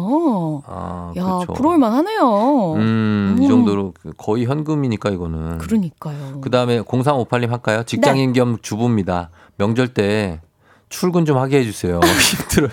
[0.66, 1.54] 아, 야, 그렇죠.
[1.54, 2.74] 부러울만 하네요.
[2.78, 3.48] 음, 이 음.
[3.50, 5.60] 정도로 그 거의 현금이니까 이거는.
[5.60, 6.42] 그러니까요.
[6.42, 7.84] 그다음에 0358님 할까요?
[7.84, 8.40] 직장인 네.
[8.40, 9.30] 겸 주부입니다.
[9.57, 10.41] 명절 때
[10.90, 11.99] 출근 좀 하게 해 주세요.
[12.02, 12.72] 힘들어요.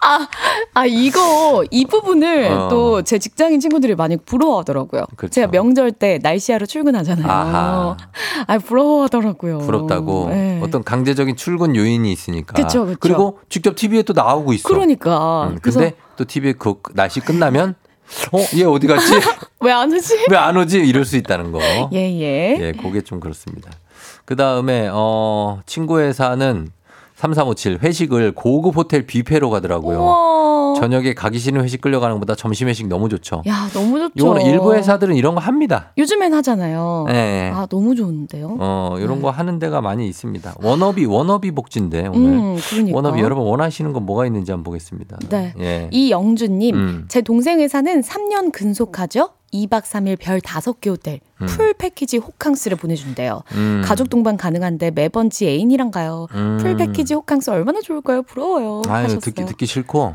[0.00, 0.28] 아,
[0.74, 2.68] 아, 이거, 이 부분을 어.
[2.68, 5.04] 또제 직장인 친구들이 많이 부러워하더라고요.
[5.16, 5.32] 그렇죠.
[5.32, 7.26] 제가 명절 때 날씨하러 출근하잖아요.
[7.30, 7.96] 아하.
[8.46, 9.58] 아, 부러워하더라고요.
[9.58, 10.28] 부럽다고.
[10.30, 10.60] 네.
[10.62, 12.54] 어떤 강제적인 출근 요인이 있으니까.
[12.54, 13.08] 그쵸, 그쵸.
[13.08, 14.68] 리고 직접 TV에 또 나오고 있어.
[14.68, 15.48] 그러니까.
[15.48, 17.74] 음, 근데 또 TV에 그 날씨 끝나면
[18.32, 19.12] 어, 얘 어디 갔지?
[19.60, 20.26] 왜 안 오지?
[20.30, 20.78] 왜 안 오지?
[20.80, 21.60] 이럴 수 있다는 거.
[21.92, 22.56] 예, 예.
[22.60, 23.70] 예, 그게 좀 그렇습니다.
[24.24, 26.68] 그 다음에, 어, 친구 회사는
[27.22, 30.00] 3357 회식을 고급 호텔 뷔페로 가더라고요.
[30.00, 30.74] 우와.
[30.80, 33.42] 저녁에 가기 싫은 회식 끌려가는 것보다 점심 회식 너무 좋죠.
[33.46, 34.12] 야, 너무 좋죠.
[34.16, 35.92] 요거는 일부 회사들은 이런 거 합니다.
[35.98, 37.04] 요즘엔 하잖아요.
[37.06, 37.52] 네.
[37.54, 38.56] 아, 너무 좋은데요?
[38.58, 40.54] 어, 이런 거 하는 데가 많이 있습니다.
[40.60, 42.32] 워너비, 워너비 복지인데, 오늘.
[42.32, 42.96] 음, 그러니까.
[42.96, 45.18] 워너비 여러분 원하시는 거 뭐가 있는지 한번 보겠습니다.
[45.28, 45.54] 네.
[45.60, 45.88] 예.
[45.92, 47.04] 이영주님, 음.
[47.08, 49.28] 제 동생 회사는 3년 근속하죠?
[49.52, 51.46] 2박 3일 별 5개 호텔 음.
[51.46, 53.42] full package 호캉스를 보내준대요.
[53.52, 53.82] 음.
[53.84, 56.26] 가족 동반 가능한데 매번 지 애인이랑 가요.
[56.32, 56.58] 음.
[56.60, 58.22] full package 호캉스 얼마나 좋을까요?
[58.22, 58.82] 부러워요.
[58.88, 59.20] 아유 하셨어요.
[59.20, 60.14] 듣기 듣기 싫고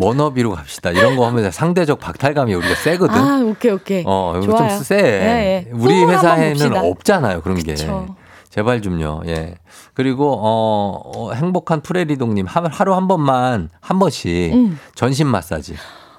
[0.00, 0.90] wannabe로 갑시다.
[0.90, 3.14] 이런 거 하면 상대적 박탈감이 우리가 세거든.
[3.14, 4.02] 아, 오케이, 오케이.
[4.06, 4.56] 어, 이거.
[4.56, 4.96] 좀 세.
[4.96, 5.70] 예, 예.
[5.72, 6.76] 우리 회사에는.
[6.76, 7.74] 없잖아요, 그런 게.
[7.74, 8.16] 그쵸.
[8.54, 9.22] 제발 좀요.
[9.26, 9.56] 예.
[9.94, 14.78] 그리고 어, 어, 행복한 프레리동 님 하루 한 번만 한 번씩 음.
[14.94, 15.74] 전신 마사지.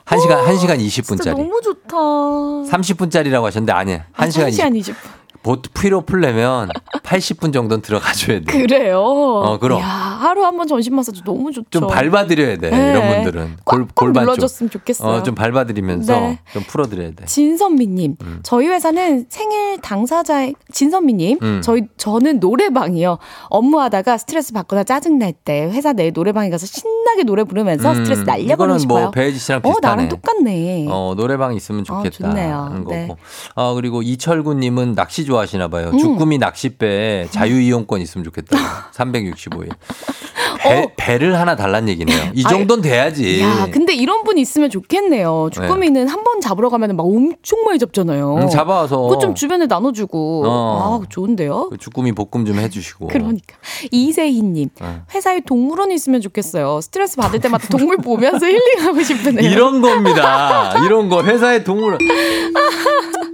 [0.05, 1.37] 한시간한시간 진짜 20분짜리.
[1.37, 1.97] 너무 좋다.
[1.97, 3.97] 30분짜리라고 하셨는데 아니.
[4.13, 4.57] 한시간 20분.
[4.57, 4.95] 1시간 20분.
[5.45, 6.69] 보트 피로 풀려면
[7.05, 8.45] 80분 정도는 들어가줘야 돼.
[8.45, 8.99] 그래요.
[9.03, 9.79] 어, 그럼.
[9.79, 11.67] 야, 하루 한 번 전신 마사지 너무 좋죠.
[11.69, 12.69] 좀 밟아드려야 돼.
[12.71, 12.89] 네.
[12.89, 13.57] 이런 분들은.
[13.63, 14.31] 골, 꽉 골반 쪽.
[14.31, 15.17] 눌러줬으면 좋겠어요.
[15.17, 16.39] 어, 좀 밟아드리면서 네.
[16.51, 17.25] 좀 풀어드려야 돼.
[17.25, 18.39] 진선미님, 음.
[18.41, 21.61] 저희 회사는 생일 당사자의 진선미님, 음.
[21.63, 23.19] 저희 저는 노래방이요.
[23.49, 28.21] 업무하다가 스트레스 받거나 짜증 날 때 회사 내 노래방에 가서 신나게 노래 부르면서 음, 스트레스
[28.21, 29.01] 날려버리고 이거는 싶어요.
[29.03, 29.95] 뭐 배혜지 씨랑 어, 비슷하네.
[29.95, 30.87] 나랑 똑같네.
[30.89, 32.27] 어, 노래방 있으면 좋겠다.
[32.27, 32.55] 아, 좋네요.
[32.55, 32.95] 하는 거고.
[32.95, 33.07] 네.
[33.55, 35.89] 어, 그리고 이철구님은 낚시 좋아 하시나 봐요.
[35.93, 35.97] 음.
[35.97, 38.91] 주꾸미 낚싯배 자유이용권 있으면 좋겠다.
[38.93, 39.69] 365일.
[40.69, 42.31] 배, 배를 하나 달란 얘기네요.
[42.33, 42.49] 이 어.
[42.49, 43.41] 정도는 돼야지.
[43.41, 45.49] 야, 근데 이런 분 있으면 좋겠네요.
[45.51, 48.35] 주꾸미는 한번 잡으러 가면 막 엄청 많이 잡잖아요.
[48.35, 49.01] 음, 잡아와서.
[49.01, 50.43] 그거 좀 주변에 나눠주고.
[50.45, 50.99] 어.
[51.03, 51.69] 아, 좋은데요?
[51.69, 53.07] 그 주꾸미 볶음 좀 해주시고.
[53.07, 53.55] 그러니까
[53.91, 55.01] 이세희님 어.
[55.13, 56.81] 회사에 동물원이 있으면 좋겠어요.
[56.81, 59.49] 스트레스 받을 때마다 동물 보면서 힐링하고 싶으네요.
[59.49, 60.73] 이런 겁니다.
[60.85, 61.99] 이런 거 회사에 동물원.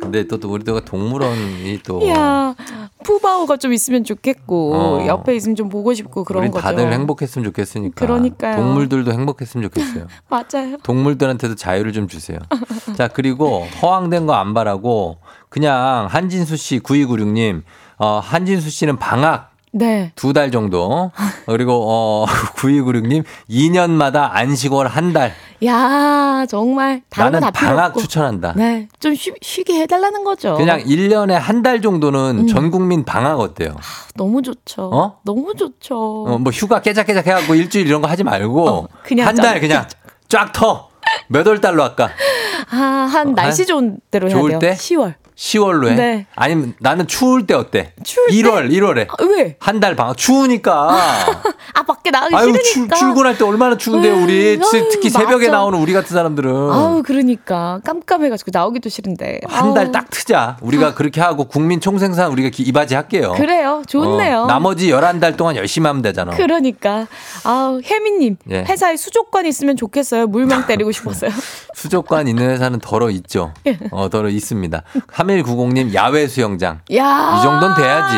[0.01, 2.55] 근데 또, 또 우리도 동물원이 또 야
[3.03, 5.05] 푸바오가 좀 있으면 좋겠고 어.
[5.07, 6.63] 옆에 있으면 좀 보고 싶고 그런 거죠.
[6.63, 8.06] 다들 행복 했으면 좋겠으니까.
[8.06, 8.56] 그러니까요.
[8.56, 10.07] 동물들도 행복했으면 좋겠어요.
[10.30, 10.77] 맞아요.
[10.84, 12.39] 동물들한테도 자유를 좀 주세요.
[12.98, 15.19] 자, 그리고 허황된 거 안 바라고
[15.49, 17.61] 그냥 한진수 씨 9296님,
[17.98, 20.11] 어, 한진수 씨는 방학 네.
[20.15, 21.11] 두 달 정도.
[21.45, 22.26] 그리고 어
[22.56, 25.34] 9296님 2년마다 안식월 한 달.
[25.65, 28.02] 야 정말 나는 방학 없고.
[28.02, 28.53] 추천한다.
[28.56, 30.56] 네, 좀 쉬, 쉬게 해 달라는 거죠.
[30.56, 32.48] 그냥 1년에 한 달 정도는 음.
[32.48, 33.76] 전 국민 방학 어때요?
[34.15, 34.89] 너무 좋죠.
[34.91, 35.19] 어?
[35.23, 36.23] 너무 좋죠.
[36.27, 39.85] 어, 뭐 휴가 깨작깨작 해 갖고 일주일 이런 거 하지 말고 어, 그냥 한달 그냥
[40.27, 40.89] 쫙 터.
[41.27, 42.10] 몇 월 달로 할까?
[42.72, 44.60] 아, 한 날씨 좋은 대로 해야 어, 좋을 돼요.
[44.60, 44.73] 때?
[44.73, 45.14] 10월.
[45.45, 45.95] 10월로 해?
[45.95, 46.26] 네.
[46.35, 47.93] 아니면 나는 추울 때 어때?
[48.03, 48.35] 추울 때?
[48.35, 49.07] 1월, 1월에.
[49.09, 49.55] 아, 왜?
[49.59, 50.15] 한 달 방학.
[50.15, 50.72] 추우니까.
[51.73, 52.95] 아 밖에 나가기 아유, 출, 싫으니까.
[52.95, 54.57] 출근할 때 얼마나 추운데요, 우리.
[54.57, 55.57] 음, 아유, 특히 새벽에 맞아.
[55.57, 56.51] 나오는 우리 같은 사람들은.
[56.72, 59.41] 아우 그러니까 깜깜해가지고 나오기도 싫은데.
[59.47, 59.91] 한 달.
[59.91, 60.57] 딱 트자.
[60.61, 63.34] 우리가 그렇게 하고 국민 총생산 우리가 기- 이바지 할게요.
[63.35, 63.81] 그래요.
[63.88, 64.41] 좋네요.
[64.41, 66.35] 어, 나머지 11달 동안 열심히 하면 되잖아.
[66.35, 67.07] 그러니까
[67.43, 68.63] 아우 혜미님 예.
[68.69, 70.27] 회사에 수족관 있으면 좋겠어요.
[70.27, 71.31] 물명 때리고 싶었어요.
[71.73, 73.53] 수족관 있는 회사는 덜어 있죠.
[73.65, 73.80] 예.
[73.89, 74.84] 어, 덜어 있습니다.
[75.39, 76.79] 3190님 야외 수영장.
[76.95, 77.37] 야.
[77.39, 78.15] 이 정도는 돼야지.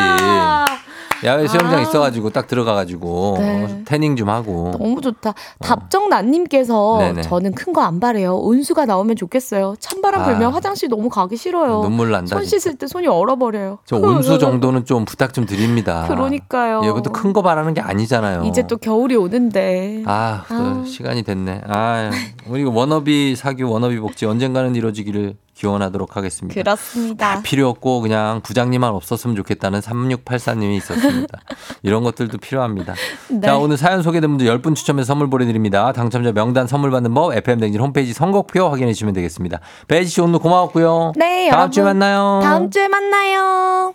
[1.24, 1.80] 야외 수영장 아.
[1.80, 3.64] 있어가지고 딱 들어가가지고 네.
[3.64, 4.72] 어, 태닝 좀 하고.
[4.78, 5.32] 너무 좋다.
[5.60, 6.98] 답정난님께서 어.
[6.98, 7.22] 네네.
[7.22, 8.36] 저는 큰 거 안 바래요.
[8.36, 9.74] 온수가 나오면 좋겠어요.
[9.80, 10.24] 찬바람 아.
[10.24, 11.80] 불면 화장실 너무 가기 싫어요.
[11.82, 13.78] 눈물 난다, 손 씻을 때 손이 얼어버려요.
[13.86, 16.04] 저 온수 정도는 좀 부탁 좀 드립니다.
[16.08, 16.82] 그러니까요.
[16.84, 18.42] 얘부터 큰거 바라는 게 아니잖아요.
[18.44, 20.02] 이제 또 겨울이 오는데.
[20.06, 20.84] 아, 또 아.
[20.86, 21.62] 시간이 됐네.
[21.68, 22.10] 아,
[22.48, 26.60] 우리 워너비 사규 워너비 복지 언젠가는 이루어지기를 기원하도록 하겠습니다.
[26.60, 27.40] 그렇습니다.
[27.42, 31.40] 필요 없고 그냥 부장님만 없었으면 좋겠다는 3684님이 있었습니다.
[31.82, 32.94] 이런 것들도 필요합니다.
[33.28, 33.40] 네.
[33.40, 35.92] 자, 오늘 사연 소개된 분들 10분 추첨해서 선물 보내드립니다.
[35.92, 39.60] 당첨자 명단 선물 받는 법 FM대행진 홈페이지 선곡표 확인해 주시면 되겠습니다.
[39.88, 41.12] 배혜지 씨 오늘 고마웠고요.
[41.16, 41.70] 네, 다음 여러분.
[41.72, 42.40] 주에 만나요.
[42.42, 43.94] 다음 주에 만나요.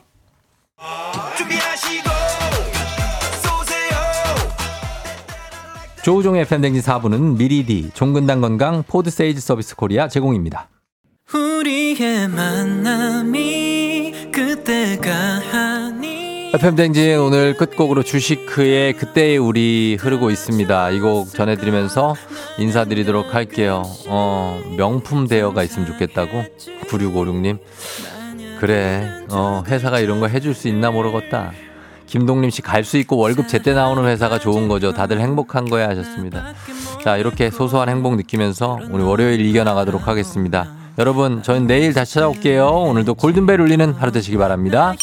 [6.02, 10.70] 조우종의 FM대행진 4부는 미리디, 종근당 건강, 포드세일즈 서비스 코리아 제공입니다.
[11.34, 15.12] 우리의 만남이 그때가
[15.52, 20.90] 하니 FM댕진 오늘 끝곡으로 주시크의 그때의 우리 흐르고 있습니다.
[20.92, 22.16] 이 곡 전해드리면서
[22.58, 23.84] 인사드리도록 할게요.
[24.08, 26.44] 어, 명품 대여가 있으면 좋겠다고?
[26.88, 27.60] 9656님.
[28.60, 31.52] 그래, 어, 회사가 이런 거 해줄 수 있나 모르겠다.
[32.08, 34.92] 김동림 씨 갈 수 있고 월급 제때 나오는 회사가 좋은 거죠.
[34.94, 36.56] 다들 행복한 거야 하셨습니다.
[37.04, 40.79] 자, 이렇게 소소한 행복 느끼면서 오늘 월요일 이겨나가도록 하겠습니다.
[41.00, 42.68] 여러분, 저는 내일 다시 찾아올게요.
[42.68, 44.96] 오늘도 골든벨 울리는 하루 되시기 바랍니다.